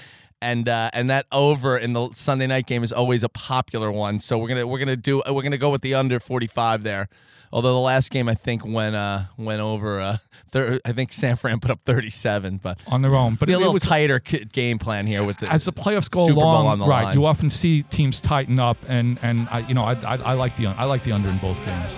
And 0.46 0.70
uh, 0.70 0.92
and 0.94 1.10
that 1.10 1.26
over 1.32 1.76
in 1.76 1.94
the 1.94 2.10
Sunday 2.14 2.46
night 2.46 2.68
game 2.68 2.84
is 2.84 2.94
always 2.94 3.24
a 3.24 3.30
popular 3.30 3.92
one. 3.92 4.20
So 4.20 4.38
we're 4.38 4.48
gonna 4.50 4.68
we're 4.68 4.78
gonna 4.80 4.96
do 4.96 5.24
we're 5.28 5.42
gonna 5.42 5.58
go 5.58 5.72
with 5.72 5.82
the 5.82 5.96
under 5.96 6.20
forty 6.20 6.46
five 6.48 6.84
there. 6.84 7.10
Although 7.52 7.74
the 7.74 7.80
last 7.80 8.12
game 8.12 8.28
I 8.30 8.36
think 8.36 8.66
went 8.66 8.96
uh 8.96 9.24
went 9.38 9.62
over 9.62 10.00
uh 10.00 10.18
thir- 10.52 10.80
I 10.86 10.92
think 10.92 11.14
San 11.14 11.36
Fran 11.36 11.60
put 11.60 11.72
up 11.72 11.82
thirty 11.82 12.10
seven, 12.12 12.58
but 12.62 12.78
on 12.88 13.02
their 13.02 13.16
own. 13.16 13.36
But 13.36 13.48
be 13.48 13.54
a 13.54 13.56
it- 13.56 13.58
it 13.58 13.60
little 13.62 13.74
was- 13.74 13.84
tighter 13.84 14.20
game 14.20 14.78
plan 14.78 15.08
here 15.08 15.24
with 15.24 15.40
the 15.40 15.52
as 15.52 15.64
the 15.64 15.74
playoffs 15.74 16.10
go 16.12 16.28
Super 16.28 16.42
along, 16.42 16.68
on 16.68 16.80
the 16.80 16.86
right? 16.86 17.06
line. 17.06 17.18
You 17.18 17.26
often 17.26 17.50
see 17.50 17.82
teams 17.84 18.22
tighten 18.22 18.60
up, 18.60 18.78
and 18.88 19.18
and 19.24 19.48
I, 19.50 19.60
you 19.68 19.74
know 19.74 19.84
I, 19.84 19.94
I, 19.94 20.16
I 20.18 20.34
like 20.34 20.56
the 20.58 20.68
I 20.68 20.84
like 20.86 21.04
the 21.04 21.12
under 21.14 21.30
in 21.30 21.38
both 21.40 21.58
games. 21.66 21.92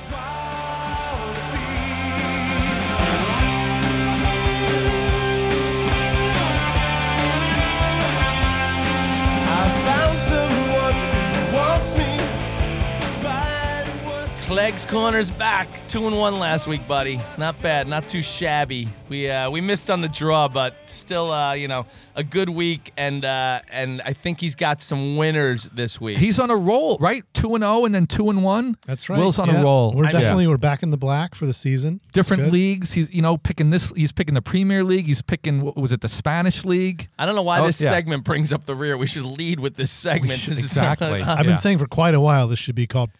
What 14.57 14.63
Clegg's 14.63 14.85
Corner's 14.85 15.29
back, 15.29 15.87
two 15.87 16.07
and 16.07 16.17
one 16.17 16.39
last 16.39 16.67
week, 16.67 16.87
buddy. 16.87 17.21
Not 17.37 17.61
bad, 17.61 17.87
not 17.87 18.07
too 18.07 18.23
shabby. 18.23 18.87
We 19.07 19.29
uh, 19.29 19.51
we 19.51 19.61
missed 19.61 19.91
on 19.91 20.01
the 20.01 20.09
draw, 20.09 20.47
but 20.47 20.73
still, 20.87 21.31
uh, 21.31 21.53
you 21.53 21.67
know, 21.67 21.85
a 22.15 22.23
good 22.23 22.49
week, 22.49 22.91
and 22.97 23.23
uh, 23.23 23.61
and 23.71 24.01
I 24.03 24.13
think 24.13 24.39
he's 24.39 24.55
got 24.55 24.81
some 24.81 25.15
winners 25.15 25.65
this 25.73 26.01
week. 26.01 26.17
He's 26.17 26.39
on 26.39 26.49
a 26.49 26.55
roll, 26.55 26.97
right? 26.99 27.23
Two 27.35 27.53
and 27.53 27.61
zero, 27.63 27.85
and 27.85 27.93
then 27.93 28.07
two 28.07 28.31
and 28.31 28.43
one. 28.43 28.77
That's 28.87 29.09
right. 29.09 29.19
Will's 29.19 29.37
on 29.37 29.47
Yeah. 29.47 29.61
a 29.61 29.63
roll. 29.63 29.93
We're 29.93 30.05
Yeah. 30.05 30.13
definitely 30.13 30.47
we're 30.47 30.57
back 30.57 30.81
in 30.81 30.89
the 30.89 30.97
black 30.97 31.35
for 31.35 31.45
the 31.45 31.53
season. 31.53 32.01
Different 32.11 32.51
leagues. 32.51 32.93
He's 32.93 33.13
you 33.13 33.21
know 33.21 33.37
picking 33.37 33.69
this. 33.69 33.93
He's 33.95 34.11
picking 34.11 34.33
the 34.33 34.41
Premier 34.41 34.83
League. 34.83 35.05
He's 35.05 35.21
picking 35.21 35.61
what 35.61 35.77
was 35.77 35.91
it 35.91 36.01
the 36.01 36.09
Spanish 36.09 36.65
League? 36.65 37.09
I 37.19 37.27
don't 37.27 37.35
know 37.35 37.43
why 37.43 37.59
Oh, 37.59 37.67
this 37.67 37.79
yeah. 37.79 37.89
segment 37.89 38.23
brings 38.23 38.51
up 38.51 38.65
the 38.65 38.75
rear. 38.75 38.97
We 38.97 39.05
should 39.05 39.25
lead 39.25 39.59
with 39.59 39.75
this 39.75 39.91
segment. 39.91 40.39
should- 40.41 40.53
exactly. 40.57 41.21
I've 41.21 41.37
Yeah. 41.37 41.43
been 41.43 41.57
saying 41.59 41.77
for 41.77 41.85
quite 41.87 42.15
a 42.15 42.19
while 42.19 42.47
this 42.47 42.57
should 42.59 42.75
be 42.75 42.87
called 42.87 43.11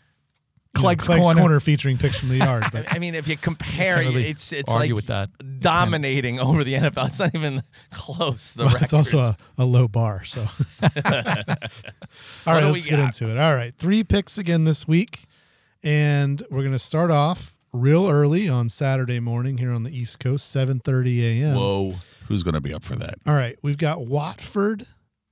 you 0.77 0.83
know, 0.83 0.87
Clegg's 0.87 1.05
Clegg's 1.05 1.21
Corner. 1.25 1.41
Corner. 1.41 1.59
featuring 1.59 1.97
picks 1.97 2.19
from 2.19 2.29
the 2.29 2.37
yard. 2.37 2.65
But 2.71 2.93
I 2.93 2.99
mean, 2.99 3.15
if 3.15 3.27
you 3.27 3.37
compare, 3.37 3.95
Can't 3.95 4.07
really 4.07 4.27
it's 4.27 4.51
it's 4.53 4.71
argue 4.71 4.93
like 4.93 4.95
with 4.95 5.07
that. 5.07 5.29
dominating 5.59 6.39
over 6.39 6.63
the 6.63 6.73
NFL. 6.75 7.07
It's 7.07 7.19
not 7.19 7.33
even 7.35 7.63
close. 7.91 8.53
The 8.53 8.65
well, 8.65 8.73
records. 8.73 8.93
it's 8.93 8.93
also 8.93 9.19
a, 9.19 9.37
a 9.57 9.65
low 9.65 9.87
bar. 9.87 10.23
So, 10.23 10.41
all 10.81 10.89
What 10.89 11.61
right, 12.45 12.59
do 12.61 12.65
we 12.67 12.71
let's 12.73 12.85
get 12.87 12.99
into 12.99 13.29
it. 13.29 13.37
All 13.37 13.55
right, 13.55 13.73
three 13.75 14.03
picks 14.03 14.37
again 14.37 14.63
this 14.63 14.87
week, 14.87 15.23
and 15.83 16.41
we're 16.49 16.61
going 16.61 16.71
to 16.71 16.79
start 16.79 17.11
off 17.11 17.57
real 17.73 18.07
early 18.09 18.47
on 18.49 18.69
Saturday 18.69 19.19
morning 19.19 19.57
here 19.57 19.71
on 19.71 19.83
the 19.83 19.91
East 19.97 20.19
Coast, 20.19 20.49
seven 20.49 20.79
thirty 20.79 21.41
a.m. 21.43 21.55
whoa. 21.55 21.95
Who's 22.27 22.43
going 22.43 22.55
to 22.55 22.61
be 22.61 22.73
up 22.73 22.83
for 22.83 22.95
that? 22.97 23.15
All 23.25 23.33
right, 23.35 23.57
we've 23.61 23.77
got 23.77 24.05
Watford 24.05 24.85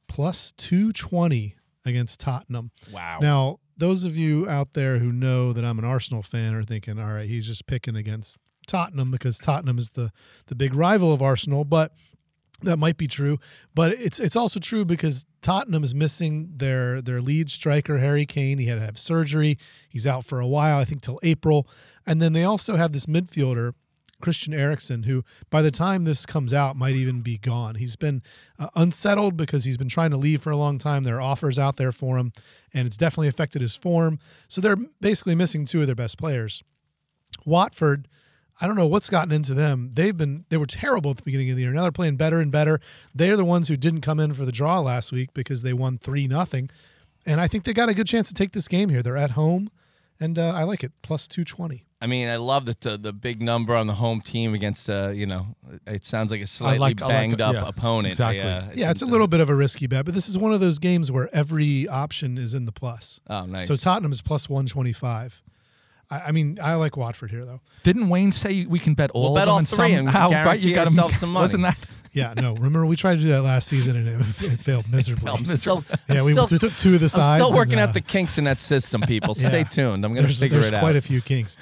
plus 0.08 0.52
two 0.54 0.92
twenty 0.94 1.56
against 1.86 2.20
Tottenham. 2.20 2.72
Wow. 2.92 3.20
Now, 3.22 3.58
those 3.78 4.04
of 4.04 4.16
you 4.16 4.48
out 4.48 4.74
there 4.74 5.00
who 5.00 5.12
know 5.12 5.54
that 5.54 5.66
I'm 5.66 5.80
an 5.80 5.86
Arsenal 5.86 6.24
fan 6.24 6.54
are 6.54 6.64
thinking, 6.64 7.00
all 7.00 7.14
right, 7.14 7.28
he's 7.28 7.48
just 7.48 7.68
picking 7.68 7.96
against 7.96 8.38
Tottenham 8.68 9.12
because 9.12 9.38
Tottenham 9.38 9.78
is 9.78 9.92
the 9.92 10.12
the 10.48 10.56
big 10.56 10.74
rival 10.74 11.14
of 11.14 11.22
Arsenal, 11.22 11.66
but 11.66 11.94
that 12.62 12.78
might 12.78 12.98
be 12.98 13.08
true, 13.08 13.38
but 13.74 13.92
it's 13.94 14.20
it's 14.20 14.36
also 14.36 14.60
true 14.60 14.86
because 14.86 15.26
Tottenham 15.42 15.84
is 15.84 15.94
missing 15.94 16.54
their 16.56 17.02
their 17.02 17.22
lead 17.22 17.50
striker 17.50 17.98
Harry 17.98 18.26
Kane. 18.26 18.58
He 18.58 18.68
had 18.68 18.80
to 18.80 18.86
have 18.86 18.98
surgery. 18.98 19.58
He's 19.90 20.08
out 20.08 20.26
for 20.26 20.40
a 20.40 20.48
while, 20.48 20.80
I 20.80 20.86
think 20.86 21.02
till 21.02 21.20
April. 21.22 21.68
And 22.08 22.22
then 22.22 22.34
they 22.34 22.44
also 22.44 22.76
have 22.76 22.92
this 22.92 23.08
midfielder 23.08 23.74
Christian 24.26 24.56
Eriksen, 24.56 25.04
who 25.04 25.24
by 25.52 25.62
the 25.62 25.70
time 25.70 26.04
this 26.04 26.26
comes 26.26 26.52
out 26.52 26.76
might 26.76 26.96
even 26.96 27.22
be 27.22 27.38
gone. 27.38 27.76
He's 27.76 27.96
been 27.96 28.24
uh, 28.58 28.70
unsettled 28.74 29.38
because 29.38 29.66
he's 29.66 29.78
been 29.78 29.88
trying 29.88 30.10
to 30.10 30.18
leave 30.18 30.42
for 30.42 30.50
a 30.50 30.58
long 30.58 30.80
time. 30.80 31.04
There 31.04 31.18
are 31.18 31.22
offers 31.22 31.60
out 31.60 31.76
there 31.78 31.92
for 31.92 32.18
him, 32.18 32.34
and 32.74 32.88
it's 32.88 32.98
definitely 32.98 33.28
affected 33.28 33.62
his 33.62 33.76
form. 33.76 34.18
So 34.48 34.62
they're 34.62 34.80
basically 35.00 35.36
missing 35.36 35.66
two 35.66 35.82
of 35.82 35.86
their 35.86 35.96
best 35.96 36.18
players. 36.18 36.64
Watford, 37.46 38.08
I 38.60 38.66
don't 38.66 38.76
know 38.76 38.88
what's 38.88 39.12
gotten 39.12 39.32
into 39.32 39.54
them. 39.54 39.92
They've 39.94 40.18
been 40.18 40.46
they 40.50 40.58
were 40.58 40.66
terrible 40.66 41.12
at 41.12 41.18
the 41.18 41.24
beginning 41.24 41.52
of 41.52 41.56
the 41.56 41.62
year. 41.62 41.72
Now 41.72 41.84
they're 41.84 41.92
playing 41.92 42.18
better 42.18 42.40
and 42.40 42.52
better. 42.52 42.82
They're 43.14 43.38
the 43.38 43.46
ones 43.46 43.68
who 43.68 43.78
didn't 43.78 44.02
come 44.02 44.20
in 44.20 44.34
for 44.34 44.44
the 44.44 44.52
draw 44.52 44.80
last 44.80 45.12
week 45.12 45.36
because 45.36 45.62
they 45.62 45.74
won 45.74 46.00
three 46.00 46.28
nothing, 46.28 46.72
and 47.28 47.40
I 47.40 47.48
think 47.48 47.64
they 47.64 47.74
got 47.74 47.90
a 47.90 47.94
good 47.94 48.08
chance 48.08 48.30
to 48.30 48.34
take 48.34 48.54
this 48.54 48.68
game 48.68 48.90
here. 48.90 49.04
They're 49.04 49.18
at 49.18 49.32
home, 49.32 49.70
and 50.20 50.38
uh, 50.40 50.50
I 50.56 50.64
like 50.64 50.84
it 50.84 50.92
plus 51.02 51.28
two 51.28 51.44
twenty. 51.44 51.86
I 52.02 52.08
mean, 52.08 52.28
I 52.28 52.36
love 52.36 52.66
the 52.66 52.76
the, 52.80 52.98
the 52.98 53.14
big 53.14 53.42
number 53.42 53.76
on 53.76 53.88
the 53.88 53.94
home 53.96 54.22
team 54.22 54.54
against 54.54 54.90
uh, 54.90 55.10
you 55.10 55.26
know, 55.26 55.56
it 55.88 56.06
sounds 56.06 56.30
like 56.32 56.42
a 56.42 56.48
slightly 56.48 56.80
like- 56.80 57.02
I 57.02 57.06
like 57.06 57.14
banged 57.14 57.38
the- 57.40 57.46
up 57.46 57.56
yeah, 57.56 57.68
opponent. 57.68 58.12
exactly. 58.14 58.42
I, 58.42 58.58
uh, 58.58 58.70
Yeah, 58.76 58.92
it's 58.92 59.02
a 59.02 59.06
little 59.08 59.28
bit 59.28 59.40
of 59.40 59.50
a 59.50 59.56
risky 59.56 59.88
bet, 59.88 60.06
but 60.06 60.14
this 60.14 60.28
is 60.30 60.38
one 60.38 60.54
of 60.54 60.60
those 60.60 60.78
games 60.78 61.12
where 61.12 61.30
every 61.34 61.88
option 61.88 62.38
is 62.38 62.54
in 62.54 62.66
the 62.66 62.72
plus. 62.72 63.20
Oh, 63.30 63.46
nice. 63.46 63.68
So 63.68 63.76
Tottenham 63.76 64.12
is 64.12 64.22
plus 64.22 64.48
125. 64.50 65.42
I, 66.12 66.20
I 66.20 66.32
mean, 66.32 66.60
I 66.62 66.76
like 66.76 66.96
Watford 66.98 67.32
here, 67.32 67.46
though. 67.46 67.62
Didn't 67.84 68.10
Wayne 68.10 68.32
say 68.32 68.66
we 68.66 68.78
can 68.78 68.94
bet 68.94 69.10
all 69.12 69.34
bet 69.34 69.44
of 69.44 69.46
them 69.48 69.54
all 69.54 69.58
and 69.60 69.68
three 69.68 69.94
and 69.94 70.06
somehow, 70.08 70.30
right? 70.30 70.44
guarantee 70.44 70.70
You 70.70 70.76
got 70.76 70.88
ourselves 70.88 71.18
some 71.18 71.32
money. 71.34 71.44
Wasn't 71.44 71.64
that? 71.64 71.78
Yeah, 72.16 72.34
no. 72.34 72.54
Remember, 72.54 72.86
we 72.86 72.96
tried 72.96 73.16
to 73.16 73.22
do 73.22 73.28
that 73.28 73.42
last 73.42 73.68
season 73.68 73.98
and 73.98 74.08
it, 74.08 74.44
it 74.44 74.60
failed 74.60 74.88
miserably. 74.92 75.32
I'm 75.32 75.46
still, 75.46 75.84
yeah, 75.90 76.20
I'm 76.20 76.26
we 76.26 76.32
still, 76.32 76.48
took 76.48 76.76
two 76.78 76.96
of 76.96 77.02
the 77.02 77.10
sides. 77.10 77.18
I'm 77.18 77.24
sides. 77.24 77.44
still 77.44 77.58
working 77.58 77.74
and, 77.74 77.82
uh, 77.82 77.84
out 77.90 77.94
the 77.94 78.02
kinks 78.02 78.38
in 78.38 78.46
that 78.46 78.62
system, 78.62 79.02
people. 79.02 79.36
yeah. 79.38 79.50
Stay 79.50 79.64
tuned. 79.66 80.06
I'm 80.06 80.14
going 80.14 80.16
to 80.16 80.22
there's, 80.24 80.40
figure 80.40 80.60
there's 80.60 80.70
it 80.70 80.76
out. 80.76 80.80
There's 80.80 80.92
quite 80.92 80.96
a 80.96 81.02
few 81.02 81.22
kinks. 81.22 81.58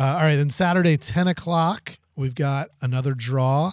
Uh, 0.00 0.04
all 0.04 0.20
right, 0.20 0.36
then 0.36 0.48
Saturday, 0.48 0.96
10 0.96 1.28
o'clock, 1.28 1.98
we've 2.16 2.34
got 2.34 2.70
another 2.80 3.12
draw. 3.12 3.72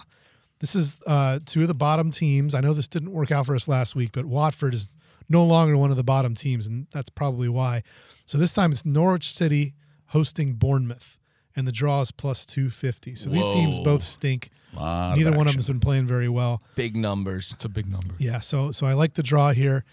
This 0.58 0.74
is 0.74 1.00
uh, 1.06 1.40
two 1.46 1.62
of 1.62 1.68
the 1.68 1.74
bottom 1.74 2.10
teams. 2.10 2.54
I 2.54 2.60
know 2.60 2.74
this 2.74 2.88
didn't 2.88 3.12
work 3.12 3.30
out 3.30 3.46
for 3.46 3.54
us 3.54 3.66
last 3.66 3.94
week, 3.94 4.10
but 4.12 4.26
Watford 4.26 4.74
is 4.74 4.90
no 5.28 5.44
longer 5.44 5.76
one 5.76 5.90
of 5.90 5.96
the 5.96 6.04
bottom 6.04 6.34
teams, 6.34 6.66
and 6.66 6.86
that's 6.92 7.10
probably 7.10 7.48
why. 7.48 7.82
So 8.24 8.36
this 8.38 8.52
time 8.52 8.72
it's 8.72 8.84
Norwich 8.84 9.30
City 9.32 9.74
hosting 10.08 10.54
Bournemouth, 10.54 11.16
and 11.56 11.66
the 11.66 11.72
draw 11.72 12.02
is 12.02 12.12
plus 12.12 12.46
250. 12.46 13.14
So 13.14 13.30
these 13.30 13.48
teams 13.48 13.78
both 13.78 14.02
stink. 14.04 14.50
Lot 14.74 15.12
of 15.12 15.18
Neither 15.18 15.36
one 15.36 15.46
of 15.46 15.54
them's 15.54 15.68
been 15.68 15.80
playing 15.80 16.06
very 16.06 16.28
well. 16.28 16.62
Big 16.74 16.94
numbers. 16.94 17.52
It's 17.52 17.64
a 17.64 17.68
big 17.68 17.90
number. 17.90 18.14
Yeah, 18.18 18.40
so 18.40 18.70
so 18.70 18.86
I 18.86 18.92
like 18.92 19.14
the 19.14 19.22
draw 19.22 19.52
here. 19.52 19.84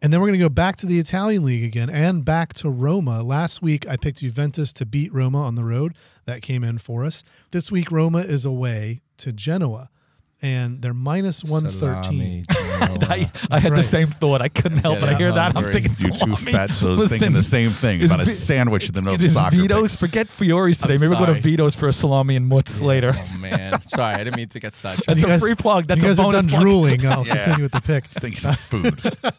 And 0.00 0.12
then 0.12 0.20
we're 0.20 0.28
going 0.28 0.38
to 0.38 0.44
go 0.44 0.48
back 0.48 0.76
to 0.76 0.86
the 0.86 1.00
Italian 1.00 1.44
league 1.44 1.64
again 1.64 1.90
and 1.90 2.24
back 2.24 2.54
to 2.54 2.70
Roma. 2.70 3.22
Last 3.24 3.62
week 3.62 3.84
I 3.88 3.96
picked 3.96 4.18
Juventus 4.20 4.72
to 4.74 4.86
beat 4.86 5.12
Roma 5.12 5.42
on 5.42 5.56
the 5.56 5.64
road. 5.64 5.96
That 6.24 6.40
came 6.40 6.62
in 6.62 6.78
for 6.78 7.04
us. 7.04 7.24
This 7.50 7.72
week 7.72 7.90
Roma 7.90 8.18
is 8.18 8.44
away 8.44 9.00
to 9.16 9.32
Genoa 9.32 9.90
and 10.40 10.82
they're 10.82 10.94
minus 10.94 11.42
113. 11.42 12.44
Salami, 12.78 13.06
I, 13.08 13.30
I 13.50 13.60
had 13.60 13.72
right. 13.72 13.76
the 13.76 13.82
same 13.82 14.06
thought. 14.08 14.42
I 14.42 14.48
couldn't 14.48 14.78
help 14.78 15.00
but 15.00 15.08
I 15.08 15.14
hear 15.14 15.32
that. 15.32 15.56
I'm 15.56 15.66
thinking 15.66 15.92
You 15.98 16.10
two 16.12 16.26
fatzos 16.50 16.96
Listen, 16.98 17.18
thinking 17.18 17.32
the 17.32 17.42
same 17.42 17.70
thing 17.70 18.04
about 18.04 18.20
a 18.20 18.26
sandwich 18.26 18.88
in 18.88 18.94
the 18.94 19.02
middle 19.02 19.16
of 19.24 19.30
soccer. 19.30 19.56
Vito's. 19.56 19.90
picks. 19.92 20.00
Forget 20.00 20.28
Fiore's 20.30 20.78
today. 20.78 20.94
I'm 20.94 21.00
Maybe 21.00 21.10
we'll 21.10 21.18
go 21.18 21.26
to 21.26 21.32
sorry. 21.32 21.40
Vito's 21.40 21.74
for 21.74 21.88
a 21.88 21.92
salami 21.92 22.36
and 22.36 22.50
mutz 22.50 22.80
later. 22.82 23.12
Oh 23.16 23.38
man, 23.38 23.84
sorry, 23.86 24.14
I 24.14 24.24
didn't 24.24 24.36
mean 24.36 24.48
to 24.48 24.60
get 24.60 24.76
sidetracked. 24.76 25.06
That's 25.06 25.22
a 25.22 25.26
guys- 25.26 25.40
free 25.40 25.54
plug. 25.54 25.86
That's 25.86 26.02
you 26.02 26.08
a 26.08 26.10
guys 26.10 26.18
are 26.20 26.32
done 26.32 26.46
drooling. 26.46 27.06
I'll 27.06 27.26
Yeah. 27.26 27.36
continue 27.36 27.62
with 27.64 27.72
the 27.72 27.80
pick. 27.80 28.06
Thinking 28.06 28.46
of 28.48 28.58
food. 28.58 29.00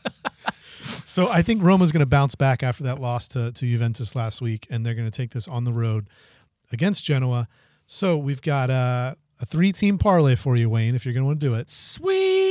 So 1.05 1.27
I 1.29 1.41
think 1.41 1.63
Roma's 1.63 1.91
going 1.91 2.01
to 2.01 2.05
bounce 2.05 2.35
back 2.35 2.61
after 2.63 2.83
that 2.83 2.99
loss 2.99 3.27
to, 3.29 3.51
to 3.51 3.65
Juventus 3.65 4.15
last 4.15 4.41
week, 4.41 4.67
and 4.69 4.85
they're 4.85 4.93
going 4.93 5.09
to 5.09 5.15
take 5.15 5.31
this 5.31 5.47
on 5.47 5.63
the 5.63 5.73
road 5.73 6.07
against 6.71 7.03
Genoa. 7.03 7.47
So 7.87 8.15
we've 8.17 8.41
got 8.41 8.69
uh, 8.69 9.15
a 9.41 9.45
three 9.45 9.71
team 9.71 9.97
parlay 9.97 10.35
for 10.35 10.55
you, 10.55 10.69
Wayne, 10.69 10.93
if 10.95 11.05
you're 11.05 11.13
going 11.13 11.23
to 11.23 11.27
want 11.27 11.39
to 11.39 11.47
do 11.47 11.53
it. 11.55 11.71
Sweet. 11.71 12.48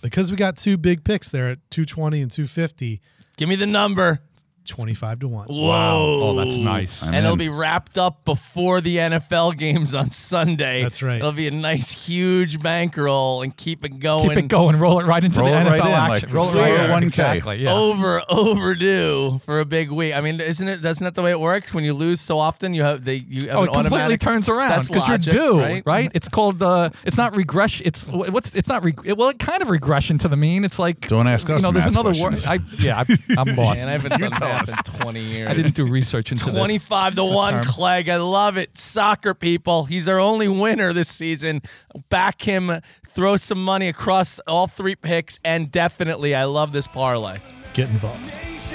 Because 0.00 0.30
we 0.30 0.36
got 0.36 0.56
two 0.56 0.76
big 0.76 1.04
picks 1.04 1.28
there 1.28 1.48
at 1.48 1.58
220 1.70 2.22
and 2.22 2.30
250. 2.30 3.00
Give 3.36 3.48
me 3.48 3.56
the 3.56 3.66
number. 3.66 4.20
25 4.68 5.20
to 5.20 5.28
1. 5.28 5.46
Whoa. 5.48 6.20
Oh, 6.30 6.34
that's 6.36 6.56
nice. 6.56 7.02
And 7.02 7.10
I'm 7.16 7.24
it'll 7.24 7.32
in. 7.32 7.38
be 7.38 7.48
wrapped 7.48 7.98
up 7.98 8.24
before 8.24 8.80
the 8.80 8.96
NFL 8.96 9.56
games 9.58 9.94
on 9.94 10.10
Sunday. 10.10 10.82
That's 10.82 11.02
right. 11.02 11.16
It'll 11.16 11.32
be 11.32 11.46
a 11.48 11.50
nice, 11.50 11.90
huge 12.06 12.60
bankroll 12.62 13.42
and 13.42 13.56
keep 13.56 13.84
it 13.84 13.98
going. 14.00 14.28
Keep 14.28 14.38
it 14.38 14.48
going. 14.48 14.76
Roll 14.78 15.00
it 15.00 15.06
right 15.06 15.22
into 15.24 15.40
Roll 15.40 15.50
the 15.50 15.56
it 15.58 15.64
NFL 15.64 15.70
right 15.70 15.80
in, 15.80 15.86
action. 15.86 16.28
like 16.28 16.34
roll 16.36 16.48
it 16.50 16.60
right 16.60 16.72
in. 16.72 16.90
401k. 16.90 17.04
Exactly. 17.06 17.56
Yeah. 17.64 17.72
Over 17.74 18.22
overdue 18.28 19.38
for 19.44 19.60
a 19.60 19.64
big 19.64 19.90
week. 19.90 20.14
I 20.14 20.20
mean, 20.20 20.40
isn't 20.40 20.68
it? 20.68 20.84
Isn't 20.84 21.04
that 21.04 21.14
the 21.14 21.22
way 21.22 21.30
it 21.30 21.40
works? 21.40 21.72
When 21.72 21.84
you 21.84 21.94
lose 21.94 22.20
so 22.20 22.38
often, 22.38 22.74
you 22.74 22.82
have 22.82 23.04
they 23.04 23.16
you 23.28 23.48
have 23.48 23.56
Oh, 23.58 23.62
an 23.64 23.68
it 23.70 23.72
completely 23.72 24.18
turns 24.18 24.48
around 24.48 24.70
That's 24.70 24.88
because 24.88 25.08
you're 25.08 25.18
due, 25.18 25.60
right? 25.60 25.82
right? 25.86 26.10
It's 26.14 26.28
called 26.28 26.62
uh, 26.62 26.90
it's 27.04 27.16
not 27.16 27.34
regression. 27.36 27.86
It's 27.86 28.08
what's 28.10 28.54
it's 28.54 28.68
not 28.68 28.84
reg- 28.84 29.12
well, 29.16 29.28
it 29.30 29.38
kind 29.38 29.62
of 29.62 29.70
regression 29.70 30.18
to 30.18 30.28
the 30.28 30.36
mean. 30.36 30.64
It's 30.64 30.78
like 30.78 31.08
Don't 31.08 31.26
ask 31.26 31.48
you 31.48 31.54
us 31.54 31.62
know. 31.62 31.72
There's 31.72 31.86
another 31.86 32.12
word. 32.20 32.38
I 32.46 32.58
yeah, 32.78 33.04
I, 33.08 33.18
I'm 33.38 33.56
lost. 33.56 33.80
And 33.82 33.90
I 33.90 33.92
haven't 33.92 34.18
done 34.20 34.30
math 34.40 34.57
in 34.66 34.74
20 35.00 35.20
years. 35.20 35.48
I 35.48 35.54
didn't 35.54 35.74
do 35.74 35.86
research 35.86 36.32
into 36.32 36.46
this. 36.46 36.54
25 36.54 37.16
to 37.16 37.24
1. 37.24 37.64
Clegg. 37.64 38.08
I 38.08 38.16
love 38.16 38.56
it. 38.56 38.76
Soccer 38.78 39.34
people. 39.34 39.84
He's 39.84 40.08
our 40.08 40.18
only 40.18 40.48
winner 40.48 40.92
this 40.92 41.08
season. 41.08 41.62
Back 42.08 42.42
him, 42.42 42.80
throw 43.08 43.36
some 43.36 43.62
money 43.62 43.88
across 43.88 44.38
all 44.46 44.66
three 44.66 44.94
picks, 44.96 45.38
and 45.44 45.70
definitely, 45.70 46.34
I 46.34 46.44
love 46.44 46.72
this 46.72 46.86
parlay. 46.86 47.40
Get 47.74 47.88
involved. 47.90 48.32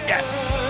Yes. 0.08 0.63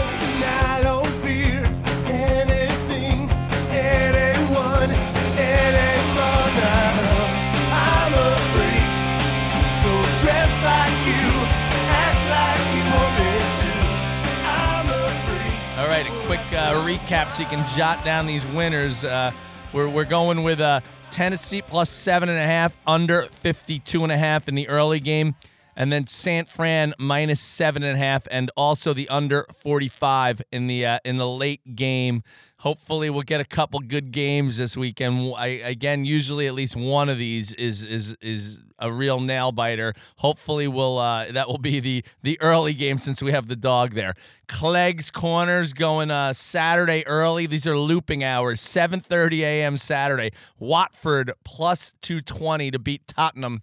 Right, 15.94 16.08
a 16.08 16.26
quick 16.26 16.40
uh, 16.54 16.74
recap 16.88 17.32
so 17.34 17.44
you 17.44 17.48
can 17.48 17.64
jot 17.78 18.04
down 18.04 18.26
these 18.26 18.48
winners. 18.48 19.04
Uh, 19.04 19.32
we're, 19.74 19.88
we're 19.88 20.06
going 20.06 20.42
with 20.42 20.60
uh, 20.60 20.80
Tennessee 21.12 21.62
plus 21.62 21.88
seven 21.88 22.30
and 22.30 22.40
a 22.40 22.46
half, 22.46 22.76
under 22.88 23.28
52 23.28 24.02
and 24.02 24.12
a 24.12 24.18
half 24.18 24.48
in 24.48 24.56
the 24.56 24.68
early 24.70 25.00
game. 25.00 25.36
And 25.76 25.92
then 25.92 26.08
San 26.08 26.46
Fran 26.46 26.96
minus 26.98 27.40
seven 27.42 27.84
and 27.84 27.96
a 27.96 28.00
half, 28.00 28.28
and 28.32 28.50
also 28.58 28.96
the 28.96 29.08
under 29.08 29.46
45 29.62 30.42
in 30.52 30.66
the 30.66 30.84
uh, 30.84 31.00
in 31.06 31.18
the 31.18 31.28
late 31.28 31.76
game. 31.76 32.24
Hopefully, 32.64 33.10
we'll 33.10 33.24
get 33.24 33.42
a 33.42 33.46
couple 33.46 33.82
good 33.82 34.14
games 34.14 34.56
this 34.56 34.78
weekend. 34.78 35.34
I, 35.36 35.48
again, 35.48 36.06
usually 36.06 36.48
at 36.48 36.54
least 36.54 36.78
one 36.78 37.10
of 37.10 37.18
these 37.18 37.52
is 37.56 37.84
is 37.84 38.16
is 38.22 38.62
a 38.80 38.90
real 38.90 39.20
nail 39.20 39.52
biter. 39.52 39.94
Hopefully, 40.20 40.70
we'll 40.70 40.98
uh, 40.98 41.30
that 41.34 41.50
will 41.50 41.58
be 41.58 41.82
the 41.82 42.06
the 42.22 42.40
early 42.40 42.74
game 42.74 43.00
since 43.00 43.22
we 43.22 43.34
have 43.34 43.50
the 43.50 43.58
dog 43.58 43.96
there. 43.96 44.14
Clegg's 44.48 45.12
Corners 45.12 45.74
going 45.74 46.10
uh, 46.10 46.32
Saturday 46.32 47.06
early. 47.06 47.48
These 47.48 47.68
are 47.68 47.78
looping 47.78 48.24
hours. 48.24 48.62
7:30 48.62 49.42
a.m. 49.42 49.76
Saturday. 49.76 50.32
Watford 50.58 51.34
plus 51.44 51.96
220 52.02 52.72
to 52.72 52.80
beat 52.80 53.06
Tottenham. 53.08 53.62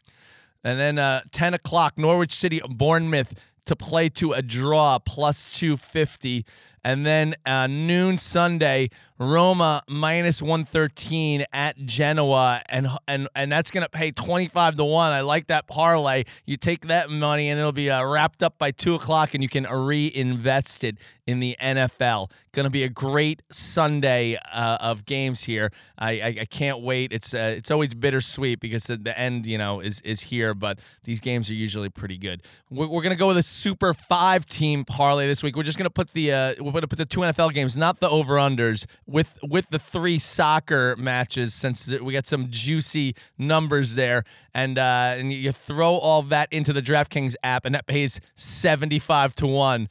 And 0.63 0.79
then 0.79 0.99
uh, 0.99 1.23
10 1.33 1.55
o'clock, 1.55 1.97
Norwich 1.97 2.35
City, 2.35 2.61
Bournemouth 2.69 3.33
to 3.65 3.77
play 3.77 4.09
to 4.11 4.33
a 4.33 4.43
draw, 4.43 4.99
plus 4.99 5.51
250. 5.57 6.45
And 6.83 7.05
then 7.05 7.35
uh, 7.45 7.67
noon 7.67 8.17
Sunday, 8.17 8.91
Roma 9.21 9.83
minus 9.87 10.41
113 10.41 11.45
at 11.53 11.77
Genoa. 11.85 12.63
And 12.67 12.89
and 13.07 13.29
and 13.37 13.53
that's 13.53 13.71
going 13.71 13.83
to 13.83 13.91
pay 13.91 14.13
25 14.13 14.77
to 14.77 14.85
1. 14.85 15.13
I 15.13 15.21
like 15.21 15.49
that 15.49 15.67
parlay. 15.67 16.25
You 16.47 16.57
take 16.57 16.87
that 16.87 17.11
money 17.11 17.51
and 17.51 17.61
it'll 17.61 17.71
be 17.71 17.91
uh, 17.91 18.03
wrapped 18.03 18.43
up 18.43 18.57
by 18.59 18.71
2 18.71 18.95
o'clock 18.95 19.35
and 19.35 19.43
you 19.43 19.49
can 19.49 19.65
reinvest 19.65 20.83
it 20.85 20.97
in 21.27 21.39
the 21.39 21.57
NFL. 21.61 22.31
Going 22.53 22.65
to 22.65 22.71
be 22.71 22.83
a 22.83 22.89
great 22.89 23.43
Sunday 23.53 24.37
uh, 24.53 24.79
of 24.81 25.05
games 25.05 25.45
here. 25.45 25.71
I, 25.97 26.11
I, 26.11 26.37
I 26.41 26.45
can't 26.47 26.81
wait. 26.81 27.13
It's 27.13 27.33
uh, 27.33 27.55
it's 27.57 27.71
always 27.71 27.95
bittersweet 27.95 28.59
because 28.59 28.85
the, 28.85 28.97
the 28.97 29.17
end, 29.17 29.47
you 29.47 29.57
know, 29.57 29.79
is 29.81 30.01
is 30.01 30.23
here. 30.23 30.55
But 30.55 30.81
these 31.05 31.21
games 31.21 31.49
are 31.49 31.55
usually 31.55 31.91
pretty 31.91 32.19
good. 32.19 32.43
We're, 32.69 32.89
we're 32.89 33.03
going 33.03 33.15
to 33.15 33.19
go 33.19 33.29
with 33.29 33.37
a 33.37 33.43
Super 33.43 33.95
Five 33.95 34.47
team 34.47 34.85
parlay 34.85 35.29
this 35.29 35.45
week. 35.45 35.57
We're 35.57 35.63
just 35.63 35.79
going 35.79 35.87
to 35.87 35.91
put 35.91 36.11
the 36.11 36.33
uh, 36.33 36.55
we're 36.59 36.73
going 36.73 36.81
to 36.81 36.89
put 36.89 36.99
the 36.99 37.07
two 37.07 37.21
NFL 37.21 37.53
games, 37.55 37.77
not 37.77 38.01
the 38.01 38.09
over 38.09 38.35
unders, 38.35 38.87
with 39.11 39.39
with 39.43 39.71
the 39.71 39.79
three 39.79 40.19
soccer 40.19 40.95
matches 40.97 41.53
since 41.53 41.89
we 42.01 42.13
got 42.13 42.27
some 42.27 42.47
juicy 42.51 43.15
numbers 43.37 43.95
there. 43.95 44.25
And 44.55 44.79
uh, 44.79 45.15
and 45.19 45.33
you 45.33 45.53
throw 45.53 45.95
all 45.97 46.23
that 46.23 46.53
into 46.53 46.73
the 46.73 46.83
DraftKings 46.83 47.35
app, 47.43 47.65
and 47.65 47.75
that 47.75 47.87
pays 47.87 48.21
seventy 48.35 48.99
five 48.99 49.35
to 49.37 49.47
one. 49.47 49.89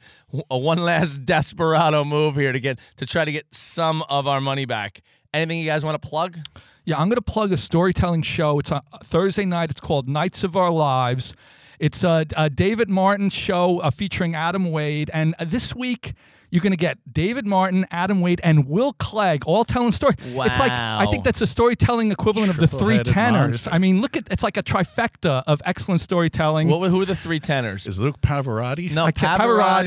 A 0.50 0.58
one 0.58 0.78
last 0.78 1.24
desperado 1.24 2.04
move 2.04 2.36
here 2.36 2.52
to 2.52 2.60
get 2.60 2.78
to 2.96 3.06
try 3.06 3.24
to 3.24 3.32
get 3.32 3.54
some 3.54 4.02
of 4.08 4.26
our 4.26 4.40
money 4.40 4.64
back. 4.64 5.02
Anything 5.32 5.60
you 5.60 5.66
guys 5.66 5.84
want 5.84 6.00
to 6.00 6.08
plug? 6.08 6.38
Yeah, 6.84 6.98
I'm 6.98 7.08
going 7.08 7.16
to 7.16 7.22
plug 7.22 7.52
a 7.52 7.56
storytelling 7.56 8.22
show. 8.22 8.58
It's 8.58 8.72
on 8.72 8.80
Thursday 9.04 9.44
night. 9.44 9.70
It's 9.70 9.80
called 9.80 10.08
Nights 10.08 10.42
of 10.42 10.56
Our 10.56 10.70
Lives. 10.70 11.34
It's 11.78 12.02
a, 12.02 12.26
a 12.36 12.50
David 12.50 12.90
Martin 12.90 13.30
show 13.30 13.78
uh, 13.78 13.90
featuring 13.90 14.34
Adam 14.34 14.70
Wade. 14.70 15.10
And 15.14 15.34
uh, 15.38 15.44
this 15.46 15.74
week, 15.74 16.14
you're 16.50 16.60
going 16.62 16.72
to 16.72 16.76
get 16.76 16.98
David 17.12 17.46
Martin, 17.46 17.86
Adam 17.90 18.20
Wade, 18.20 18.40
and 18.42 18.68
Will 18.68 18.92
Clegg 18.94 19.44
all 19.46 19.64
telling 19.64 19.92
story. 19.92 20.14
It's 20.18 20.58
like 20.58 20.72
I 20.72 21.06
think 21.10 21.24
that's 21.24 21.38
the 21.38 21.46
storytelling 21.46 22.10
equivalent 22.12 22.50
of 22.50 22.56
the 22.56 22.66
three 22.66 22.96
Triple-headed 22.96 23.06
tenors. 23.12 23.46
monster. 23.48 23.70
I 23.72 23.78
mean, 23.78 24.00
look 24.00 24.16
at 24.16 24.24
it's 24.30 24.42
like 24.42 24.56
a 24.56 24.62
trifecta 24.62 25.42
of 25.46 25.62
excellent 25.64 26.00
storytelling, 26.00 26.68
What, 26.68 26.88
who 26.90 27.00
are 27.00 27.06
the 27.06 27.16
three 27.16 27.40
tenors? 27.40 27.86
Is 27.86 28.00
Luke 28.00 28.20
Pavarotti? 28.20 28.90
No, 28.90 29.04
I 29.06 29.12
Pavarotti, 29.12 29.38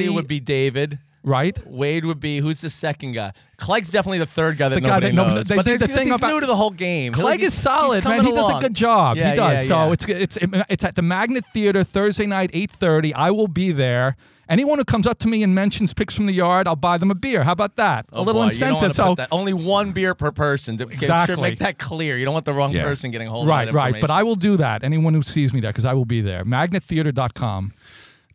Pavarotti- 0.07 0.13
would 0.13 0.27
be 0.27 0.39
David. 0.39 0.99
right? 1.23 1.57
Wade 1.65 2.03
would 2.05 2.19
be 2.19 2.39
who's 2.39 2.61
the 2.61 2.69
second 2.69 3.13
guy? 3.13 3.31
Clegg's 3.57 3.91
definitely 3.91 4.17
the 4.19 4.25
third 4.25 4.57
guy 4.57 4.67
that 4.69 4.75
The 4.75 4.81
guy 4.81 4.87
nobody 4.87 5.05
that 5.07 5.13
nobody- 5.13 5.35
knows. 5.35 5.47
they 5.47 5.55
but 5.55 5.65
did 5.65 5.79
the 5.79 5.85
because 5.87 5.97
thing 5.99 6.07
he's 6.11 6.17
about- 6.17 6.31
new 6.31 6.39
to 6.41 6.47
the 6.47 6.55
whole 6.55 6.69
game. 6.71 7.13
Clegg 7.13 7.39
He's- 7.39 7.53
is 7.53 7.61
solid, 7.61 7.95
he's 7.97 8.05
man. 8.05 8.17
coming 8.19 8.33
He 8.33 8.37
does 8.37 8.49
a 8.49 8.59
good 8.59 8.73
job. 8.73 9.15
Yeah, 9.17 9.29
he 9.31 9.35
does. 9.37 9.61
yeah, 9.61 9.67
so 9.67 9.85
yeah. 9.87 9.91
it's 9.93 10.05
it's 10.05 10.37
it's 10.69 10.83
at 10.83 10.95
the 10.95 11.01
Magnet 11.01 11.45
Theater 11.53 11.83
Thursday 11.85 12.25
night, 12.25 12.49
eight 12.53 12.71
thirty. 12.71 13.13
I 13.13 13.31
will 13.31 13.47
be 13.47 13.71
there. 13.71 14.15
Anyone 14.53 14.77
who 14.77 14.85
comes 14.85 15.07
up 15.07 15.17
to 15.19 15.27
me 15.27 15.41
and 15.41 15.55
mentions 15.55 15.95
picks 15.95 16.15
from 16.15 16.27
the 16.27 16.33
yard, 16.33 16.67
I'll 16.67 16.75
buy 16.75 16.99
them 16.99 17.09
a 17.09 17.15
beer. 17.15 17.43
How 17.43 17.53
about 17.53 17.75
that? 17.77 18.05
Oh 18.13 18.21
a 18.21 18.23
little 18.23 18.41
boy, 18.43 18.51
you 18.53 18.59
don't 18.59 18.69
incentive. 18.75 18.81
wanna 18.81 18.93
So 18.93 19.15
that- 19.15 19.29
only 19.31 19.51
one 19.53 19.93
beer 19.93 20.13
per 20.13 20.31
person. 20.31 20.77
To, 20.77 20.83
Exactly. 20.87 21.33
Should 21.35 21.41
make 21.41 21.57
that 21.59 21.79
clear. 21.79 22.17
You 22.17 22.25
don't 22.25 22.35
want 22.35 22.45
the 22.45 22.53
wrong 22.53 22.71
Yeah. 22.71 22.83
person 22.83 23.09
getting 23.09 23.29
hold 23.29 23.47
right, 23.47 23.67
of 23.67 23.73
that 23.73 23.77
right. 23.77 23.93
Right. 23.93 24.01
But. 24.01 24.11
I 24.11 24.21
will 24.21 24.35
do 24.35 24.55
that. 24.57 24.83
Anyone 24.83 25.15
who 25.15 25.23
sees 25.23 25.53
me 25.53 25.59
there, 25.59 25.71
because 25.71 25.85
I 25.85 25.93
will 25.93 26.05
be 26.05 26.21
there. 26.21 26.45
Magnettheater.com. 26.45 27.73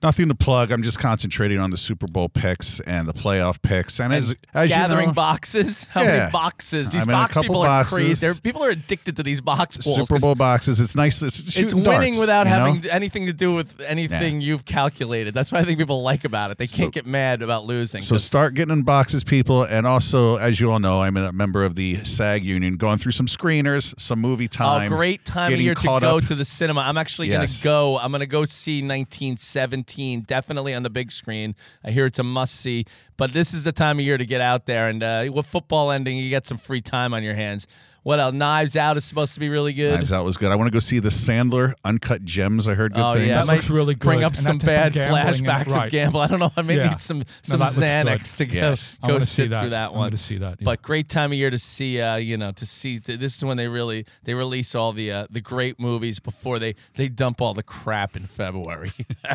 Nothing 0.02 0.28
to 0.28 0.34
plug. 0.34 0.70
I'm 0.70 0.82
just 0.82 0.98
concentrating 0.98 1.58
on 1.58 1.70
the 1.70 1.76
Super 1.76 2.06
Bowl 2.06 2.28
picks 2.28 2.78
and 2.80 3.08
the 3.08 3.12
playoff 3.12 3.60
picks. 3.60 3.98
And, 3.98 4.14
as, 4.14 4.34
as 4.54 4.68
gathering 4.68 5.00
you 5.00 5.06
know, 5.08 5.12
boxes. 5.12 5.84
How 5.90 6.02
Yeah. 6.02 6.18
many 6.18 6.30
boxes? 6.30 6.90
These 6.90 7.02
I'm 7.02 7.08
box 7.08 7.34
people 7.36 7.62
are 7.62 7.84
crazy. 7.84 8.14
They're, 8.24 8.34
people 8.34 8.62
are 8.64 8.70
addicted 8.70 9.16
to 9.16 9.22
these 9.24 9.40
box 9.40 9.76
balls. 9.78 10.08
Super 10.08 10.20
Bowl 10.20 10.34
boxes. 10.36 10.78
It's 10.78 10.94
nice. 10.94 11.20
It's, 11.22 11.56
It's 11.56 11.74
winning 11.74 12.12
darts, 12.14 12.18
without 12.18 12.46
you 12.46 12.52
know? 12.52 12.64
having 12.74 12.90
anything 12.90 13.26
to 13.26 13.32
do 13.32 13.54
with 13.54 13.80
anything 13.80 14.40
you've 14.40 14.64
calculated. 14.64 15.34
That's 15.34 15.50
what 15.50 15.60
I 15.60 15.64
think 15.64 15.78
people 15.80 16.02
like 16.02 16.24
about 16.24 16.52
it. 16.52 16.58
They 16.58 16.66
can't 16.68 16.92
get 16.94 17.04
mad 17.06 17.42
about 17.42 17.64
losing. 17.66 18.00
So 18.00 18.16
start 18.18 18.54
getting 18.54 18.72
in 18.72 18.82
boxes, 18.82 19.24
people. 19.24 19.64
And 19.64 19.86
also, 19.86 20.36
as 20.36 20.60
you 20.60 20.70
all 20.70 20.78
know, 20.78 21.02
I'm 21.02 21.16
a 21.16 21.32
member 21.32 21.64
of 21.64 21.74
the 21.74 22.04
SAG 22.04 22.44
union, 22.44 22.76
going 22.76 22.98
through 22.98 23.12
some 23.12 23.26
screeners, 23.26 23.98
some 23.98 24.20
movie 24.20 24.46
time. 24.48 24.92
Oh, 24.92 24.96
great 24.96 25.24
time 25.24 25.52
of 25.52 25.60
year 25.60 25.74
to 25.74 25.86
go 25.86 26.18
up. 26.18 26.24
to 26.26 26.34
the 26.36 26.44
cinema. 26.44 26.82
I'm 26.82 26.96
actually 26.98 27.30
Yes. 27.30 27.38
going 27.38 27.48
to 27.48 27.64
go. 27.64 27.98
I'm 27.98 28.12
going 28.12 28.20
to 28.20 28.26
go 28.26 28.44
see 28.44 28.80
1917, 28.80 29.87
definitely 30.26 30.74
on 30.74 30.82
the 30.82 30.90
big 30.90 31.10
screen. 31.10 31.54
I 31.84 31.90
hear 31.90 32.06
it's 32.06 32.18
a 32.18 32.22
must 32.22 32.54
see. 32.54 32.84
But 33.16 33.32
this 33.32 33.52
is 33.52 33.64
the 33.64 33.72
time 33.72 33.98
of 33.98 34.04
year 34.04 34.18
to 34.18 34.26
get 34.26 34.40
out 34.40 34.66
there. 34.66 34.88
And 34.88 35.02
uh, 35.02 35.30
with 35.32 35.46
football 35.46 35.90
ending, 35.90 36.16
you 36.16 36.30
get 36.30 36.46
some 36.46 36.58
free 36.58 36.80
time 36.80 37.12
on 37.12 37.22
your 37.22 37.34
hands. 37.34 37.66
What 38.08 38.20
else? 38.20 38.32
Knives 38.32 38.74
Out 38.74 38.96
is 38.96 39.04
supposed 39.04 39.34
to 39.34 39.40
be 39.40 39.50
really 39.50 39.74
good. 39.74 39.92
Knives 39.94 40.14
Out 40.14 40.24
was 40.24 40.38
good. 40.38 40.50
I 40.50 40.54
want 40.56 40.68
to 40.68 40.70
go 40.70 40.78
see 40.78 40.98
the 40.98 41.10
Sandler 41.10 41.74
Uncut 41.84 42.24
Gems. 42.24 42.66
I 42.66 42.72
heard 42.72 42.94
good 42.94 43.02
Oh 43.04 43.12
things. 43.12 43.28
yeah, 43.28 43.40
That 43.40 43.46
might 43.46 43.56
looks 43.56 43.68
really 43.68 43.94
good. 43.96 44.06
Bring 44.06 44.24
up 44.24 44.32
And 44.32 44.40
some 44.40 44.56
that- 44.56 44.64
some 44.66 44.66
bad 44.74 44.92
gambling 44.94 45.20
in 45.20 45.28
it, 45.28 45.34
flashbacks 45.46 45.74
right. 45.76 45.84
of 45.88 45.92
gamble. 45.92 46.20
I 46.20 46.26
don't 46.28 46.38
know. 46.40 46.50
I 46.56 46.62
may 46.62 46.76
Yeah. 46.78 46.88
need 46.88 47.00
some 47.02 47.24
some 47.42 47.60
that 47.60 47.66
looks 47.66 47.78
Xanax 47.78 48.36
to 48.38 48.46
go, 48.46 48.52
Yes. 48.54 48.96
Go 49.06 49.18
sit 49.18 49.28
see 49.28 49.46
that. 49.48 49.60
through 49.60 49.70
that 49.70 49.88
I 49.88 49.90
one. 49.90 49.98
wanna 49.98 50.16
see 50.16 50.38
that, 50.38 50.56
yeah. 50.58 50.64
But 50.64 50.80
great 50.80 51.10
time 51.10 51.32
of 51.32 51.36
year 51.36 51.50
to 51.50 51.58
see. 51.58 52.00
Uh, 52.00 52.16
you 52.16 52.38
know, 52.38 52.50
to 52.52 52.64
see. 52.64 52.96
This 52.96 53.36
is 53.36 53.44
when 53.44 53.58
they 53.58 53.68
really 53.68 54.06
they 54.24 54.32
release 54.32 54.74
all 54.74 54.94
the 54.94 55.12
uh, 55.12 55.26
the 55.28 55.42
great 55.42 55.78
movies 55.78 56.18
before 56.18 56.58
they 56.58 56.76
they 56.96 57.08
dump 57.10 57.42
all 57.42 57.52
the 57.52 57.62
crap 57.62 58.16
in 58.16 58.24
February. 58.24 58.92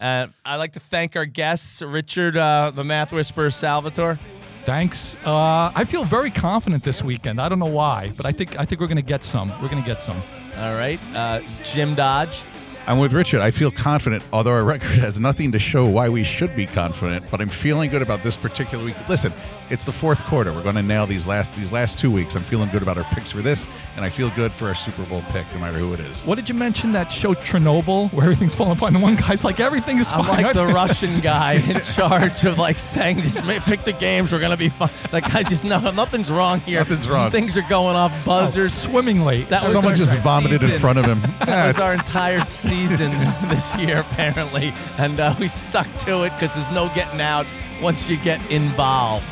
uh, 0.00 0.28
I'd 0.46 0.56
like 0.56 0.72
to 0.72 0.80
thank 0.80 1.14
our 1.14 1.26
guests, 1.26 1.82
Richard, 1.82 2.38
uh, 2.38 2.72
the 2.74 2.84
Math 2.84 3.12
Whisperer, 3.12 3.50
Salvatore. 3.50 4.18
Thanks. 4.64 5.16
Uh, 5.24 5.72
I 5.74 5.84
feel 5.84 6.04
very 6.04 6.30
confident 6.30 6.82
this 6.82 7.02
weekend. 7.02 7.40
I 7.40 7.48
don't 7.48 7.58
know 7.58 7.66
why, 7.66 8.12
but 8.16 8.26
I 8.26 8.32
think 8.32 8.58
I 8.58 8.64
think 8.64 8.80
we're 8.80 8.86
going 8.86 8.96
to 8.96 9.02
get 9.02 9.22
some. 9.22 9.48
We're 9.62 9.68
going 9.68 9.82
to 9.82 9.86
get 9.88 10.00
some. 10.00 10.20
All 10.58 10.74
right, 10.74 11.00
uh, 11.14 11.40
Jim 11.64 11.94
Dodge. 11.94 12.40
I'm 12.86 12.98
with 12.98 13.12
Richard. 13.12 13.40
I 13.40 13.50
feel 13.50 13.70
confident, 13.70 14.22
although 14.32 14.52
our 14.52 14.64
record 14.74 14.98
has 14.98 15.20
nothing 15.20 15.52
to 15.52 15.58
show 15.58 15.86
why 15.86 16.08
we 16.08 16.24
should 16.24 16.56
be 16.56 16.66
confident, 16.66 17.24
but 17.30 17.40
I'm 17.40 17.48
feeling 17.50 17.90
good 17.90 18.02
about 18.02 18.22
this 18.22 18.36
particular 18.36 18.84
week. 18.84 18.96
Listen, 19.08 19.32
it's 19.70 19.84
the 19.84 19.92
fourth 19.92 20.22
quarter. 20.24 20.52
We're 20.52 20.62
going 20.62 20.76
to 20.76 20.82
nail 20.82 21.06
these 21.06 21.26
last 21.26 21.54
these 21.54 21.72
last 21.72 21.98
two 21.98 22.10
weeks. 22.10 22.34
I'm 22.36 22.42
feeling 22.42 22.68
good 22.70 22.82
about 22.82 22.96
our 22.98 23.04
picks 23.14 23.30
for 23.30 23.42
this, 23.42 23.68
and 23.96 24.04
I 24.04 24.10
feel 24.10 24.30
good 24.30 24.52
for 24.52 24.66
our 24.68 24.74
Super 24.74 25.02
Bowl 25.04 25.22
pick, 25.30 25.44
no 25.52 25.60
matter 25.60 25.78
who 25.78 25.92
it 25.92 26.00
is. 26.00 26.22
What 26.24 26.36
did 26.36 26.48
you 26.48 26.54
mention 26.54 26.92
that 26.92 27.12
show 27.12 27.34
Chernobyl, 27.34 28.12
where 28.12 28.24
everything's 28.24 28.54
falling 28.54 28.76
apart? 28.76 28.92
And 28.94 29.02
one 29.02 29.16
guy's 29.16 29.44
like, 29.44 29.60
everything 29.60 29.98
is 29.98 30.10
I'm 30.12 30.24
fine. 30.24 30.42
like 30.44 30.54
the 30.54 30.66
Russian 30.82 31.20
guy 31.20 31.54
in 31.54 31.80
charge 31.82 32.44
of 32.44 32.58
like 32.58 32.78
saying, 32.78 33.22
just 33.22 33.42
pick 33.64 33.84
the 33.84 33.92
games. 33.92 34.32
We're 34.32 34.40
gonna 34.40 34.56
be 34.56 34.68
fine. 34.68 34.90
That 35.10 35.22
guy 35.22 35.42
just 35.42 35.64
no, 35.64 35.78
nothing's 35.90 36.30
wrong 36.30 36.60
here. 36.60 36.80
Nothing's 36.80 37.08
wrong. 37.08 37.30
Things 37.30 37.56
are 37.56 37.62
going 37.68 37.96
off 37.96 38.12
buzzers. 38.24 38.72
swimming 38.74 39.24
late. 39.24 39.48
That 39.48 39.62
was 39.62 39.72
Someone 39.72 39.96
just 39.96 40.22
vomited 40.24 40.62
in 40.62 40.78
front 40.80 40.98
of 40.98 41.04
him. 41.04 41.20
That 41.48 41.66
was 41.68 41.78
our 41.78 41.94
entire 41.94 42.44
season 42.44 43.10
this 43.48 43.74
year, 43.76 44.00
apparently, 44.00 44.72
and 44.98 45.18
uh, 45.18 45.34
we 45.40 45.48
stuck 45.48 45.86
to 46.00 46.24
it 46.24 46.30
because 46.34 46.54
there's 46.54 46.70
no 46.70 46.88
getting 46.94 47.20
out 47.22 47.46
once 47.82 48.08
you 48.10 48.16
get 48.18 48.38
involved. 48.50 49.26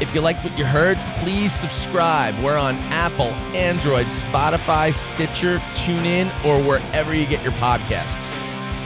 If 0.00 0.12
you 0.14 0.20
liked 0.20 0.42
what 0.42 0.58
you 0.58 0.64
heard, 0.64 0.98
please 1.18 1.52
subscribe. 1.52 2.36
We're 2.42 2.58
on 2.58 2.74
Apple, 2.90 3.30
Android, 3.54 4.06
Spotify, 4.06 4.92
Stitcher, 4.92 5.58
TuneIn, 5.74 6.26
or 6.44 6.60
wherever 6.62 7.14
you 7.14 7.26
get 7.26 7.42
your 7.42 7.52
podcasts. 7.52 8.32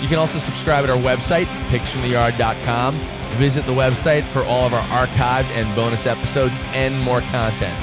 You 0.02 0.08
can 0.08 0.18
also 0.18 0.38
subscribe 0.38 0.84
at 0.84 0.90
our 0.90 0.98
website, 0.98 1.46
picksfromtheyard.com. 1.70 2.94
Visit 3.36 3.64
the 3.66 3.72
website 3.72 4.24
for 4.24 4.44
all 4.44 4.66
of 4.66 4.74
our 4.74 5.06
archived 5.06 5.50
and 5.56 5.74
bonus 5.74 6.06
episodes 6.06 6.56
and 6.72 6.98
more 7.00 7.20
content. 7.22 7.76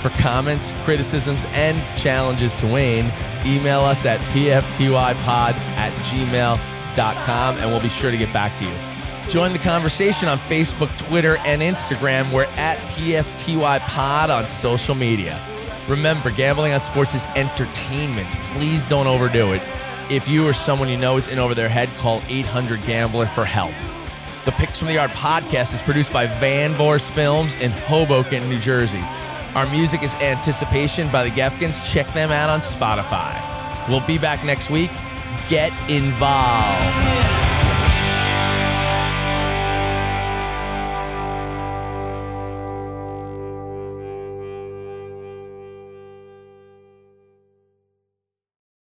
For 0.00 0.10
comments, 0.20 0.72
criticisms, 0.82 1.44
and 1.50 1.82
challenges 1.98 2.54
to 2.56 2.66
Wayne, 2.66 3.12
email 3.46 3.80
us 3.80 4.04
at 4.04 4.20
pftypod 4.32 5.54
at 5.76 5.92
gmail.com 5.92 7.56
and 7.56 7.70
we'll 7.70 7.80
be 7.80 7.88
sure 7.88 8.10
to 8.10 8.16
get 8.16 8.32
back 8.32 8.56
to 8.58 8.64
you. 8.64 8.93
Join 9.28 9.52
the 9.52 9.58
conversation 9.58 10.28
on 10.28 10.38
Facebook, 10.38 10.96
Twitter, 11.08 11.38
and 11.38 11.62
Instagram. 11.62 12.30
We're 12.32 12.44
at 12.56 12.78
PFTYPod 12.92 14.28
on 14.28 14.48
social 14.48 14.94
media. 14.94 15.40
Remember, 15.88 16.30
gambling 16.30 16.72
on 16.72 16.80
sports 16.80 17.14
is 17.14 17.26
entertainment. 17.34 18.28
Please 18.52 18.86
don't 18.86 19.06
overdo 19.06 19.52
it. 19.52 19.62
If 20.10 20.28
you 20.28 20.46
or 20.46 20.52
someone 20.52 20.88
you 20.88 20.96
know 20.96 21.16
is 21.16 21.28
in 21.28 21.38
over 21.38 21.54
their 21.54 21.68
head, 21.68 21.88
call 21.98 22.22
800 22.28 22.84
Gambler 22.84 23.26
for 23.26 23.44
help. 23.44 23.72
The 24.44 24.52
Picks 24.52 24.78
from 24.78 24.88
the 24.88 24.94
Yard 24.94 25.10
podcast 25.12 25.72
is 25.72 25.80
produced 25.80 26.12
by 26.12 26.26
Van 26.26 26.74
Vorst 26.74 27.10
Films 27.10 27.54
in 27.56 27.70
Hoboken, 27.70 28.48
New 28.48 28.58
Jersey. 28.58 29.02
Our 29.54 29.66
music 29.70 30.02
is 30.02 30.14
Anticipation 30.16 31.10
by 31.10 31.24
the 31.24 31.30
Gefkins. 31.30 31.82
Check 31.90 32.12
them 32.12 32.30
out 32.30 32.50
on 32.50 32.60
Spotify. 32.60 33.40
We'll 33.88 34.06
be 34.06 34.18
back 34.18 34.44
next 34.44 34.68
week. 34.68 34.90
Get 35.48 35.72
involved. 35.88 37.33